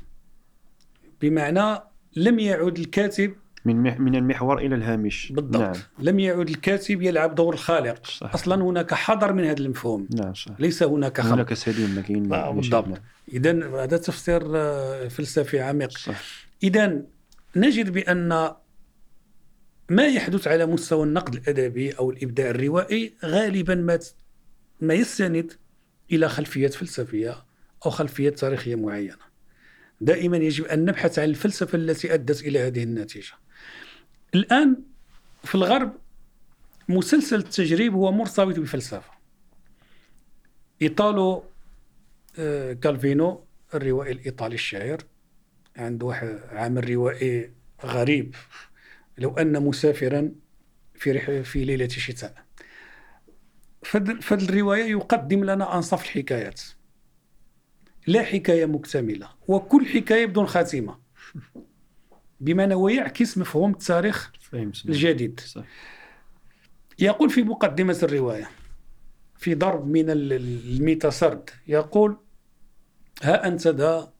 بمعنى 1.20 1.82
لم 2.16 2.38
يعد 2.38 2.78
الكاتب 2.78 3.34
من 3.64 4.02
من 4.02 4.14
المحور 4.14 4.58
إلى 4.58 4.74
الهامش. 4.74 5.32
بالضبط. 5.32 5.62
نعم. 5.62 5.74
لم 5.98 6.18
يعد 6.18 6.48
الكاتب 6.48 7.02
يلعب 7.02 7.34
دور 7.34 7.54
الخالق. 7.54 8.06
صح. 8.06 8.34
أصلا 8.34 8.64
هناك 8.64 8.94
حظر 8.94 9.32
من 9.32 9.44
هذا 9.44 9.58
المفهوم. 9.58 10.08
نعم 10.14 10.34
صح 10.34 10.52
ليس 10.58 10.82
هناك 10.82 11.20
خلق. 11.20 11.32
هناك 11.32 11.54
سبيل 11.54 11.94
ما 11.94 12.00
كاين. 12.00 12.28
بالضبط. 12.28 12.88
نعم. 12.88 12.98
اذا 13.32 13.82
هذا 13.84 13.96
تفسير 13.96 14.42
آه، 14.56 15.08
فلسفي 15.08 15.60
عميق. 15.60 15.98
اذا 16.62 17.02
نجد 17.56 17.92
بأن 17.92 18.52
ما 19.89 20.07
يحدث 20.07 20.49
على 20.49 20.66
مستوى 20.66 21.05
النقد 21.05 21.35
الأدبي 21.35 21.93
أو 21.93 22.11
الإبداع 22.11 22.51
الروائي 22.51 23.14
غالبا 23.24 23.74
ما 23.74 23.99
ما 24.80 24.95
يستند 24.95 25.53
إلى 26.12 26.28
خلفيات 26.28 26.74
فلسفية 26.74 27.45
أو 27.87 27.91
خلفيات 27.91 28.39
تاريخية 28.39 28.74
معينة. 28.74 29.16
دائما 30.01 30.37
يجب 30.37 30.64
أن 30.64 30.85
نبحث 30.85 31.18
عن 31.18 31.28
الفلسفة 31.28 31.76
التي 31.76 32.14
أدت 32.14 32.41
إلى 32.43 32.59
هذه 32.59 32.83
النتيجة. 32.83 33.33
الآن 34.35 34.76
في 35.45 35.55
الغرب 35.55 35.93
مسلسل 36.89 37.37
التجريب 37.37 37.95
هو 37.95 38.12
مرتبط 38.12 38.59
بفلسفة. 38.59 39.12
إيطالو 40.83 41.45
آه، 42.39 42.72
كالفينو 42.72 43.45
الروائي 43.74 44.12
الإيطالي 44.12 44.55
الشهير 44.55 45.07
عنده 45.76 46.07
واحد 46.07 46.41
عمل 46.53 46.91
روائي 46.91 47.51
غريب. 47.85 48.35
لو 49.18 49.36
أن 49.38 49.62
مسافرا 49.62 50.32
في 50.94 51.12
رح 51.12 51.30
في 51.30 51.64
ليلة 51.64 51.88
شتاء 51.88 52.44
فهاد 53.82 54.42
الرواية 54.42 54.84
يقدم 54.84 55.44
لنا 55.44 55.76
أنصاف 55.76 56.04
الحكايات. 56.04 56.60
لا 58.06 58.22
حكاية 58.22 58.66
مكتملة 58.66 59.28
وكل 59.48 59.86
حكاية 59.86 60.26
بدون 60.26 60.46
خاتمة. 60.46 60.98
بمعنى 62.40 62.74
هو 62.74 62.88
يعكس 62.88 63.38
مفهوم 63.38 63.70
التاريخ 63.70 64.32
الجديد. 64.88 65.40
صح 65.40 65.64
يقول 66.98 67.30
في 67.30 67.42
مقدمة 67.42 67.98
الرواية 68.02 68.50
في 69.38 69.54
ضرب 69.54 69.86
من 69.86 70.10
ال- 70.10 70.32
ال- 70.32 70.76
الميتا 70.76 71.10
سرد 71.10 71.50
يقول 71.68 72.16
ها 73.22 73.46
أنت 73.46 73.66
ذا 73.66 74.12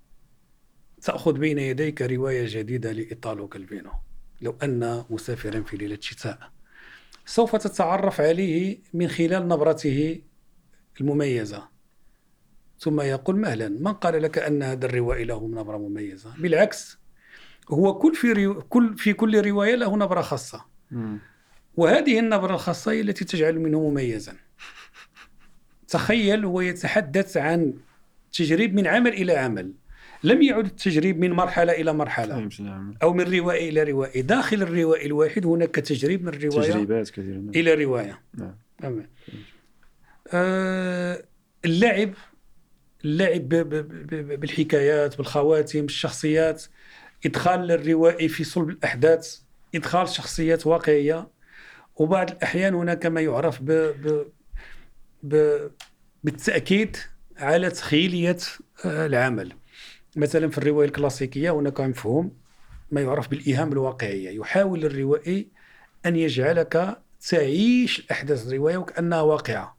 تأخذ 1.03 1.33
بين 1.33 1.59
يديك 1.59 2.03
رواية 2.03 2.45
جديدة 2.49 2.93
لإيطالو 2.93 3.49
كالفينو 3.49 3.93
لو 4.43 4.57
أن 4.63 5.05
مسافرا 5.11 5.61
في 5.61 5.77
ليلة 5.77 5.99
شتاء 6.01 6.39
سوف 7.27 7.57
تتعرف 7.57 8.21
عليه 8.21 8.79
من 8.95 9.09
خلال 9.09 9.49
نبرته 9.49 10.21
المميزة. 11.01 11.69
ثم 12.79 13.01
يقول 13.01 13.37
مهلا 13.37 13.69
من 13.69 13.93
قال 13.93 14.23
لك 14.23 14.39
أن 14.39 14.63
هذا 14.63 14.87
الروائي 14.87 15.25
له 15.25 15.49
نبرة 15.49 15.79
مميزة؟ 15.79 16.35
بالعكس 16.39 16.99
هو 17.71 17.99
كل 17.99 18.15
في 18.15 18.33
رو... 18.33 18.63
كل 18.63 18.99
في 18.99 19.13
كل 19.13 19.47
رواية 19.47 19.75
له 19.75 19.97
نبرة 19.97 20.21
خاصة. 20.21 20.65
مم. 20.91 21.19
وهذه 21.77 22.19
النبرة 22.19 22.55
الخاصة 22.55 22.93
هي 22.93 23.01
التي 23.01 23.25
تجعل 23.25 23.59
منه 23.59 23.81
مميزا. 23.81 24.37
تخيل 25.89 26.45
هو 26.45 26.61
يتحدث 26.61 27.37
عن 27.37 27.75
تجريب 28.33 28.75
من 28.75 28.87
عمل 28.87 29.13
إلى 29.13 29.37
عمل. 29.37 29.73
لم 30.25 30.43
يعد 30.43 30.65
التجريب 30.65 31.21
من 31.21 31.33
مرحلة 31.33 31.73
إلى 31.73 31.93
مرحلة. 31.93 32.35
فهمت 32.35 32.61
نعم. 32.61 32.95
أو 33.03 33.13
من 33.13 33.35
روائي 33.35 33.69
إلى 33.69 33.83
روائي 33.83 34.23
داخل 34.23 34.63
الروائي 34.63 35.07
الواحد 35.07 35.47
هناك 35.47 35.75
تجريب 35.75 36.25
من 36.25 36.33
رواية 36.33 36.73
تجربات 36.73 37.11
كثيرة 37.11 37.37
نعم. 37.37 37.51
إلى 37.55 37.75
رواية. 37.75 38.21
نعم. 38.35 39.07
آه 40.33 41.23
اللعب 41.65 42.15
اللعب 43.05 43.49
بالحكايات 44.41 45.17
بالخواتم 45.17 45.81
بالشخصيات 45.81 46.63
إدخال 47.27 47.71
الروائي 47.71 48.29
في 48.29 48.45
صلب 48.45 48.71
الأحداث. 48.71 49.39
إدخال 49.75 50.09
شخصيات 50.09 50.67
واقعية. 50.67 51.29
وبعض 51.97 52.31
الأحيان 52.31 52.75
هناك 52.75 53.07
ما 53.07 53.21
يعرف 53.21 53.63
ب 53.63 53.71
ب 53.73 54.27
ب 55.23 55.59
بالتأكيد 56.25 56.97
على 57.39 57.71
تخيلية 57.71 58.39
آه، 58.85 59.07
العمل. 59.07 59.53
مثلا 60.17 60.49
في 60.51 60.59
الرواية 60.59 60.87
الكلاسيكية 60.89 61.51
هناك 61.51 61.81
مفهوم 61.81 62.33
ما 62.91 63.01
يعرف 63.01 63.29
بالإيهام 63.29 63.73
الواقعية. 63.73 64.31
يحاول 64.31 64.85
الروائي 64.85 65.49
أن 66.07 66.17
يجعلك 66.17 66.99
تعيش 67.29 68.11
أحداث 68.11 68.47
الرواية 68.47 68.77
وكأنها 68.77 69.21
واقعة. 69.21 69.77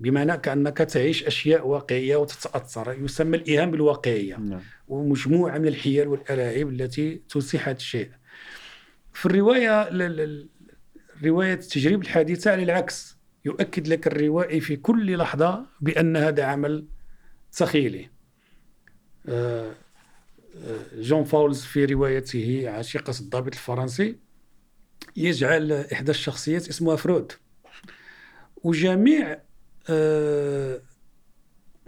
بمعنى 0.00 0.36
كأنك 0.36 0.78
تعيش 0.78 1.24
أشياء 1.24 1.66
واقعية 1.66 2.16
وتتأثر. 2.16 2.96
يسمى 3.00 3.36
الإيهام 3.36 3.70
بالواقعية 3.70 4.36
نعم. 4.36 4.60
ومجموعة 4.88 5.58
من 5.58 5.66
الحيل 5.68 6.08
والألاعيب 6.08 6.68
التي 6.68 7.22
تتيح 7.28 7.68
هذا 7.68 7.76
الشيء. 7.76 8.10
في 9.12 9.28
ل- 9.28 10.48
رواية 11.24 11.52
التجريب 11.54 12.02
الحديثة 12.02 12.52
على 12.52 12.62
العكس. 12.62 13.16
يؤكد 13.44 13.88
لك 13.88 14.06
الروائي 14.06 14.60
في 14.60 14.76
كل 14.76 15.16
لحظة 15.16 15.66
بأن 15.80 16.16
هذا 16.16 16.44
عمل 16.44 16.86
تخيلي 17.52 18.10
جون 20.94 21.24
فاولز 21.24 21.62
في 21.62 21.84
روايته 21.84 22.64
عشيقة 22.70 23.12
الضابط 23.20 23.52
الفرنسي 23.54 24.16
يجعل 25.16 25.72
إحدى 25.72 26.10
الشخصيات 26.10 26.68
اسمها 26.68 26.96
فرويد. 26.96 27.32
وجميع 28.62 29.38
آه، 29.90 30.80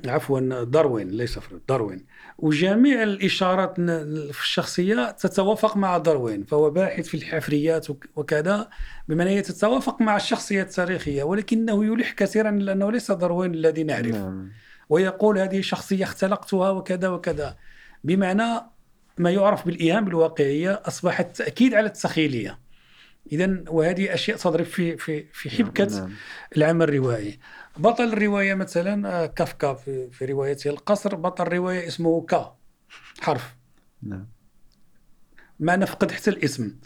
عفوا 0.07 0.65
داروين 0.65 1.09
ليس 1.11 1.39
فرويد 1.39 1.61
داروين. 1.69 2.05
وجميع 2.39 3.03
الإشارات 3.03 3.77
في 4.31 4.41
الشخصية 4.41 5.11
تتوافق 5.11 5.77
مع 5.77 5.99
داروين 5.99 6.45
فهو 6.45 6.71
باحث 6.71 7.07
في 7.09 7.17
الحفريات 7.17 7.91
وك- 7.91 8.07
وكذا 8.17 8.71
بمعنى 9.09 9.31
هي 9.31 9.43
تتوافق 9.43 10.01
مع 10.03 10.17
الشخصية 10.17 10.63
التاريخية 10.63 11.23
ولكنه 11.23 11.85
يلح 11.85 12.13
كثيرا 12.13 12.51
لأنه 12.51 12.93
ليس 12.93 13.11
داروين 13.11 13.55
الذي 13.55 13.83
نعرف 13.85 14.07
نعم. 14.15 14.51
ويقول 14.89 15.39
هذه 15.39 15.61
شخصية 15.61 16.05
اختلقتها 16.05 16.71
وكذا 16.71 17.09
وكذا. 17.09 17.57
بمعنى 18.05 18.61
ما 19.19 19.31
يعرف 19.31 19.67
بالإيهام 19.67 20.05
بالواقعية 20.05 20.83
أصبح 20.85 21.21
التأكيد 21.21 21.75
على 21.75 21.87
التخيلية 21.87 22.59
إذا 23.33 23.65
وهذه 23.69 24.15
أشياء 24.15 24.37
تضرب 24.37 24.65
في 24.65 24.97
في 24.97 25.25
في 25.33 25.51
حبكة 25.51 25.85
نعم. 25.85 26.13
العمل 26.57 26.89
الروائي. 26.89 27.39
بطل 27.77 28.05
الرواية 28.05 28.55
مثلا 28.55 29.09
آه، 29.09 29.27
كافكا 29.27 29.75
في, 29.75 30.11
في 30.11 30.25
روايته 30.25 30.71
القصر. 30.71 31.15
بطل 31.15 31.45
رواية 31.45 31.87
اسمه 31.87 32.27
كا 32.27 32.57
حرف. 33.21 33.57
نعم. 34.03 34.29
ما 35.61 35.77
نفقد 35.77 36.11
حتى 36.11 36.31
الاسم. 36.31 36.77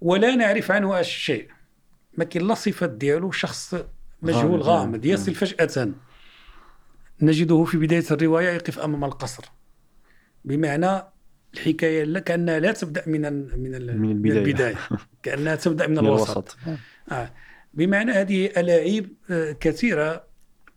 ولا 0.00 0.34
نعرف 0.34 0.70
عنه 0.70 1.00
أش 1.00 1.16
شيء 1.16 1.48
ما 2.18 2.24
كاين 2.24 2.46
لا 2.46 2.54
صفات 2.54 2.90
ديالو 2.90 3.30
شخص 3.30 3.74
مجهول 4.22 4.60
غامض، 4.60 4.80
غامض 4.80 5.06
نعم. 5.06 5.14
يصل 5.14 5.34
فجأة. 5.34 5.92
نجده 7.22 7.64
في 7.64 7.78
بداية 7.78 8.04
الرواية 8.10 8.48
يقف 8.48 8.78
أمام 8.78 9.04
القصر. 9.04 9.44
بمعنى 10.44 11.02
الحكاية 11.54 12.18
كأنها 12.18 12.58
لا 12.58 12.72
تبدأ 12.72 13.02
من 13.06 13.20
من 13.22 13.58
من 13.58 13.74
البداية. 13.74 14.38
البداية. 14.38 14.76
كأنها 15.22 15.56
تبدأ 15.56 15.86
من 15.86 15.92
من 15.92 15.98
الوسط. 15.98 16.30
الوسط. 16.30 16.56
آه. 17.12 17.30
بمعنى 17.74 18.12
هذه 18.12 18.46
ألاعيب 18.46 19.14
آه، 19.30 19.52
كثيرة 19.52 20.24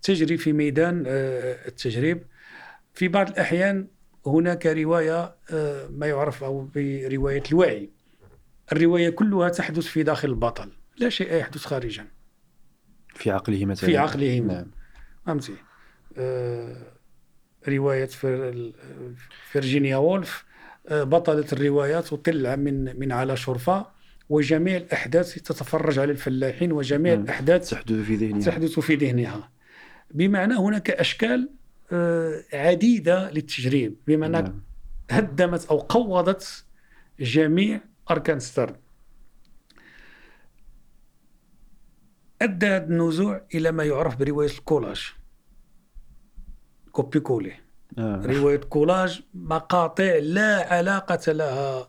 تجري 0.01 0.37
في 0.37 0.53
ميدان 0.53 1.03
آه، 1.07 1.67
التجريب. 1.67 2.23
في 2.93 3.07
بعض 3.07 3.29
الأحيان 3.29 3.87
هناك 4.25 4.65
رواية 4.67 5.35
آه، 5.51 5.87
ما 5.87 6.07
يعرف 6.07 6.43
أو 6.43 6.69
برواية 6.75 7.43
الوعي. 7.51 7.89
الرواية 8.71 9.09
كلها 9.09 9.49
تحدث 9.49 9.83
في 9.85 10.03
داخل 10.03 10.29
البطل. 10.29 10.71
لا 10.97 11.09
شيء 11.09 11.33
يحدث 11.33 11.65
خارجا. 11.65 12.07
في 13.15 13.31
عقله 13.31 13.65
مثلا. 13.65 13.89
في 13.89 13.97
عقله. 13.97 14.39
نعم. 14.39 14.71
فهمتي؟ 15.25 15.53
آه، 16.17 16.75
رواية 17.67 18.05
فر- 18.05 18.71
فيرجينيا 19.51 19.97
وولف. 19.97 20.45
آه، 20.87 21.03
بطلة 21.03 21.45
الرواية 21.53 21.99
تطل 21.99 22.57
من 22.57 22.99
من 22.99 23.11
على 23.11 23.37
شرفة 23.37 23.85
وجميع 24.29 24.77
الأحداث 24.77 25.33
تتفرج 25.35 25.99
على 25.99 26.11
الفلاحين 26.11 26.71
وجميع 26.71 27.13
نعم. 27.13 27.23
الأحداث 27.23 27.69
تحدث 27.69 27.91
في 28.05 28.15
ذهنها. 28.15 28.39
تحدث 28.45 28.79
في 28.79 28.95
ذهنها. 28.95 29.49
بمعنى 30.11 30.53
هناك 30.53 30.89
أشكال 30.91 31.49
آه، 31.91 32.43
عديدة 32.53 33.31
للتجريب 33.31 33.95
بمعنى 34.07 34.41
نعم. 34.41 34.61
هدمت 35.11 35.65
أو 35.65 35.77
قوضت 35.79 36.65
جميع 37.19 37.81
أركان 38.11 38.39
ستارن. 38.39 38.75
أدى 42.41 42.65
هذا 42.65 42.83
النزوع 42.85 43.41
إلى 43.55 43.71
ما 43.71 43.83
يعرف 43.83 44.15
برواية 44.15 44.49
الكولاج. 44.49 45.13
copier 46.91 47.19
coller. 47.19 47.53
آه. 47.97 48.21
رواية 48.25 48.57
كولاج 48.57 49.21
مقاطع 49.33 50.15
لا 50.21 50.73
علاقة 50.73 51.31
لها. 51.31 51.87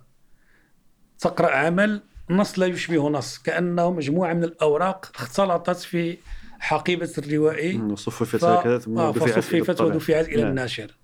تقرأ 1.18 1.50
عمل 1.56 2.02
نص 2.30 2.58
لا 2.58 2.66
يشبه 2.66 3.08
نص 3.10 3.38
كأنه 3.38 3.90
مجموعة 3.90 4.32
من 4.32 4.44
الأوراق 4.44 5.12
اختلطت 5.14 5.76
في 5.76 6.18
حقيبة 6.60 7.12
الروائي. 7.18 7.76
وصففت 7.76 8.36
ف- 8.40 8.44
هكذا 8.44 8.78
ثم 8.78 8.98
آه، 8.98 9.12
فصففت. 9.12 9.80
ودفعت 9.80 10.28
إلى 10.28 10.36
نعم. 10.42 10.50
الناشر 10.50 10.96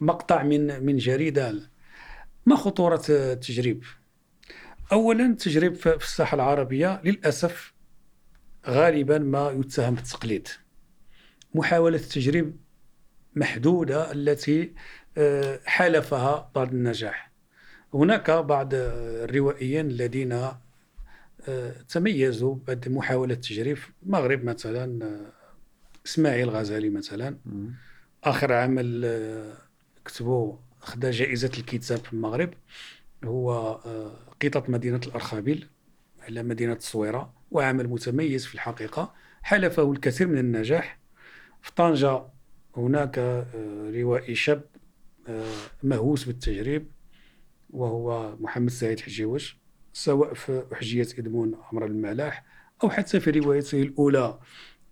مقطع 0.00 0.42
من 0.42 0.86
من 0.86 0.96
جريدة 0.96 1.54
ما 2.46 2.56
خطورة 2.56 3.02
التجريب؟ 3.08 3.84
اولا 4.92 5.26
التجريب 5.26 5.74
في 5.74 5.96
الساحة 5.96 6.34
العربية 6.34 7.00
للأسف 7.04 7.72
غالبا 8.66 9.18
ما 9.18 9.50
يتهم 9.50 9.94
بالتقليد. 9.94 10.48
محاولة 11.54 11.96
التجريب 11.96 12.56
محدودة 13.36 14.12
التي 14.12 14.72
آه، 15.18 15.60
حالفها 15.64 16.50
بعض 16.54 16.72
النجاح. 16.72 17.32
هناك 17.94 18.30
بعض 18.30 18.68
الروائيين 18.72 19.86
الذين 19.86 20.32
آه، 20.32 21.72
تميزوا 21.88 22.54
بمحاولة 22.68 23.34
التجريب 23.34 23.76
في 23.76 23.90
المغرب 24.06 24.44
مثلا 24.44 25.04
آه، 25.04 25.32
إسماعيل 26.06 26.50
غزالي 26.50 26.90
مثلا. 26.90 27.36
آخر 28.24 28.52
عمل 28.52 29.06
كتبه 30.04 30.58
خدا 30.80 31.10
جائزة 31.10 31.50
الكتاب 31.58 31.98
في 31.98 32.12
المغرب. 32.12 32.54
هو 33.24 33.72
قطط 34.42 34.68
مدينة 34.68 35.00
الأرخبيل 35.06 35.68
على 36.20 36.42
مدينة 36.42 36.72
الصويرة 36.72 37.32
وعمل 37.50 37.88
متميز 37.88 38.46
في 38.46 38.54
الحقيقة. 38.54 39.14
حلفه 39.42 39.92
الكثير 39.92 40.26
من 40.26 40.38
النجاح. 40.38 40.98
في 41.62 41.74
طنجة 41.74 42.22
هناك 42.76 43.46
روائي 43.94 44.34
شاب 44.34 44.64
مهووس 45.82 46.24
بالتجريب 46.24 46.86
وهو 47.70 48.36
محمد 48.40 48.70
سعيد 48.70 49.00
حجيوش 49.00 49.56
سواء 49.92 50.34
في 50.34 50.64
أحجية 50.72 51.08
إدمون 51.18 51.54
عمر 51.72 51.86
الملاح 51.86 52.44
أو 52.84 52.90
حتى 52.90 53.20
في 53.20 53.30
روايته 53.30 53.82
الأولى 53.82 54.38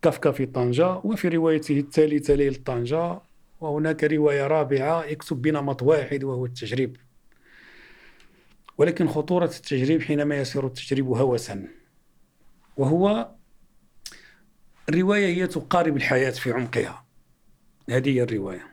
كافكا 0.03 0.31
في 0.31 0.47
طنجة 0.47 0.97
وفي 0.97 1.29
روايته 1.29 1.79
الثالثة 1.79 2.35
ليل 2.35 2.55
طنجة 2.55 3.21
وهناك 3.61 4.05
رواية 4.05 4.47
رابعة 4.47 5.05
يكتب 5.05 5.43
بنمط 5.43 5.83
واحد 5.83 6.25
وهو 6.25 6.47
التجريب. 6.47 6.97
ولكن 8.79 9.09
خطورة 9.09 9.45
التجريب 9.45 10.03
حينما 10.03 10.37
يصير 10.37 10.67
التجريب 10.67 11.07
هوسا. 11.07 11.69
وهو 12.77 13.31
الرواية 14.89 15.27
هي 15.27 15.47
تقارب 15.47 15.97
الحياة 15.97 16.31
في 16.31 16.53
عمقها. 16.53 17.05
هذه 17.91 18.11
هي 18.11 18.23
الرواية 18.23 18.67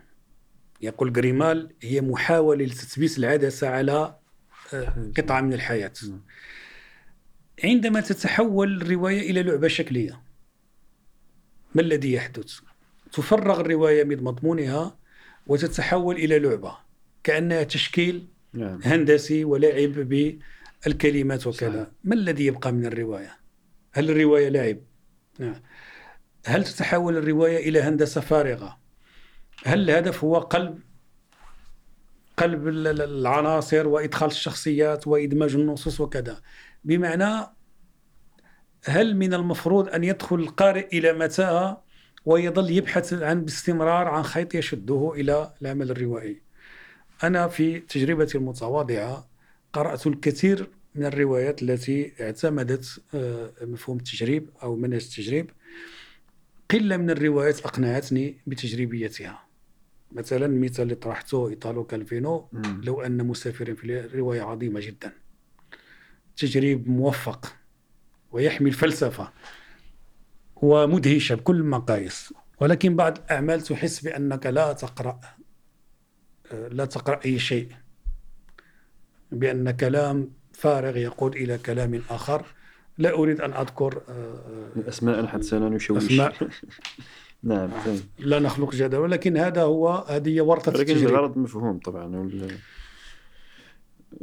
يقول 0.82 1.14
جريمال 1.14 1.74
هي 1.82 2.02
محاولة 2.02 2.66
لتثبيت 2.66 3.18
العدسة 3.18 3.70
على 3.70 4.16
آه، 4.74 5.12
قطعة 5.18 5.42
من 5.42 5.54
الحياة 5.54 5.94
عندما 7.64 8.02
تتحول 8.02 8.82
الرواية 8.82 9.32
إلى 9.32 9.44
لعبة 9.44 9.68
شكلية 9.68 10.22
ما 11.76 11.82
الذي 11.82 12.14
يحدث؟ 12.14 12.60
تفرغ 13.14 13.60
الرواية 13.60 14.04
من 14.04 14.24
مضمونها 14.24 14.98
وتتحول 15.48 16.16
إلى 16.16 16.40
لعبة 16.40 16.78
كأنها 17.24 17.64
تشكيل 17.64 18.28
نعم. 18.54 18.80
هندسي 18.84 19.44
ولعب 19.44 20.10
بالكلمات 20.86 21.48
وكذا 21.48 21.92
ما 22.04 22.16
الذي 22.16 22.46
يبقى 22.46 22.72
من 22.72 22.86
الرواية؟ 22.86 23.38
هل 23.92 24.10
الرواية 24.10 24.50
لعب؟ 24.50 24.78
نعم. 25.40 25.62
هل 26.46 26.64
تتحول 26.64 27.18
الرواية 27.18 27.70
إلى 27.70 27.82
هندسة 27.82 28.22
فارغة؟ 28.22 28.87
هل 29.66 29.90
الهدف 29.90 30.24
هو 30.24 30.40
قلب؟ 30.40 30.80
قلب 32.38 32.68
العناصر 32.68 33.88
وإدخال 33.88 34.30
الشخصيات 34.30 35.08
وإدماج 35.08 35.56
النصوص 35.56 36.02
وكذا. 36.02 36.42
بمعنى 36.84 37.48
هل 38.86 39.16
من 39.16 39.34
المفروض 39.34 39.90
أن 39.90 40.04
يدخل 40.04 40.36
القارئ 40.36 40.98
إلى 40.98 41.14
متاهة 41.14 41.84
ويظل 42.26 42.72
يبحث 42.72 43.14
عن 43.14 43.42
باستمرار 43.46 44.08
عن 44.08 44.24
خيط 44.24 44.56
يشده 44.56 45.14
إلى 45.16 45.54
العمل 45.62 45.92
الروائي؟ 45.92 46.42
أنا 47.24 47.48
في 47.48 47.80
تجربتي 47.80 48.38
المتواضعة 48.38 49.28
قرأت 49.74 50.08
الكثير 50.08 50.70
من 50.96 51.06
الروايات 51.06 51.64
التي 51.64 52.14
اعتمدت 52.22 53.02
آه، 53.16 53.52
مفهوم 53.62 53.98
التجريب 53.98 54.50
أو 54.64 54.76
منهج 54.76 55.02
التجريب. 55.04 55.52
قلة 56.72 56.98
من 56.98 57.10
الروايات 57.10 57.60
أقنعتني 57.60 58.38
بتجريبيتها. 58.48 59.47
مثلا 60.12 60.46
المثال 60.46 60.84
اللي 60.84 60.96
طرحته 60.96 61.50
إيطالو 61.50 61.84
كالفينو 61.84 62.50
لو 62.84 63.02
أن 63.02 63.28
مسافرين 63.28 63.76
في 63.76 64.10
رواية 64.14 64.42
عظيمة 64.42 64.80
جدا. 64.80 65.14
تجريب 66.38 66.90
موفق 66.90 67.54
ويحمل 68.32 68.72
فلسفه 68.72 69.32
ومدهشه 70.56 71.36
بكل 71.36 71.56
المقاييس 71.56 72.34
ولكن 72.60 72.96
بعض 72.96 73.18
الأعمال 73.18 73.62
تحس 73.62 74.00
بأنك 74.00 74.46
لا 74.46 74.74
تقرأ 74.74 75.20
لا 76.52 76.86
تقرأ 76.86 77.20
أي 77.26 77.40
شيء. 77.40 77.72
بأن 79.32 79.72
كلام 79.72 80.32
فارغ 80.54 80.98
يقود 80.98 81.36
إلى 81.36 81.58
كلام 81.58 82.02
آخر. 82.10 82.46
لا 82.98 83.14
أريد 83.14 83.42
أن 83.42 83.54
أذكر 83.54 84.02
آه، 84.10 84.72
أسماء 84.90 85.26
حتى 85.26 85.60
لا 85.60 85.70
نشوش. 85.70 86.04
أسماء. 86.04 86.34
نعم 87.48 87.70
فهم. 87.70 88.00
لا 88.20 88.40
نخلق 88.40 88.76
جدل 88.76 88.98
ولكن 88.98 89.38
هذا 89.38 89.62
هو 89.62 89.90
هذه 89.90 90.30
هي 90.30 90.42
ورطة 90.42 90.72
لكن 90.72 90.96
الغرض 90.96 91.38
مفهوم 91.38 91.80
طبعا. 91.80 92.30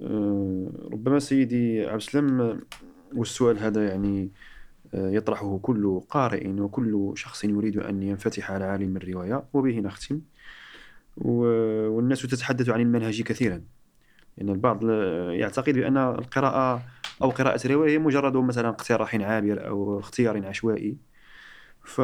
آه، 0.03 0.71
ربما 0.93 1.19
سيدي 1.19 1.87
عبد 1.87 1.97
السلام 1.97 2.61
والسؤال 3.15 3.59
هذا 3.59 3.89
يعني 3.89 4.31
آه، 4.95 5.11
يطرحه 5.11 5.59
كل 5.63 6.01
قارئ 6.11 6.49
وكل 6.49 7.13
شخص 7.17 7.45
يريد 7.45 7.77
أن 7.77 8.03
ينفتح 8.03 8.51
على 8.51 8.65
عالم 8.65 8.97
الرواية 8.97 9.45
وبه 9.53 9.81
نختم. 9.81 10.21
والناس 11.17 12.23
تتحدث 12.23 12.69
عن 12.69 12.81
المنهج 12.81 13.23
كثيرا. 13.23 13.55
لأن 13.55 13.65
يعني 14.39 14.53
البعض 14.53 14.85
يعتقد 15.31 15.75
بأن 15.75 15.97
القراءة 15.97 16.83
أو 17.23 17.31
قراءة 17.31 17.67
الرواية 17.67 17.91
هي 17.91 17.99
مجرد 17.99 18.37
مثلا 18.37 18.69
اقتراح 18.69 19.15
عابر 19.15 19.67
أو 19.67 19.99
اختيار 19.99 20.47
عشوائي. 20.47 20.97
ف 21.85 22.01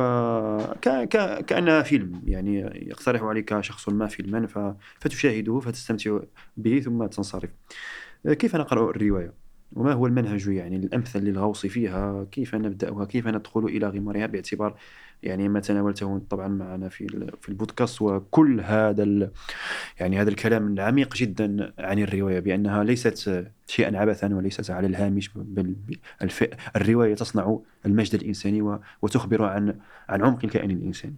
كانها 1.47 1.83
فيلم 1.83 2.23
يعني 2.27 2.59
يقترح 2.89 3.23
عليك 3.23 3.61
شخص 3.61 3.89
ما 3.89 4.07
فيلما. 4.07 4.77
فتشاهده 4.99 5.61
فتستمتع 5.61 6.19
به 6.57 6.81
ثم 6.81 7.07
تنصرف 7.07 7.51
كيف 8.27 8.57
نقرأ 8.57 8.91
الرواية 8.91 9.50
وما 9.73 9.93
هو 9.93 10.07
المنهج 10.07 10.49
يعني؟ 10.49 10.77
الامثل 10.77 11.21
للغوص 11.21 11.67
فيها 11.67 12.27
كيف 12.33 12.55
نبدأها؟ 12.55 13.05
كيف 13.05 13.29
ندخل 13.29 13.65
إلى 13.65 13.89
غمارها 13.89 14.27
باعتبار 14.27 14.77
يعني 15.23 15.49
ما 15.49 15.61
تناولته 15.61 16.23
طبعا 16.31 16.49
معنا 16.49 16.89
في 16.89 17.31
في 17.41 17.49
البودكاست 17.49 18.03
وكل 18.03 18.61
هذا 18.61 19.31
يعني 20.01 20.21
هذا 20.21 20.31
الكلام 20.31 20.73
العميق 20.73 21.15
جدا 21.15 21.73
عن 21.79 21.99
الرواية 21.99 22.41
بأنها 22.41 22.85
ليست 22.85 23.47
شيئا 23.67 23.99
عبثا 23.99 24.35
وليست 24.35 24.71
على 24.71 24.87
الهامش 24.87 25.31
بل 25.35 25.77
الرواية 26.77 27.15
تصنع 27.15 27.59
المجد 27.87 28.15
الإنساني 28.15 28.79
وتخبر 29.03 29.45
عن 29.45 29.75
عن 30.09 30.23
عمق 30.23 30.45
الكائن 30.45 30.71
الإنساني. 30.71 31.17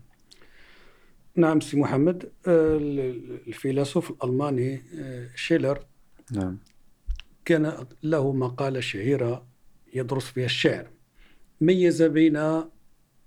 نعم 1.36 1.60
سي 1.60 1.76
محمد. 1.76 2.28
آه، 2.46 2.76
الفيلسوف 3.46 4.10
الألماني 4.10 4.82
آه، 4.98 5.28
شيلر 5.34 5.78
نعم. 6.32 6.58
كان 7.44 7.86
له 8.02 8.32
مقالة 8.32 8.80
شهيرة 8.80 9.46
يدرس 9.94 10.24
فيها 10.24 10.44
الشعر. 10.44 10.90
ميز 11.60 12.02
بين 12.02 12.62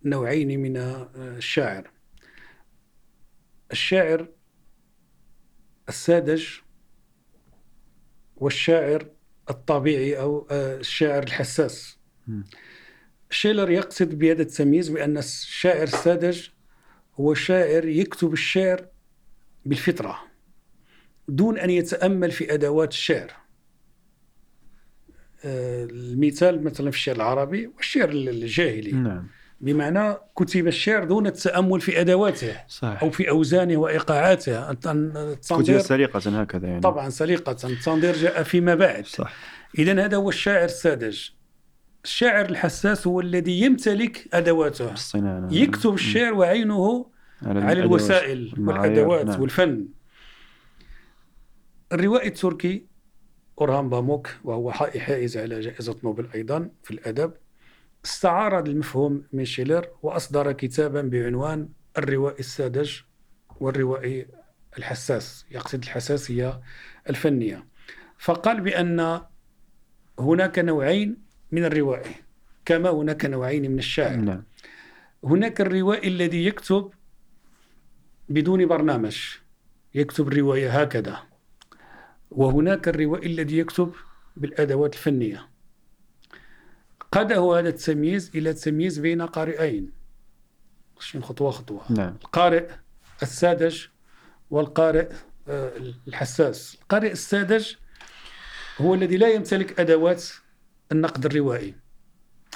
نوعين 0.05 0.59
من 0.59 0.78
الشاعر. 0.78 1.91
الشاعر 3.72 4.28
الساذج 5.89 6.47
والشاعر 8.36 9.07
الطبيعي 9.49 10.20
أو 10.20 10.47
الشاعر 10.51 11.24
الحساس. 11.24 11.97
شيلر 13.30 13.72
يقصد 13.72 14.20
بهذا 14.20 14.41
التمييز 14.41 14.89
بأن 14.89 15.18
الشاعر 15.18 15.84
الساذج 15.84 16.47
هو 17.20 17.34
شاعر 17.34 17.86
يكتب 17.86 18.34
الشعر 18.34 18.88
بالفطرة 19.66 20.20
دون 21.28 21.59
أن 21.59 21.70
يتأمل 21.70 22.32
في 22.32 22.53
أدوات 22.53 22.91
الشعر. 22.91 23.44
المثال 25.45 26.63
مثلا 26.63 26.91
في 26.91 26.97
الشعر 26.97 27.15
العربي 27.15 27.67
والشعر 27.67 28.09
الجاهلي. 28.09 28.91
نعم. 28.91 29.27
بمعنى 29.61 30.15
كتب 30.37 30.67
الشعر 30.67 31.03
دون 31.03 31.27
التأمل 31.27 31.81
في 31.81 32.01
أدواته 32.01 32.55
صح. 32.67 32.99
أو 33.01 33.09
في 33.09 33.29
أوزانه 33.29 33.77
وإيقاعاته. 33.77 34.73
كتب 34.73 35.79
سليقة 35.79 36.41
هكذا 36.41 36.67
يعني. 36.67 36.81
طبعا 36.81 37.09
سليقة. 37.09 37.51
التنظير 37.63 38.15
جاء 38.15 38.43
فيما 38.43 38.75
بعد. 38.75 39.05
صح. 39.05 39.33
إذا 39.79 40.05
هذا 40.05 40.17
هو 40.17 40.29
الشاعر 40.29 40.65
الساذج. 40.65 41.29
الشاعر 42.03 42.45
الحساس 42.45 43.07
هو 43.07 43.19
الذي 43.19 43.61
يمتلك 43.61 44.27
أدواته. 44.33 44.93
الصناعة 44.93 45.39
نعم. 45.39 45.49
يكتب 45.51 45.93
الشعر 45.93 46.33
وعينه 46.33 47.05
على, 47.41 47.61
على 47.61 47.79
الوسائل 47.79 48.53
والأدوات 48.57 49.25
نعم. 49.25 49.41
والفن. 49.41 49.87
الروائي 51.93 52.27
التركي 52.27 52.94
أورهان 53.61 53.89
باموك 53.89 54.29
وهو 54.43 54.71
حائز 54.71 55.37
على 55.37 55.59
جائزة 55.59 55.95
نوبل 56.03 56.27
أيضا 56.35 56.69
في 56.83 56.91
الأدب. 56.91 57.33
استعار 58.05 58.59
المفهوم 58.59 59.23
من 59.33 59.45
شيلر 59.45 59.87
وأصدر 60.03 60.51
كتابا 60.51 61.01
بعنوان 61.01 61.69
الروائي 61.97 62.39
الساذج 62.39 62.99
والروائي 63.59 64.27
الحساس. 64.77 65.45
يقصد 65.51 65.83
الحساسية 65.83 66.61
الفنية. 67.09 67.65
فقال 68.17 68.61
بأن 68.61 69.21
هناك 70.19 70.59
نوعين 70.59 71.17
من 71.51 71.65
الروائي 71.65 72.15
كما 72.65 72.89
هناك 72.89 73.25
نوعين 73.25 73.71
من 73.71 73.79
الشاعر. 73.79 74.15
نعم. 74.15 74.43
هناك 75.23 75.61
الروائي 75.61 76.07
الذي 76.07 76.45
يكتب 76.45 76.91
بدون 78.29 78.65
برنامج 78.65 79.17
يكتب 79.93 80.27
الرواية 80.27 80.81
هكذا. 80.81 81.34
وهناك 82.32 82.88
الروائي 82.88 83.28
الذي 83.28 83.57
يكتب 83.57 83.93
بالأدوات 84.38 84.93
الفنية. 84.93 85.49
قاده 87.11 87.59
هذا 87.59 87.69
التمييز 87.69 88.32
إلى 88.36 88.49
التمييز 88.49 88.99
بين 88.99 89.21
قارئين. 89.21 89.91
خطوة 91.21 91.51
خطوة. 91.51 91.91
نعم. 91.91 92.15
القارئ 92.23 92.69
الساذج 93.23 93.86
والقارئ 94.49 95.09
آه، 95.47 95.71
الحساس. 96.07 96.78
القارئ 96.82 97.11
الساذج 97.11 97.76
هو 98.78 98.93
الذي 98.93 99.17
لا 99.17 99.28
يمتلك 99.28 99.80
أدوات 99.80 100.23
النقد 100.91 101.26
الروائي 101.26 101.76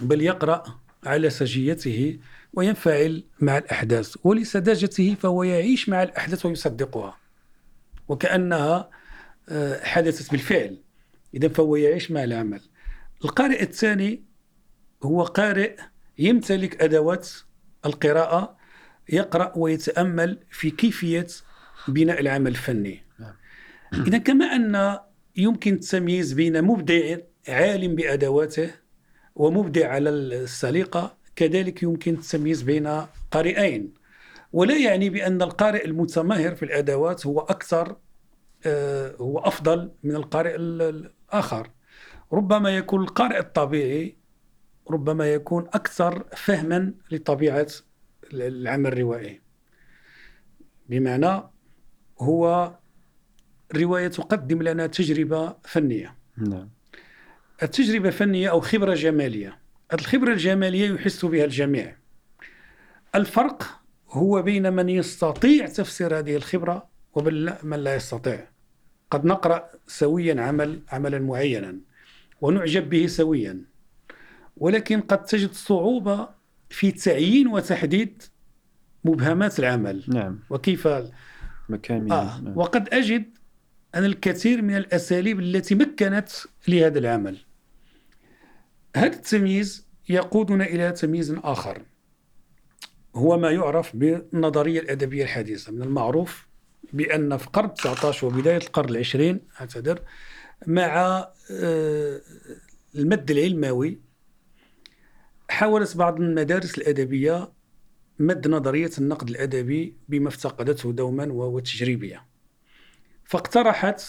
بل 0.02 0.22
يقرأ 0.22 0.80
على 1.06 1.30
سجيته 1.30 2.20
وينفعل 2.54 3.24
مع 3.40 3.58
الأحداث 3.58 4.16
ولسذاجته 4.24 5.16
فهو 5.20 5.44
يعيش 5.44 5.90
مع 5.90 6.04
الأحداث 6.04 6.46
ويصدقها. 6.46 7.18
وكأنها 8.08 8.90
حدثت 9.82 10.32
بالفعل. 10.32 10.78
إذا 11.34 11.48
فهو 11.48 11.76
يعيش 11.76 12.12
مع 12.12 12.24
العمل. 12.24 12.62
القارئ 13.26 13.64
الثاني 13.64 14.24
هو 15.04 15.24
قارئ 15.24 15.76
يمتلك 16.18 16.84
أدوات 16.84 17.30
القراءة 17.86 18.58
يقرأ 19.10 19.54
ويتأمل 19.56 20.40
في 20.52 20.70
كيفية 20.70 21.28
بناء 21.88 22.20
العمل 22.20 22.52
الفني. 22.52 23.04
نعم. 23.20 23.34
إذا 24.08 24.18
كما 24.18 24.46
أن 24.46 25.00
يمكن 25.36 25.74
التمييز 25.74 26.34
بين 26.34 26.64
مبدع 26.64 27.18
عالم 27.48 27.96
بأدواته 27.96 28.72
ومبدع 29.36 29.92
على 29.92 30.10
السليقة 30.10 31.18
كذلك 31.36 31.84
يمكن 31.84 32.14
التمييز 32.14 32.62
بين 32.62 32.88
قارئين. 33.32 33.94
ولا 34.54 34.78
يعني 34.78 35.10
بأن 35.10 35.42
القارئ 35.42 35.86
المتماهر 35.86 36.56
في 36.56 36.64
الأدوات 36.64 37.26
هو 37.26 37.40
أكثر 37.40 37.90
آه، 37.90 38.09
هو 39.22 39.40
أفضل 39.40 39.92
من 40.04 40.16
القارئ 40.16 40.56
الآخر. 40.56 41.70
ربما 42.34 42.78
يكون 42.78 43.04
القارئ 43.04 43.40
الطبيعي 43.40 44.18
ربما 44.90 45.34
يكون 45.34 45.68
أكثر 45.74 46.26
فهما 46.36 46.94
لطبيعة 47.12 47.68
العمل 48.34 48.88
الروائي. 48.88 49.42
بمعنى 50.90 51.44
هو 52.20 52.74
رواية 53.76 54.08
تقدم 54.08 54.64
لنا 54.64 54.88
تجربة 54.88 55.56
فنية. 55.64 56.16
نعم. 56.38 56.70
التجربة 57.64 58.10
فنية 58.10 58.50
أو 58.50 58.60
خبرة 58.60 58.94
جمالية. 58.94 59.60
الخبرة 59.94 60.34
الجمالية 60.34 60.94
يحس 60.94 61.26
بها 61.26 61.46
الجميع. 61.46 61.98
الفرق 63.16 63.82
هو 64.10 64.42
بين 64.42 64.74
من 64.74 64.90
يستطيع 64.90 65.68
تفسير 65.68 66.20
هذه 66.20 66.36
الخبرة 66.36 66.89
ومن 67.14 67.54
من 67.64 67.80
لا 67.80 67.96
يستطيع. 67.96 68.48
قد 69.12 69.26
نقرأ 69.26 69.70
سويا 69.88 70.42
عمل 70.42 70.80
عملا 70.90 71.20
معينا 71.20 71.78
ونعجب 72.42 72.90
به 72.90 73.08
سويا 73.08 73.62
ولكن 74.58 75.02
قد 75.02 75.24
تجد 75.24 75.52
صعوبة 75.52 76.30
في 76.70 76.92
تعيين 76.92 77.48
وتحديد 77.48 78.24
مبهمات 79.06 79.60
العمل. 79.60 80.04
نعم. 80.08 80.40
وكيف 80.50 80.88
مكامن 81.70 82.12
آه 82.12 82.42
نعم. 82.42 82.58
وقد 82.58 82.94
أجد 82.94 83.38
أن 83.96 84.06
الكثير 84.06 84.62
من 84.62 84.76
الأساليب 84.76 85.40
التي 85.40 85.76
مكنت 85.76 86.30
لهذا 86.68 87.00
العمل. 87.00 87.38
هذا 88.96 89.16
التمييز 89.16 89.88
يقودنا 90.10 90.66
إلى 90.66 90.92
تمييز 90.92 91.32
آخر 91.44 91.82
هو 93.16 93.38
ما 93.38 93.52
يعرف 93.52 93.96
بالنظرية 93.96 94.80
الأدبية 94.80 95.24
الحديثة 95.24 95.72
من 95.72 95.82
المعروف 95.82 96.49
بأن 96.94 97.38
في 97.38 97.48
القرن 97.48 97.74
19 97.74 98.28
وبداية 98.28 98.58
القرن 98.58 98.90
العشرين 98.90 99.40
أعتذر 99.62 100.00
مع 100.68 101.28
آه، 101.52 102.22
المد 102.96 103.32
العلموي 103.32 104.00
حاولت 105.50 105.98
بعض 105.98 106.22
المدارس 106.22 106.78
الأدبية 106.78 107.52
مد 108.20 108.48
نظرية 108.48 108.92
النقد 108.98 109.30
الأدبي 109.30 109.98
بما 110.10 110.28
افتقدته 110.28 110.92
دوما 110.92 111.26
وهو 111.26 111.58
التجريبية. 111.58 112.26
فاقترحت 113.24 114.02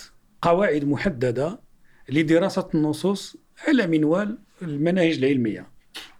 قواعد 0.43 0.85
محددة 0.85 1.61
لدراسة 2.09 2.69
النصوص 2.75 3.37
على 3.69 3.87
منوال 3.87 4.39
المناهج 4.63 5.17
العلمية. 5.19 5.71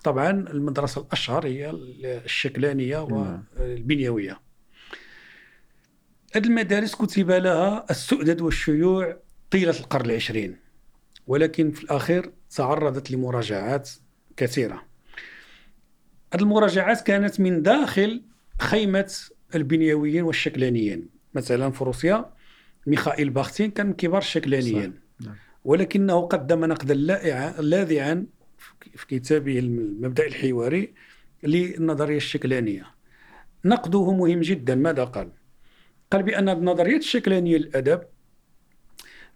طبعا 0.05 0.31
المدرسة 0.31 1.01
الأشهر 1.01 1.47
هي 1.47 1.71
الشكلانية 2.25 3.07
نعم. 3.07 3.45
هذه 6.33 6.47
المدارس 6.47 6.95
كتب 6.95 7.31
لها 7.31 7.87
السؤدد 7.91 8.41
والشيوع 8.41 9.17
طيلة 9.51 9.81
القرن 9.81 10.11
العشرين 10.11 10.57
ولكن 11.27 11.71
في 11.71 11.85
الأخير 11.85 12.33
تعرضت 12.57 13.11
لمراجعات 13.11 13.91
كثيرة 14.37 14.83
هذه 16.35 16.43
المراجعات 16.43 17.01
كانت 17.01 17.41
من 17.41 17.63
داخل 17.63 18.23
خيمة 18.61 19.13
البنيويين 19.55 20.23
والشكلانيين 20.23 21.09
مثلا 21.35 21.71
في 21.71 21.85
روسيا 21.85 22.31
ميخائيل 22.87 23.31
باختين 23.31 23.71
كان 23.71 23.87
من 23.87 23.93
كبار 23.93 24.19
الشكلانيين. 24.19 25.01
نعم. 25.21 25.35
ولكنه 25.65 26.21
قدم 26.21 26.65
نقدا 26.65 26.95
لائعا 26.95 27.53
لاذعا 27.61 28.27
في 28.97 29.07
كتابه 29.07 29.59
المبدأ 29.59 30.27
الحواري 30.27 30.95
للنظرية 31.43 32.17
الشكلانية 32.17 32.87
نقده 33.65 34.13
مهم 34.13 34.41
جدا 34.41 34.75
ماذا 34.75 35.05
قال؟ 35.05 35.29
قال 36.11 36.23
بأن 36.23 36.49
النظرية 36.49 36.97
الشكلانية 36.97 37.57
للأدب 37.57 38.03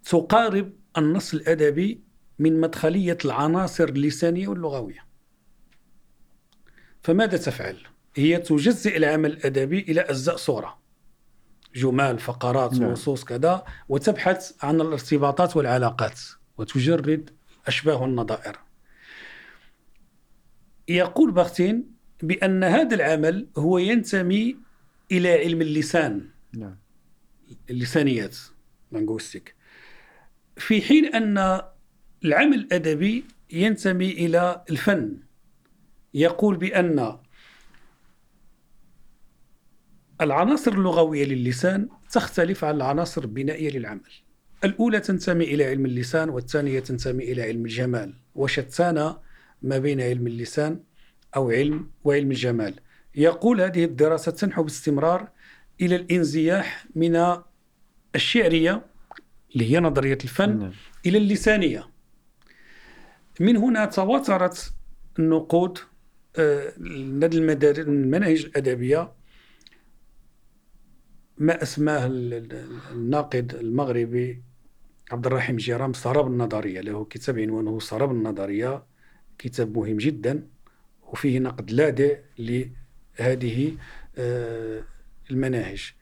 تقارب 0.05 0.73
النص 0.99 1.35
الأدبي 1.35 2.01
من 2.39 2.61
مدخلية 2.61 3.19
العناصر 3.25 3.85
اللسانية 3.85 4.49
واللغوية 4.49 5.05
فماذا 7.03 7.37
تفعل؟ 7.37 7.77
هي 8.17 8.39
تجزئ 8.39 8.97
العمل 8.97 9.33
الأدبي 9.33 9.79
إلى 9.79 10.01
أجزاء 10.01 10.37
صورة 10.37 10.79
جمال 11.75 12.19
فقرات 12.19 12.73
نعم. 12.75 12.91
نصوص 12.91 13.25
كذا 13.25 13.65
وتبحث 13.89 14.65
عن 14.65 14.81
الارتباطات 14.81 15.57
والعلاقات 15.57 16.21
وتجرد 16.59 17.31
الأشباه 17.63 18.03
والنظائر 18.03 18.59
يقول 20.89 21.31
باختين 21.31 21.95
بأن 22.23 22.65
هذا 22.65 22.95
العمل 22.95 23.49
هو 23.57 23.79
ينتمي 23.79 24.57
إلى 25.13 25.33
علم 25.33 25.63
اللسان 25.63 26.34
اللسانيات 27.71 28.37
لانغوستيك 28.93 29.55
في 30.57 30.83
حين 30.83 31.15
أن 31.15 31.63
العمل 32.25 32.59
الأدبي 32.59 33.25
ينتمي 33.53 34.11
إلى 34.11 34.65
الفن 34.71 35.19
يقول 36.15 36.57
بأن 36.57 37.19
العناصر 40.21 40.73
اللغوية 40.73 41.25
للسان 41.25 41.89
تختلف 42.11 42.65
عن 42.65 42.77
العناصر 42.77 43.23
البنائية 43.23 43.71
للعمل. 43.71 44.11
الأولى 44.65 45.01
تنتمي 45.01 45.45
إلى 45.45 45.65
علم 45.65 45.87
اللسان 45.87 46.31
والثانية 46.31 46.81
تنتمي 46.81 47.25
إلى 47.33 47.43
علم 47.43 47.65
الجمال. 47.65 48.15
وشتان 48.35 49.15
ما 49.63 49.79
بين 49.79 50.01
علم 50.01 50.27
اللسان 50.27 50.81
أو 51.37 51.51
علم 51.51 51.91
وعلم 52.05 52.31
الجمال. 52.31 52.75
يقول 53.15 53.61
هذه 53.61 53.85
الدراسة 53.85 54.33
تنحو 54.33 54.63
باستمرار 54.63 55.29
إلى 55.81 55.97
الإنزياح 55.97 56.87
من 56.95 57.37
الشعرية 58.15 58.87
اللي 59.55 59.73
هي 59.73 59.81
نظرية 59.81 60.19
الفن 60.25 60.59
نعم. 60.59 60.73
إلى 61.07 61.19
اللسانية 61.19 61.89
من 63.41 63.57
هنا 63.57 63.85
تواترت 63.85 64.73
النقود 65.19 65.79
آه، 66.39 66.73
لدى 66.79 67.37
المناهج 67.71 68.45
الأدبية 68.45 69.13
ما 71.39 71.63
ال- 72.07 72.69
الناقد 72.93 73.55
المغربي 73.55 74.43
عبد 75.13 75.27
الرحيم 75.27 75.57
جيرام 75.57 75.93
سراب 75.93 76.27
النظرية 76.27 76.81
له 76.81 77.05
كتاب 77.05 77.39
عنوانه 77.39 77.79
سراب 77.81 78.11
النظرية 78.11 78.85
كتاب 79.39 79.79
مهم 79.79 79.97
جدا 79.97 80.47
وفيه 81.03 81.39
نقد 81.39 81.71
لاذع 81.71 82.15
لهذه 82.39 83.77
آه، 84.19 84.83
المناهج. 85.31 85.93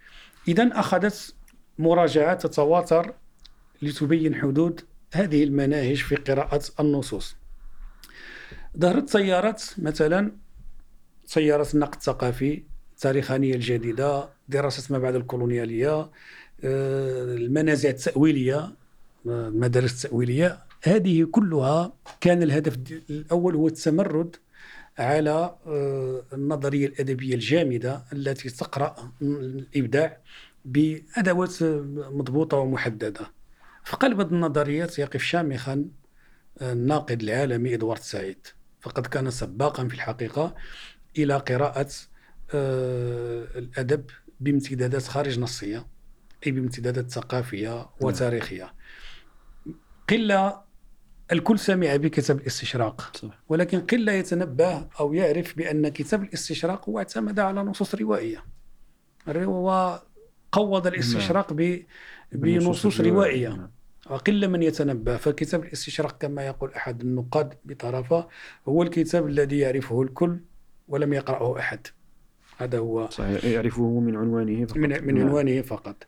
إذا 0.48 0.70
أخذت 0.72 1.34
مراجعات 1.78 2.46
تتواتر 2.46 3.14
لتبين 3.82 4.34
حدود 4.34 4.80
هذه 5.12 5.44
المناهج 5.44 5.96
في 5.96 6.16
قراءة 6.16 6.62
النصوص. 6.80 7.36
ظهرت 8.78 9.10
تيارات 9.10 9.62
مثلا 9.78 10.32
تيارة 11.28 11.68
النقد 11.74 11.94
الثقافي 11.94 12.62
التاريخانية 12.92 13.54
الجديدة 13.54 14.28
دراسة 14.48 14.92
ما 14.92 14.98
بعد 14.98 15.14
الكولونيالية 15.14 16.00
آه، 16.00 16.10
المنازع 17.34 17.90
التأويلية 17.90 18.74
المدارس 19.26 20.04
التأويلية. 20.04 20.58
هذه 20.82 21.24
كلها 21.24 21.92
كان 22.20 22.42
الهدف 22.42 22.78
الأول 23.10 23.54
هو 23.54 23.66
التمرد 23.66 24.36
على 24.98 25.56
آه، 25.66 26.24
النظرية 26.32 26.86
الأدبية 26.86 27.34
الجامدة 27.34 28.04
التي 28.12 28.50
تقرأ 28.50 29.12
الإبداع 29.22 30.18
بأدوات 30.64 31.62
مضبوطة 32.12 32.56
ومحددة. 32.56 33.32
في 33.84 33.96
قلب 33.96 34.20
النظريات 34.20 34.98
يقف 34.98 35.22
شامخا 35.22 35.84
آه، 36.60 36.72
الناقد 36.72 37.22
العالمي 37.22 37.74
إدوارد 37.74 38.00
سعيد. 38.00 38.46
فقد 38.80 39.06
كان 39.06 39.30
سباقا 39.30 39.88
في 39.88 39.94
الحقيقة 39.94 40.54
إلى 41.18 41.36
قراءة 41.36 41.88
آه، 42.54 43.44
الأدب 43.58 44.04
بامتدادات 44.40 45.02
خارج 45.02 45.38
نصية 45.38 45.86
أي 46.46 46.52
بامتدادات 46.52 47.10
ثقافية 47.10 47.68
نعم. 47.74 47.86
وتاريخية. 48.00 48.74
قلة 50.10 50.60
الكل 51.32 51.58
سمع 51.58 51.96
بكتاب 51.96 52.38
الاستشراق 52.38 53.16
صح. 53.16 53.42
ولكن 53.48 53.80
قلة 53.80 54.12
يتنبه 54.12 54.88
أو 55.00 55.14
يعرف 55.14 55.56
بأن 55.56 55.88
كتاب 55.88 56.22
الاستشراق 56.22 56.88
هو 56.88 56.98
اعتمد 56.98 57.40
على 57.40 57.62
نصوص 57.62 57.94
روائية 57.94 58.44
وقوض 59.46 60.86
الاستشراق 60.86 61.52
نعم. 61.52 61.78
بنصوص 62.32 63.00
روائية. 63.00 63.70
وقل 64.10 64.48
من 64.48 64.62
يتنبه 64.62 65.16
فكتاب 65.16 65.64
الاستشراق 65.64 66.18
كما 66.18 66.46
يقول 66.46 66.72
أحد 66.74 67.00
النقاد 67.00 67.54
بطرفة 67.64 68.28
هو 68.68 68.82
الكتاب 68.82 69.26
الذي 69.26 69.58
يعرفه 69.58 70.02
الكل 70.02 70.40
ولم 70.88 71.12
يقرأه 71.12 71.58
أحد 71.58 71.86
هذا 72.58 72.78
هو 72.78 73.08
صحيح 73.10 73.44
يعرفه 73.44 74.00
من 74.00 74.16
عنوانه 74.16 74.64
فقط 74.64 74.76
من, 74.76 75.04
من 75.04 75.14
نعم. 75.14 75.26
عنوانه 75.26 75.62
فقط 75.62 76.06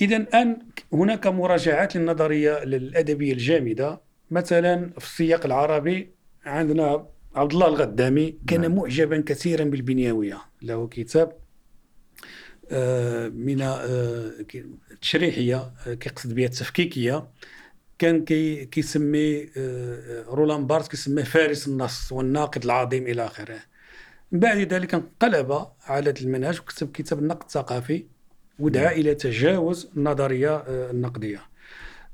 إذا 0.00 0.16
الآن 0.16 0.58
هناك 0.92 1.26
مراجعات 1.26 1.96
للنظرية 1.96 2.62
الأدبية 2.62 3.32
الجامدة 3.32 4.00
مثلا 4.30 4.90
في 4.98 5.06
السياق 5.06 5.46
العربي 5.46 6.10
عندنا 6.46 7.06
عبد 7.34 7.52
الله 7.52 7.68
الغدامي 7.68 8.38
كان 8.46 8.60
نعم. 8.60 8.74
معجبا 8.74 9.22
كثيرا 9.26 9.64
بالبنيوية. 9.64 10.38
له 10.62 10.88
كتاب 10.88 11.36
آه، 12.70 13.28
من 13.28 13.62
آه، 13.62 14.30
تشريحية 15.00 15.72
آه، 15.86 15.94
كيقصد 15.94 16.34
بها 16.34 16.46
التفكيكية. 16.46 17.28
كان 17.98 18.24
كي 18.24 18.64
كيسمي 18.64 19.50
رولان 20.28 20.66
بارت 20.66 20.90
كيسميه 20.90 21.22
فارس 21.22 21.68
النص 21.68 22.12
والناقد 22.12 22.64
العظيم 22.64 23.06
إلى 23.06 23.26
آخره. 23.26 23.58
من 24.32 24.40
بعد 24.40 24.58
ذلك 24.72 24.94
انقلب 24.94 25.66
على 25.86 26.14
المنهج 26.20 26.60
وكتب 26.60 26.92
كتاب 26.92 27.18
النقد 27.18 27.42
الثقافي. 27.42 28.06
ودعا. 28.58 28.92
إلى 28.92 29.14
تجاوز 29.14 29.90
النظرية 29.96 30.56
آه، 30.56 30.90
النقدية 30.90 31.40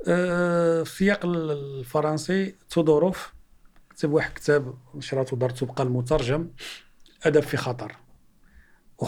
آه، 0.09 0.83
السياق 0.83 1.21
الفرنسي 1.25 2.55
تودوروف 2.71 3.33
كتب 3.91 4.13
واحد 4.13 4.33
كتاب 4.33 4.75
نشرته 4.95 5.37
دار 5.37 5.51
تبقى 5.51 5.83
المترجم 5.83 6.49
الادب 7.21 7.43
في 7.43 7.57
خطر 7.57 7.97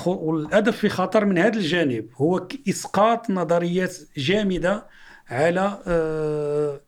والأدب 0.07 0.73
في 0.73 0.89
خطر 0.89 1.25
من 1.25 1.39
هذا 1.39 1.57
الجانب 1.57 2.09
هو 2.15 2.49
اسقاط 2.69 3.31
نظريات 3.31 3.97
جامدة 4.17 4.87
على 5.29 5.83
آه، 5.87 6.81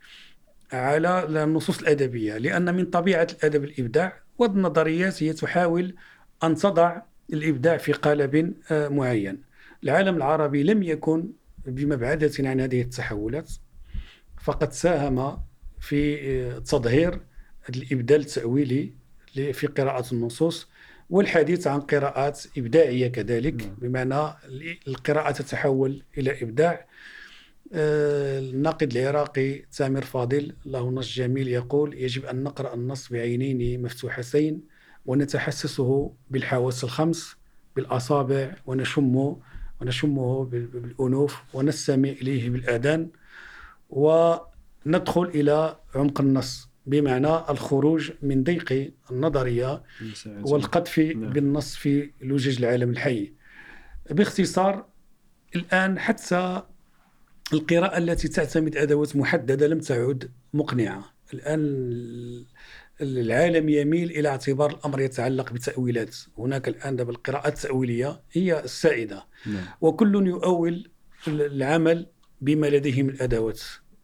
على 0.72 1.42
النصوص 1.44 1.78
الأدبية 1.78 2.38
لأن 2.38 2.74
من 2.74 2.84
طبيعة 2.84 3.26
الأدب 3.32 3.64
الإبداع 3.64 4.20
والنظريات 4.38 5.22
هي 5.22 5.32
تحاول 5.32 5.94
أن 6.44 6.54
تضع 6.54 7.00
الإبداع 7.32 7.76
في 7.76 7.92
قالب 7.92 8.54
معين 8.70 9.53
العالم 9.84 10.16
العربي 10.16 10.62
لم 10.62 10.82
يكن 10.82 11.30
بمبعدة 11.66 12.32
عن 12.38 12.60
هذه 12.60 12.80
التحولات 12.80 13.50
فقد 14.42 14.72
ساهم 14.72 15.38
في 15.80 16.18
آه، 16.20 16.58
تظهير 16.58 17.20
الإبدال 17.68 18.20
التأويلي 18.20 18.92
في 19.34 19.66
قراءة 19.66 20.12
النصوص 20.12 20.68
والحديث 21.10 21.66
عن 21.66 21.80
قراءات 21.80 22.42
إبداعية 22.58 23.08
كذلك 23.08 23.62
نعم. 23.62 23.74
بمعنى 23.78 24.34
القراءة 24.88 25.30
تتحول 25.30 26.02
إلى 26.18 26.42
إبداع 26.42 26.86
آه، 27.72 28.38
الناقد 28.38 28.96
العراقي 28.96 29.58
تامر 29.58 30.02
فاضل 30.02 30.56
له 30.66 30.90
نص 30.90 31.14
جميل 31.14 31.48
يقول 31.48 31.94
يجب 31.94 32.24
أن 32.24 32.42
نقرأ 32.42 32.74
النص 32.74 33.08
بعينين 33.12 33.82
مفتوحتين 33.82 34.60
ونتحسسه 35.06 36.12
بالحواس 36.30 36.84
الخمس 36.84 37.36
بالأصابع 37.76 38.54
ونشمه 38.66 39.40
ونشمه 39.80 40.44
بالأنوف 40.44 41.36
ونستمع 41.54 42.08
إليه 42.08 42.50
بالآذان 42.50 43.08
وندخل 43.90 45.24
إلى 45.24 45.76
عمق 45.94 46.20
النص 46.20 46.68
بمعنى 46.86 47.50
الخروج 47.50 48.12
من 48.22 48.44
ضيق 48.44 48.92
النظرية 49.10 49.82
والقذف 50.26 50.98
نعم. 50.98 51.32
بالنص 51.32 51.74
في 51.74 52.10
لجج 52.22 52.58
العالم 52.58 52.90
الحي. 52.90 53.32
باختصار 54.10 54.86
الآن 55.56 55.98
حتى 55.98 56.62
القراءة 57.52 57.98
التي 57.98 58.28
تعتمد 58.28 58.76
أدوات 58.76 59.16
محددة 59.16 59.66
لم 59.66 59.78
تعد 59.78 60.30
مقنعة. 60.54 61.14
الآن 61.34 62.44
العالم 63.00 63.68
يميل 63.68 64.10
إلى 64.10 64.28
اعتبار 64.28 64.70
الأمر 64.70 65.00
يتعلق 65.00 65.52
بتأويلات. 65.52 66.16
هناك 66.38 66.68
الآن 66.68 66.96
دابا 66.96 67.10
القراءات 67.10 67.64
التأويلية 67.64 68.20
هي 68.32 68.64
السائدة. 68.64 69.26
نعم. 69.46 69.64
وكل 69.80 70.26
يؤول 70.26 70.90
العمل 71.28 72.06
بما 72.40 72.66
لديه 72.66 73.02
من 73.02 73.22
ادوات 73.22 73.60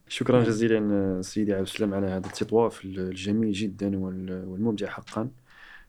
شكرا 0.08 0.36
نعم. 0.36 0.46
جزيلا 0.46 1.22
سيدي 1.22 1.52
عبد 1.52 1.62
السلام 1.62 1.94
على 1.94 2.06
هذا 2.06 2.26
التطواف 2.26 2.84
الجميل 2.84 3.52
جدا 3.52 3.98
والممتع 3.98 4.86
حقا 4.86 5.28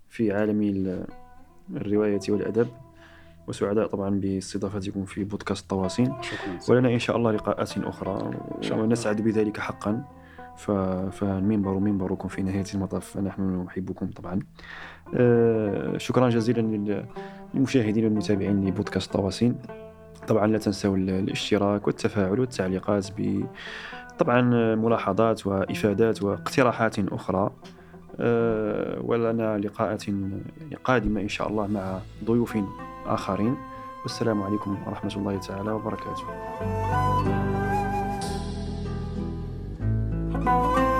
في 0.09 0.31
عالم 0.31 1.05
الرواية 1.75 2.19
والأدب. 2.29 2.67
وسعداء 3.47 3.87
طبعا 3.87 4.09
باستضافتكم 4.09 5.05
في 5.05 5.23
بودكاست 5.23 5.69
طواسين. 5.69 6.13
ولنا 6.69 6.89
إن 6.89 6.99
شاء 6.99 7.17
الله 7.17 7.31
لقاءات 7.31 7.77
أخرى. 7.77 8.31
ونسعد 8.71 9.21
بذلك 9.21 9.59
حقا. 9.59 10.20
فالمنبر 11.11 11.73
منبركم 11.73 12.27
في 12.27 12.41
نهاية 12.41 12.65
المطاف. 12.73 13.17
نحن 13.17 13.63
نحبكم 13.67 14.07
طبعا. 14.07 14.39
آه، 15.15 15.97
شكرا 15.97 16.29
جزيلا 16.29 16.61
للمشاهدين 17.53 18.05
والمتابعين 18.05 18.67
لبودكاست 18.67 19.13
طواسين. 19.13 19.55
طبعا 20.27 20.47
لا 20.47 20.57
تنسوا 20.57 20.97
الاشتراك 20.97 21.87
والتفاعل 21.87 22.39
والتعليقات 22.39 23.11
ب 23.17 23.45
طبعا 24.19 24.41
ملاحظات 24.75 25.47
وإفادات 25.47 26.23
واقتراحات 26.23 26.99
أخرى. 26.99 27.51
آه، 28.19 29.01
ولنا 29.01 29.57
لقاءات 29.57 30.03
قادمة 30.83 31.21
إن 31.21 31.29
شاء 31.29 31.47
الله 31.47 31.67
مع 31.67 31.99
ضيوف 32.25 32.57
آخرين. 33.05 33.55
والسلام 34.03 34.43
عليكم 34.43 34.77
ورحمة 34.87 35.13
الله 35.15 35.37
تعالى 35.37 35.71
وبركاته. 35.71 36.23
Bye. 40.43 40.90